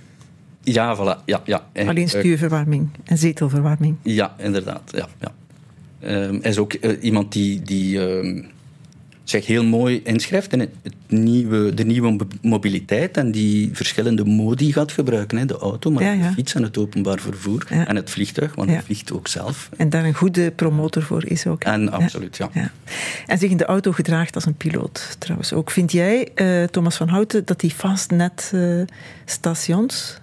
Ja, 0.63 0.97
voilà. 0.97 1.25
Ja, 1.25 1.43
ja. 1.45 1.67
Hij- 1.73 1.89
Alleen 1.89 2.09
eh, 2.09 2.19
stuurverwarming 2.19 2.89
en 3.05 3.19
zetelverwarming. 3.19 3.97
Ja, 4.03 4.35
inderdaad. 4.39 4.83
Ja, 4.95 5.09
ja. 5.21 5.33
Ehm, 6.01 6.39
hij 6.41 6.51
is 6.51 6.59
ook 6.59 6.73
eh, 6.73 7.03
iemand 7.05 7.33
die, 7.33 7.63
die 7.63 8.07
ehm, 8.09 8.43
zich 9.29 9.47
heel 9.47 9.65
mooi 9.65 10.01
inschrijft 10.05 10.53
in 10.53 10.61
het, 10.61 10.71
nieuwe, 11.09 11.75
de 11.75 11.85
nieuwe 11.85 12.11
mo- 12.11 12.27
mobiliteit 12.43 13.17
en 13.17 13.31
die 13.33 13.71
verschillende 13.73 14.25
modi 14.25 14.73
gaat 14.73 14.93
gebruiken. 14.93 15.39
Hè. 15.39 15.45
De 15.47 15.59
auto, 15.59 15.91
maar 15.91 16.03
Ja, 16.03 16.13
ook 16.13 16.19
ja. 16.21 16.29
de 16.29 16.35
fiets 16.35 16.55
en 16.55 16.63
het 16.63 16.79
openbaar 16.79 17.19
vervoer. 17.21 17.67
Ja. 17.71 17.87
En 17.87 17.97
het 17.97 18.11
vliegtuig, 18.11 18.55
want 18.55 18.71
hij 18.71 18.83
vliegt 18.83 19.13
ook 19.13 19.29
zelf. 19.29 19.69
En 19.77 19.91
daar 19.91 20.05
een 20.05 20.15
goede 20.15 20.51
promotor 20.51 21.03
voor 21.03 21.25
is 21.27 21.47
ook. 21.47 21.65
En 21.65 21.93
absoluut, 21.93 22.37
ja. 22.37 22.51
En 23.27 23.39
zich 23.39 23.51
in 23.51 23.57
de 23.57 23.65
auto 23.65 23.93
gedraagt 23.93 24.35
als 24.35 24.47
een 24.47 24.55
piloot 24.57 25.17
trouwens 25.19 25.53
ook. 25.53 25.71
Vind 25.71 25.93
jij, 25.93 26.29
eh, 26.35 26.65
Thomas 26.65 26.97
van 26.97 27.09
Houten, 27.09 27.45
dat 27.45 27.61
die 27.61 27.71
fastnet-stations... 27.71 30.19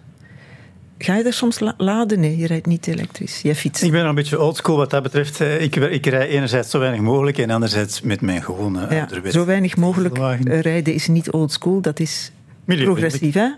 ga 1.03 1.15
je 1.15 1.23
daar 1.23 1.33
soms 1.33 1.59
la- 1.59 1.73
laden? 1.77 2.19
Nee, 2.19 2.37
je 2.37 2.47
rijdt 2.47 2.65
niet 2.65 2.87
elektrisch. 2.87 3.41
Jij 3.41 3.55
fietst. 3.55 3.83
Ik 3.83 3.91
ben 3.91 4.05
een 4.05 4.15
beetje 4.15 4.39
oldschool 4.41 4.77
wat 4.77 4.89
dat 4.89 5.03
betreft. 5.03 5.41
Eh, 5.41 5.61
Ik, 5.61 5.75
ik 5.75 6.05
rij 6.05 6.27
enerzijds 6.27 6.69
zo 6.69 6.79
weinig 6.79 7.01
mogelijk 7.01 7.37
en 7.37 7.49
anderzijds 7.49 8.01
met 8.01 8.21
mijn 8.21 8.43
gewone 8.43 8.87
Ja, 8.89 9.07
zo 9.31 9.45
weinig 9.45 9.75
mogelijk 9.77 10.17
eh, 10.17 10.59
rijden 10.61 10.93
is 10.93 11.07
niet 11.07 11.31
old 11.31 11.51
school, 11.51 11.81
dat 11.81 11.99
is 11.99 12.31
progressief. 12.65 13.33
Hè? 13.33 13.49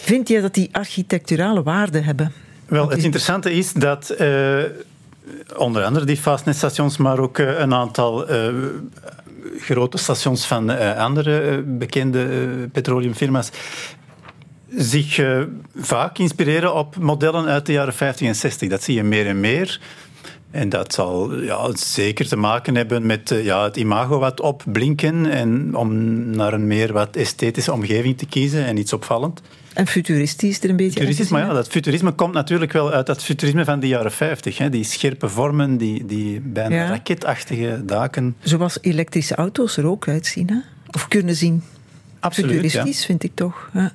Vind 0.00 0.28
jij 0.28 0.40
dat 0.40 0.54
die 0.54 0.68
architecturale 0.72 1.62
waarde 1.62 2.00
hebben? 2.00 2.32
Wel, 2.66 2.90
het 2.90 3.02
interessante 3.04 3.52
is 3.52 3.72
dat 3.72 4.10
eh, 4.10 4.58
onder 5.56 5.84
andere 5.84 6.04
die 6.04 6.16
fastnetstations, 6.16 6.96
maar 6.96 7.18
ook 7.18 7.38
een 7.38 7.74
aantal 7.74 8.26
grote 9.58 9.98
stations 9.98 10.46
van 10.46 10.96
andere 10.96 11.62
bekende 11.62 12.26
petroleumfirma's 12.72 13.50
zich 14.76 15.18
eh, 15.18 15.42
vaak 15.76 16.18
inspireren 16.18 16.74
op 16.74 16.96
modellen 16.96 17.46
uit 17.46 17.66
de 17.66 17.72
jaren 17.72 17.94
50 17.94 18.26
en 18.26 18.34
60. 18.34 18.68
Dat 18.68 18.82
zie 18.82 18.94
je 18.94 19.02
meer 19.02 19.26
en 19.26 19.40
meer. 19.40 19.80
En 20.50 20.68
dat 20.68 20.92
zal 20.94 21.34
ja, 21.40 21.70
zeker 21.76 22.28
te 22.28 22.36
maken 22.36 22.74
hebben 22.74 23.06
met 23.06 23.30
eh, 23.30 23.44
ja, 23.44 23.64
het 23.64 23.76
imago 23.76 24.18
wat 24.18 24.40
opblinken 24.40 25.30
en 25.30 25.74
om 25.74 26.20
naar 26.30 26.52
een 26.52 26.66
meer 26.66 26.92
wat 26.92 27.16
esthetische 27.16 27.72
omgeving 27.72 28.18
te 28.18 28.26
kiezen 28.26 28.64
en 28.66 28.76
iets 28.76 28.92
opvallend. 28.92 29.40
En 29.74 29.86
futuristisch 29.86 30.60
er 30.62 30.70
een 30.70 30.76
beetje 30.76 30.92
Futuristisch, 30.92 31.28
maar 31.28 31.46
ja, 31.46 31.52
dat 31.52 31.68
futurisme 31.68 32.12
komt 32.12 32.34
natuurlijk 32.34 32.72
wel 32.72 32.92
uit 32.92 33.06
dat 33.06 33.24
futurisme 33.24 33.64
van 33.64 33.80
de 33.80 33.88
jaren 33.88 34.12
50. 34.12 34.58
Hè. 34.58 34.68
Die 34.68 34.84
scherpe 34.84 35.28
vormen, 35.28 35.76
die, 35.76 36.06
die 36.06 36.40
bijna 36.40 36.74
Ja. 36.74 36.88
raketachtige 36.88 37.82
daken. 37.84 38.36
Zoals 38.42 38.78
elektrische 38.80 39.34
auto's 39.34 39.76
er 39.76 39.86
ook 39.86 40.08
uitzien. 40.08 40.48
Hè? 40.48 40.56
Of 40.90 41.08
kunnen 41.08 41.36
zien. 41.36 41.62
Absoluut, 42.20 42.50
ja. 42.50 42.60
Futuristisch 42.60 43.06
vind 43.06 43.22
ik 43.22 43.32
toch. 43.34 43.70
Ja. 43.72 43.92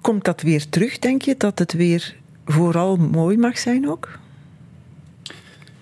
Komt 0.00 0.24
dat 0.24 0.42
weer 0.42 0.68
terug, 0.68 0.98
denk 0.98 1.22
je? 1.22 1.34
Dat 1.38 1.58
het 1.58 1.72
weer 1.72 2.14
vooral 2.44 2.96
mooi 2.96 3.36
mag 3.36 3.58
zijn 3.58 3.88
ook? 3.88 4.18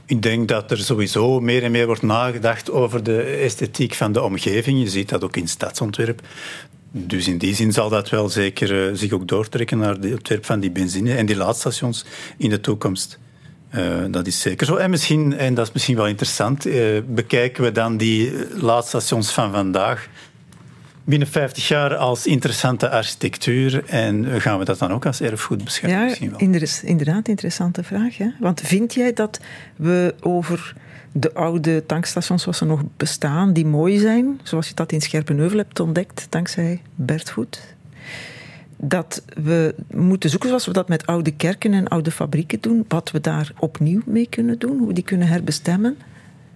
Ik 0.07 0.23
denk 0.23 0.49
dat 0.49 0.71
er 0.71 0.79
sowieso 0.79 1.41
meer 1.41 1.63
en 1.63 1.71
meer 1.71 1.87
wordt 1.87 2.03
nagedacht 2.03 2.71
over 2.71 3.03
de 3.03 3.23
esthetiek 3.23 3.95
van 3.95 4.13
de 4.13 4.23
omgeving. 4.23 4.81
Je 4.81 4.89
ziet 4.89 5.09
dat 5.09 5.25
ook 5.25 5.37
in 5.37 5.49
stadsontwerp. 5.49 6.21
Dus 6.91 7.29
in 7.29 7.39
die 7.39 7.55
zin 7.55 7.73
zal 7.73 7.89
dat 7.89 8.09
wel 8.09 8.29
zeker 8.29 8.89
eh, 8.89 8.95
zich 8.95 9.13
ook 9.13 9.29
doortrekken 9.29 9.79
naar 9.79 9.95
het 9.95 10.13
ontwerp 10.13 10.45
van 10.45 10.61
die 10.61 10.71
benzine- 10.71 11.15
en 11.15 11.27
die 11.27 11.37
laadstations 11.37 12.05
in 12.37 12.51
de 12.51 12.61
toekomst. 12.61 13.19
Eh, 13.69 14.05
dat 14.11 14.27
is 14.27 14.41
zeker 14.41 14.67
zo. 14.67 14.77
En 14.77 14.91
misschien, 14.91 15.37
en 15.37 15.55
dat 15.55 15.67
is 15.67 15.73
misschien 15.73 15.97
wel 15.97 16.07
interessant, 16.07 16.67
eh, 16.67 16.83
bekijken 17.07 17.63
we 17.63 17.73
dan 17.73 17.97
die 17.97 18.33
laadstations 18.55 19.33
van 19.33 19.53
vandaag 19.53 20.09
binnen 21.07 21.29
50 21.29 21.69
jaar 21.69 21.97
als 21.97 22.27
interessante 22.27 22.91
architectuur 22.91 23.85
en 23.85 24.41
gaan 24.41 24.59
we 24.59 24.65
dat 24.65 24.79
dan 24.79 24.93
ook 24.93 25.07
als 25.07 25.21
erfgoed 25.21 25.65
beschouwen? 25.65 26.01
Ja, 26.01 26.07
misschien 26.07 26.31
wel. 26.31 26.39
inderdaad, 26.39 26.83
inderdaad 26.85 27.29
interessante 27.29 27.83
vraag. 27.83 28.19
Hè? 28.19 28.31
Want 28.41 28.61
vind 28.61 28.95
jij 28.95 29.13
dat 29.13 29.41
we 29.77 30.15
over 30.21 30.75
de 31.13 31.35
oude 31.35 31.87
tankstations 31.87 32.43
zoals 32.43 32.59
ze 32.59 32.65
nog 32.65 32.83
bestaan, 32.97 33.53
die 33.53 33.67
mooi 33.67 33.99
zijn, 33.99 34.41
zoals 34.43 34.69
je 34.69 34.75
dat 34.75 34.93
in 34.93 35.01
Scherpenheuvel 35.01 35.59
hebt 35.59 35.81
ontdekt, 35.81 36.27
dankzij 36.31 36.83
Bert 36.95 37.31
Voet, 37.31 37.75
dat 38.77 39.23
we 39.43 39.75
moeten 39.91 40.31
zoeken 40.31 40.49
zoals 40.49 40.67
we 40.67 40.73
dat 40.73 40.89
met 40.89 41.07
oude 41.07 41.31
kerken 41.31 41.73
en 41.73 41.89
oude 41.89 42.11
fabrieken 42.11 42.61
doen, 42.61 42.85
wat 42.89 43.11
we 43.11 43.21
daar 43.21 43.53
opnieuw 43.59 44.01
mee 44.07 44.27
kunnen 44.29 44.59
doen, 44.59 44.79
hoe 44.79 44.87
we 44.87 44.95
die 44.95 45.05
kunnen 45.05 45.29
herbestemmen? 45.29 45.97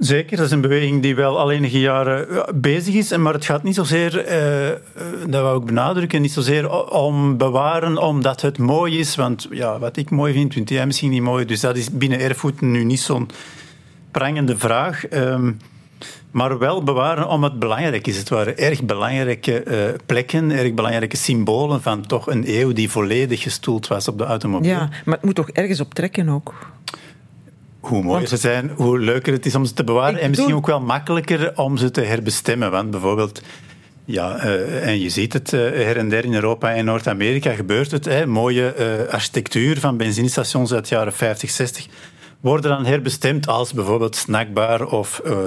Zeker, 0.01 0.37
dat 0.37 0.47
is 0.47 0.53
een 0.53 0.61
beweging 0.61 1.03
die 1.03 1.15
wel 1.15 1.39
al 1.39 1.51
enige 1.51 1.81
jaren 1.81 2.35
ja, 2.35 2.49
bezig 2.55 2.95
is, 2.95 3.17
maar 3.17 3.33
het 3.33 3.45
gaat 3.45 3.63
niet 3.63 3.75
zozeer, 3.75 4.25
eh, 4.25 4.69
eh, 4.71 4.77
dat 5.29 5.43
wou 5.43 5.61
ik 5.61 5.67
benadrukken, 5.67 6.23
niet 6.23 6.33
zozeer 6.33 6.91
om 6.91 7.37
bewaren 7.37 7.99
omdat 7.99 8.41
het 8.41 8.59
mooi 8.59 8.99
is, 8.99 9.17
want 9.17 9.47
ja, 9.51 9.79
wat 9.79 9.97
ik 9.97 10.11
mooi 10.11 10.33
vind, 10.33 10.53
vindt 10.53 10.71
jij 10.71 10.87
misschien 10.87 11.11
niet 11.11 11.23
mooi, 11.23 11.45
dus 11.45 11.61
dat 11.61 11.77
is 11.77 11.91
binnen 11.91 12.21
erfgoed 12.21 12.61
nu 12.61 12.85
niet 12.85 13.01
zo'n 13.01 13.29
prangende 14.11 14.57
vraag. 14.57 15.07
ehm, 15.07 15.53
maar 16.31 16.59
wel 16.59 16.83
bewaren 16.83 17.29
om 17.29 17.45
het 17.45 17.59
belangrijk 17.59 18.07
is. 18.07 18.17
Het 18.17 18.29
waren 18.29 18.59
erg 18.59 18.83
belangrijke 18.83 19.63
eh, 19.63 19.79
plekken, 20.07 20.51
erg 20.51 20.75
belangrijke 20.75 21.17
symbolen 21.17 21.83
van 21.83 22.07
toch 22.07 22.27
een 22.27 22.45
eeuw 22.47 22.73
die 22.73 22.91
volledig 22.91 23.43
gestoeld 23.43 23.87
was 23.87 24.09
op 24.09 24.19
de 24.19 24.25
automobiel. 24.25 24.71
Ja, 24.71 24.89
maar 25.05 25.15
het 25.15 25.25
moet 25.25 25.35
toch 25.35 25.51
ergens 25.51 25.81
op 25.81 25.95
trekken 25.95 26.29
ook. 26.29 26.55
Hoe 27.81 28.03
mooier 28.03 28.17
Want- 28.17 28.29
ze 28.29 28.37
zijn, 28.37 28.71
hoe 28.77 28.99
leuker 28.99 29.33
het 29.33 29.47
is 29.47 29.55
om 29.55 29.65
ze 29.65 29.73
te 29.73 29.85
bewaren. 29.85 30.21
En 30.21 30.31
misschien 30.31 30.55
ook 30.55 30.67
wel 30.67 30.81
makkelijker 30.81 31.59
om 31.59 31.77
ze 31.77 31.91
te 31.91 32.01
herbestemmen. 32.01 32.71
Want 32.71 32.91
bijvoorbeeld, 32.91 33.43
ja, 34.05 34.37
eh, 34.37 34.87
en 34.87 35.01
je 35.01 35.09
ziet 35.09 35.33
het 35.33 35.53
eh, 35.53 35.61
her 35.61 35.97
en 35.97 36.09
der 36.09 36.25
in 36.25 36.35
Europa 36.35 36.75
en 36.75 36.85
Noord-Amerika 36.85 37.53
gebeurt 37.53 37.91
het. 37.91 38.05
Hè, 38.05 38.27
mooie 38.27 38.73
eh, 38.73 39.13
architectuur 39.13 39.81
van 39.81 39.97
benzinestations 39.97 40.73
uit 40.73 40.89
de 40.89 40.95
jaren 40.95 41.13
50, 41.13 41.51
60 41.51 41.87
worden 42.41 42.71
dan 42.71 42.85
herbestemd 42.87 43.47
als 43.47 43.73
bijvoorbeeld 43.73 44.17
snackbar 44.17 44.87
of 44.87 45.21
eh, 45.25 45.39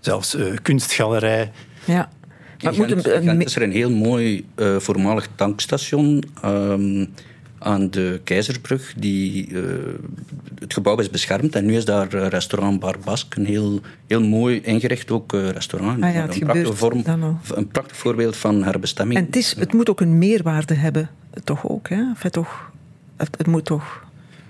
zelfs 0.00 0.34
eh, 0.34 0.44
kunstgalerij. 0.62 1.50
Ja. 1.84 2.08
Maar 2.62 2.74
moet 2.76 3.06
een, 3.06 3.40
is 3.40 3.56
er 3.56 3.62
een 3.62 3.72
heel 3.72 3.90
mooi 3.90 4.46
eh, 4.54 4.76
voormalig 4.76 5.28
tankstation. 5.34 6.22
ehm, 6.42 7.04
aan 7.62 7.90
de 7.90 8.20
Keizersbrug. 8.24 8.94
Die, 8.96 9.48
uh, 9.48 9.62
het 10.58 10.74
gebouw 10.74 10.98
is 10.98 11.10
beschermd 11.10 11.54
en 11.54 11.66
nu 11.66 11.76
is 11.76 11.84
daar 11.84 12.08
restaurant 12.08 12.80
Bar 12.80 12.96
Basque, 13.04 13.40
een 13.40 13.46
heel, 13.46 13.80
heel 14.06 14.22
mooi 14.22 14.60
ingericht 14.60 15.10
ook 15.10 15.32
restaurant. 15.32 16.02
Ah 16.02 16.14
ja, 16.14 16.20
het 16.20 16.34
een, 16.34 16.40
prachtige 16.40 16.76
vorm, 16.76 17.04
een 17.54 17.68
prachtig 17.68 17.96
voorbeeld 17.96 18.36
van 18.36 18.64
herbestemming. 18.64 19.18
En 19.18 19.26
het, 19.26 19.36
is, 19.36 19.54
het 19.58 19.72
moet 19.72 19.90
ook 19.90 20.00
een 20.00 20.18
meerwaarde 20.18 20.74
hebben, 20.74 21.10
toch 21.44 21.68
ook? 21.68 21.88
Hè? 21.88 22.08
Enfin, 22.08 22.30
toch, 22.30 22.70
het, 23.16 23.34
het 23.38 23.46
moet 23.46 23.64
toch 23.64 24.02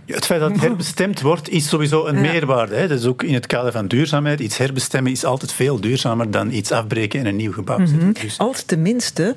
het 0.06 0.26
feit 0.26 0.40
dat 0.40 0.50
het 0.50 0.60
herbestemd 0.68 1.20
wordt, 1.20 1.48
is 1.48 1.68
sowieso 1.68 2.06
een 2.06 2.20
meerwaarde. 2.20 2.74
Hè. 2.74 2.88
Dat 2.88 2.98
is 2.98 3.06
ook 3.06 3.22
in 3.22 3.34
het 3.34 3.46
kader 3.46 3.72
van 3.72 3.86
duurzaamheid. 3.86 4.40
Iets 4.40 4.58
herbestemmen 4.58 5.12
is 5.12 5.24
altijd 5.24 5.52
veel 5.52 5.80
duurzamer 5.80 6.30
dan 6.30 6.50
iets 6.50 6.72
afbreken 6.72 7.20
en 7.20 7.26
een 7.26 7.36
nieuw 7.36 7.52
gebouw 7.52 7.78
zetten. 7.78 7.96
Mm 7.96 8.02
-hmm. 8.02 8.12
dus. 8.12 8.38
Als 8.38 8.62
tenminste, 8.62 9.36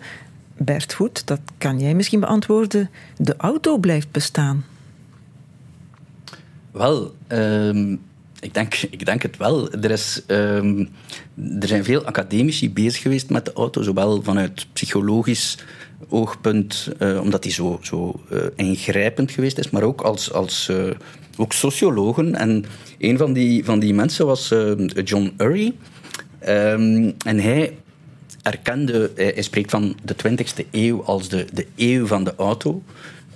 Bert 0.58 0.94
Goed, 0.94 1.28
dat 1.28 1.40
kan 1.58 1.80
jij 1.80 1.94
misschien 1.94 2.20
beantwoorden, 2.20 2.90
de 3.18 3.36
auto 3.38 3.78
blijft 3.78 4.12
bestaan. 4.12 4.66
Wel, 6.72 7.16
um, 7.28 8.02
ik, 8.40 8.54
denk, 8.54 8.76
ik 8.76 9.06
denk 9.06 9.22
het 9.22 9.38
wel. 9.38 9.72
Er, 9.72 9.92
is, 9.92 10.22
um, 10.28 10.90
er 11.60 11.68
zijn 11.68 11.84
veel 11.84 12.06
academici 12.06 12.72
bezig 12.72 13.02
geweest 13.02 13.30
met 13.30 13.46
de 13.46 13.54
auto, 13.54 13.82
zowel 13.82 14.22
vanuit 14.24 14.68
psychologisch 14.74 15.58
oogpunt, 16.10 16.90
uh, 17.00 17.22
omdat 17.22 17.44
hij 17.44 17.54
zo, 17.54 17.80
zo 17.82 18.20
uh, 18.32 18.40
ingrijpend 18.56 19.32
geweest 19.32 19.58
is, 19.58 19.70
maar 19.70 19.84
ook 19.84 20.02
als, 20.02 20.32
als 20.32 20.68
uh, 20.72 20.92
ook 21.38 21.54
sociologen. 21.54 22.36
En 22.36 22.66
een 23.00 23.18
van 23.18 23.34
die, 23.34 23.66
van 23.66 23.80
die 23.80 23.94
mensen 23.94 24.26
was 24.26 24.54
John 25.04 25.34
Urry. 25.38 25.74
En 26.40 27.16
hij 27.40 27.78
erkende, 28.46 29.12
hij, 29.16 29.32
hij, 29.34 29.42
spreekt 29.42 29.72
van 29.72 29.96
de 30.04 30.16
20e 30.28 30.70
eeuw 30.72 31.04
als 31.04 31.30
de, 31.30 31.46
de 31.54 31.68
eeuw 31.76 32.06
van 32.06 32.24
de 32.24 32.34
auto. 32.36 32.84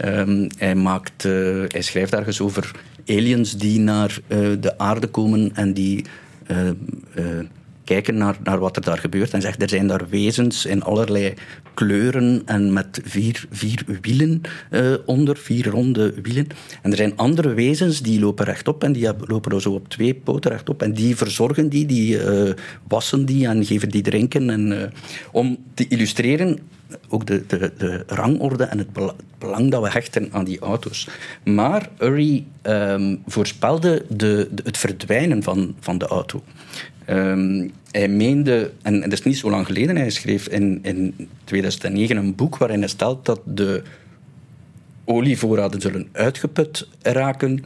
Um, 0.06 0.48
hij, 0.58 0.76
maakt, 0.76 1.24
hij 1.68 1.82
schrijft 1.82 2.14
ergens 2.14 2.42
over 2.42 2.72
aliens 3.08 3.58
die 3.58 3.80
naar 3.80 4.20
de 4.60 4.78
aarde 4.78 5.08
komen 5.08 5.52
en 5.56 5.74
die 5.74 6.06
kijken 7.90 8.18
naar, 8.18 8.38
naar 8.44 8.60
wat 8.60 8.76
er 8.76 8.82
daar 8.82 8.98
gebeurt 8.98 9.34
en 9.34 9.42
zegt 9.42 9.62
er 9.62 9.70
zijn 9.70 9.88
daar 9.88 10.10
wezens 10.10 10.66
in 10.66 10.84
allerlei 10.84 11.34
kleuren 11.74 12.42
en 12.46 12.74
met 12.74 13.02
vier, 13.04 13.46
vier 13.52 13.84
wielen 14.02 14.42
uh, 14.72 14.94
onder, 15.06 15.38
vier 15.38 15.70
ronde 15.70 16.14
wielen. 16.22 16.48
En 16.82 16.92
er 16.92 16.98
zijn 16.98 17.18
andere 17.18 17.54
wezens 17.54 18.02
die 18.02 18.20
lopen 18.20 18.46
rechtop 18.46 18.84
en 18.84 18.92
die 18.92 19.10
lopen 19.28 19.62
zo 19.62 19.72
op 19.72 19.90
twee 19.90 20.14
poten 20.14 20.52
rechtop 20.52 20.82
en 20.82 20.94
die 20.94 21.16
verzorgen 21.16 21.70
die, 21.70 21.86
die 21.86 22.24
uh, 22.24 22.52
wassen 22.88 23.26
die 23.26 23.48
en 23.48 23.66
geven 23.66 23.90
die 23.90 24.02
drinken. 24.02 24.50
En, 24.50 24.72
uh, 24.72 24.84
om 25.32 25.58
te 25.74 25.88
illustreren 25.88 26.60
ook 27.10 27.26
de, 27.26 27.46
de, 27.46 27.72
de 27.78 28.04
rangorde 28.08 28.64
en 28.64 28.78
het 28.78 28.88
belang 29.38 29.72
dat 29.72 29.82
we 29.82 29.90
hechten 29.90 30.30
aan 30.32 30.46
die 30.46 30.60
auto's. 30.60 31.08
Maar 31.44 31.90
Urry 32.00 32.46
um, 32.64 33.22
voorspelde 33.28 34.06
de, 34.10 34.50
het 34.64 34.78
verdwijnen 34.78 35.44
van, 35.44 35.76
van 35.80 35.98
de 35.98 36.08
auto. 36.08 36.44
Um, 37.10 37.72
hij 37.92 38.08
meende, 38.08 38.72
en 38.82 39.02
dat 39.02 39.12
is 39.12 39.24
niet 39.24 39.38
zo 39.38 39.50
lang 39.50 39.66
geleden, 39.66 39.96
hij 39.96 40.10
schreef 40.10 40.48
in, 40.48 40.80
in 40.82 41.30
2009 41.44 42.18
een 42.18 42.36
boek 42.36 42.58
waarin 42.58 42.80
hij 42.80 42.90
stelt 42.90 43.26
dat 43.26 43.42
de 43.46 43.84
olievoorraden 45.06 45.82
zullen 45.82 46.10
uitgeput 46.12 46.88
raken. 47.02 47.64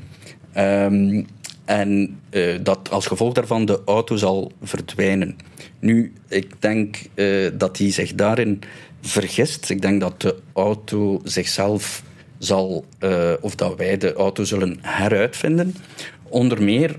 Um, 0.57 1.25
en 1.65 2.19
uh, 2.31 2.55
dat 2.61 2.89
als 2.91 3.05
gevolg 3.05 3.33
daarvan 3.33 3.65
de 3.65 3.81
auto 3.85 4.15
zal 4.15 4.51
verdwijnen. 4.61 5.35
Nu, 5.79 6.13
ik 6.27 6.61
denk 6.61 6.97
uh, 7.15 7.49
dat 7.53 7.77
hij 7.77 7.91
zich 7.91 8.15
daarin 8.15 8.61
vergist. 9.03 9.69
Ik 9.69 9.81
denk 9.81 10.01
dat 10.01 10.21
de 10.21 10.35
auto 10.53 11.21
zichzelf 11.23 12.03
zal, 12.37 12.85
uh, 12.99 13.31
of 13.41 13.55
dat 13.55 13.75
wij 13.77 13.97
de 13.97 14.13
auto 14.13 14.43
zullen 14.43 14.77
heruitvinden. 14.81 15.75
Onder 16.23 16.63
meer 16.63 16.95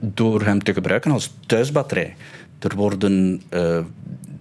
door 0.00 0.42
hem 0.42 0.62
te 0.62 0.72
gebruiken 0.72 1.10
als 1.10 1.34
thuisbatterij. 1.46 2.16
Er 2.58 2.76
worden 2.76 3.42
uh, 3.50 3.78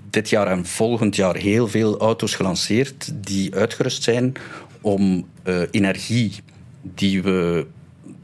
dit 0.10 0.30
jaar 0.30 0.48
en 0.48 0.66
volgend 0.66 1.16
jaar 1.16 1.36
heel 1.36 1.68
veel 1.68 1.98
auto's 1.98 2.36
gelanceerd 2.36 3.12
die 3.14 3.56
uitgerust 3.56 4.04
zijn 4.04 4.34
om 4.82 5.28
energie 5.72 6.34
die 6.82 7.22
we 7.22 7.66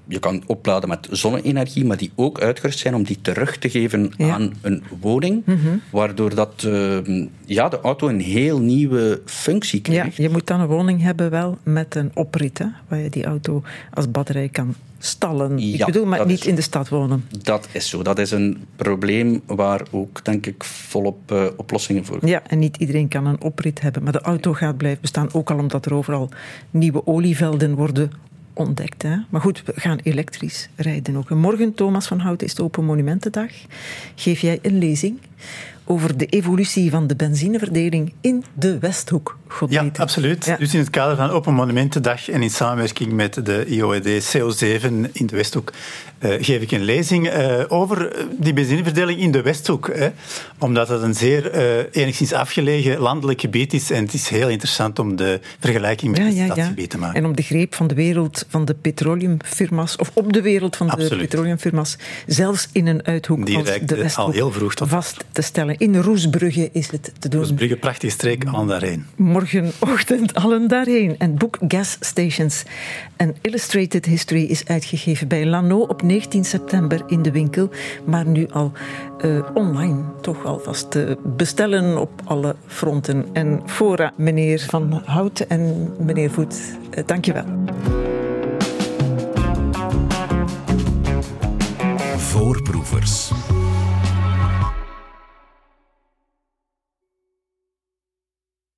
je 0.09 0.19
kan 0.19 0.43
opladen 0.45 0.89
met 0.89 1.07
zonne-energie, 1.11 1.85
maar 1.85 1.97
die 1.97 2.11
ook 2.15 2.41
uitgerust 2.41 2.79
zijn 2.79 2.95
om 2.95 3.03
die 3.03 3.17
terug 3.21 3.57
te 3.57 3.69
geven 3.69 4.11
ja. 4.17 4.33
aan 4.33 4.53
een 4.61 4.83
woning, 4.99 5.41
mm 5.45 5.57
-hmm. 5.57 5.81
waardoor 5.91 6.35
dat, 6.35 6.63
uh, 6.67 7.27
ja, 7.45 7.69
de 7.69 7.79
auto 7.81 8.07
een 8.07 8.19
heel 8.19 8.59
nieuwe 8.59 9.21
functie 9.25 9.81
krijgt. 9.81 10.15
Ja, 10.15 10.23
je 10.23 10.29
moet 10.29 10.47
dan 10.47 10.59
een 10.59 10.67
woning 10.67 11.01
hebben 11.01 11.29
wel 11.29 11.57
met 11.63 11.95
een 11.95 12.11
oprit, 12.13 12.57
hè, 12.57 12.65
waar 12.87 12.99
je 12.99 13.09
die 13.09 13.25
auto 13.25 13.63
als 13.93 14.11
batterij 14.11 14.49
kan 14.49 14.75
stallen. 14.99 15.57
Ja, 15.59 15.77
ik 15.77 15.85
bedoel, 15.85 16.05
maar 16.05 16.25
niet 16.25 16.45
in 16.45 16.55
de 16.55 16.61
stad 16.61 16.89
wonen. 16.89 17.25
Dat 17.41 17.67
is 17.71 17.89
zo. 17.89 18.03
Dat 18.03 18.19
is 18.19 18.31
een 18.31 18.57
probleem 18.75 19.41
waar 19.45 19.81
ook, 19.91 20.25
denk 20.25 20.45
ik, 20.45 20.63
volop 20.63 21.31
uh, 21.31 21.45
oplossingen 21.57 22.05
voor 22.05 22.27
Ja, 22.27 22.43
en 22.47 22.59
niet 22.59 22.77
iedereen 22.77 23.07
kan 23.07 23.25
een 23.25 23.41
oprit 23.41 23.81
hebben. 23.81 24.03
Maar 24.03 24.11
de 24.11 24.21
auto 24.21 24.53
gaat 24.53 24.77
blijven 24.77 25.01
bestaan, 25.01 25.33
ook 25.33 25.51
al 25.51 25.57
omdat 25.57 25.85
er 25.85 25.93
overal 25.93 26.29
nieuwe 26.69 27.07
olievelden 27.07 27.75
worden 27.75 28.11
ontdekt. 28.59 29.03
Maar 29.29 29.41
goed, 29.41 29.63
we 29.65 29.73
gaan 29.75 29.99
elektrisch 30.03 30.69
rijden 30.75 31.15
ook. 31.15 31.29
En 31.29 31.37
morgen, 31.37 31.73
Thomas 31.73 32.07
van 32.07 32.19
Hout, 32.19 32.41
is 32.41 32.55
de 32.55 32.63
Open 32.63 32.85
Monumentendag. 32.85 33.51
Geef 34.15 34.39
jij 34.39 34.59
een 34.61 34.77
lezing 34.77 35.19
over 35.91 36.17
de 36.17 36.25
evolutie 36.25 36.89
van 36.89 37.07
de 37.07 37.15
benzineverdeling 37.15 38.13
in 38.21 38.43
de 38.53 38.79
Westhoek. 38.79 39.37
God 39.47 39.71
ja, 39.71 39.89
absoluut. 39.97 40.45
Ja. 40.45 40.55
Dus 40.57 40.73
in 40.73 40.79
het 40.79 40.89
kader 40.89 41.15
van 41.15 41.29
Open 41.29 41.53
Monumentendag 41.53 42.29
en 42.29 42.41
in 42.41 42.49
samenwerking 42.49 43.11
met 43.11 43.45
de 43.45 43.65
IOED 43.65 44.37
CO7 44.37 45.11
in 45.11 45.25
de 45.25 45.35
Westhoek 45.35 45.71
uh, 46.19 46.33
geef 46.39 46.61
ik 46.61 46.71
een 46.71 46.83
lezing 46.83 47.33
uh, 47.33 47.63
over 47.67 48.15
die 48.37 48.53
benzineverdeling 48.53 49.19
in 49.19 49.31
de 49.31 49.41
Westhoek. 49.41 49.89
Hè. 49.93 50.09
Omdat 50.57 50.87
het 50.87 51.01
een 51.01 51.15
zeer 51.15 51.55
uh, 51.55 51.85
enigszins 51.91 52.33
afgelegen 52.33 52.99
landelijk 52.99 53.41
gebied 53.41 53.73
is 53.73 53.91
en 53.91 54.03
het 54.03 54.13
is 54.13 54.29
heel 54.29 54.49
interessant 54.49 54.99
om 54.99 55.15
de 55.15 55.39
vergelijking 55.59 56.11
met 56.11 56.21
ja, 56.21 56.27
het 56.27 56.35
ja, 56.35 56.43
stadsgebied 56.45 56.83
ja. 56.83 56.89
te 56.89 56.97
maken. 56.97 57.15
En 57.15 57.25
om 57.25 57.35
de 57.35 57.41
greep 57.41 57.75
van 57.75 57.87
de 57.87 57.95
wereld 57.95 58.45
van 58.49 58.65
de 58.65 58.73
petroleumfirma's, 58.73 59.95
of 59.95 60.11
op 60.13 60.33
de 60.33 60.41
wereld 60.41 60.75
van 60.75 60.89
absoluut. 60.89 61.09
de 61.09 61.17
petroleumfirma's, 61.17 61.97
zelfs 62.25 62.67
in 62.71 62.87
een 62.87 63.05
uithoek 63.05 63.45
die 63.45 63.57
als 63.57 63.79
de 63.85 63.95
Westhoek 63.95 64.25
al 64.25 64.31
heel 64.31 64.51
vroeg 64.51 64.73
tot 64.75 64.89
vast 64.89 65.23
te 65.31 65.41
stellen. 65.41 65.75
In 65.79 65.95
Roesbrugge 65.95 66.69
is 66.71 66.91
het 66.91 67.11
te 67.19 67.29
doen. 67.29 67.39
Roesbrugge, 67.39 67.75
prachtige 67.75 68.11
streek, 68.11 68.45
allen 68.45 68.67
daarheen. 68.67 69.05
Morgenochtend 69.15 70.33
allen 70.33 70.67
daarheen. 70.67 71.15
En 71.17 71.35
boek 71.37 71.57
Gas 71.67 71.97
Stations. 71.99 72.63
Een 73.17 73.35
Illustrated 73.41 74.05
History 74.05 74.43
is 74.43 74.65
uitgegeven 74.65 75.27
bij 75.27 75.45
Lano 75.45 75.79
op 75.79 76.01
19 76.01 76.45
september 76.45 77.03
in 77.07 77.21
de 77.21 77.31
winkel. 77.31 77.69
Maar 78.05 78.25
nu 78.25 78.47
al 78.49 78.71
uh, 79.25 79.45
online 79.53 80.01
toch 80.21 80.45
alvast 80.45 80.91
te 80.91 81.17
bestellen 81.23 81.97
op 81.97 82.21
alle 82.25 82.55
fronten. 82.67 83.25
En 83.33 83.61
fora, 83.65 84.13
meneer 84.15 84.59
Van 84.59 85.01
Hout 85.05 85.39
en 85.39 85.93
meneer 85.99 86.31
Voet, 86.31 86.55
uh, 86.97 87.03
dank 87.05 87.25
je 87.25 87.33
wel. 87.33 87.45
Voorproevers. 92.17 93.31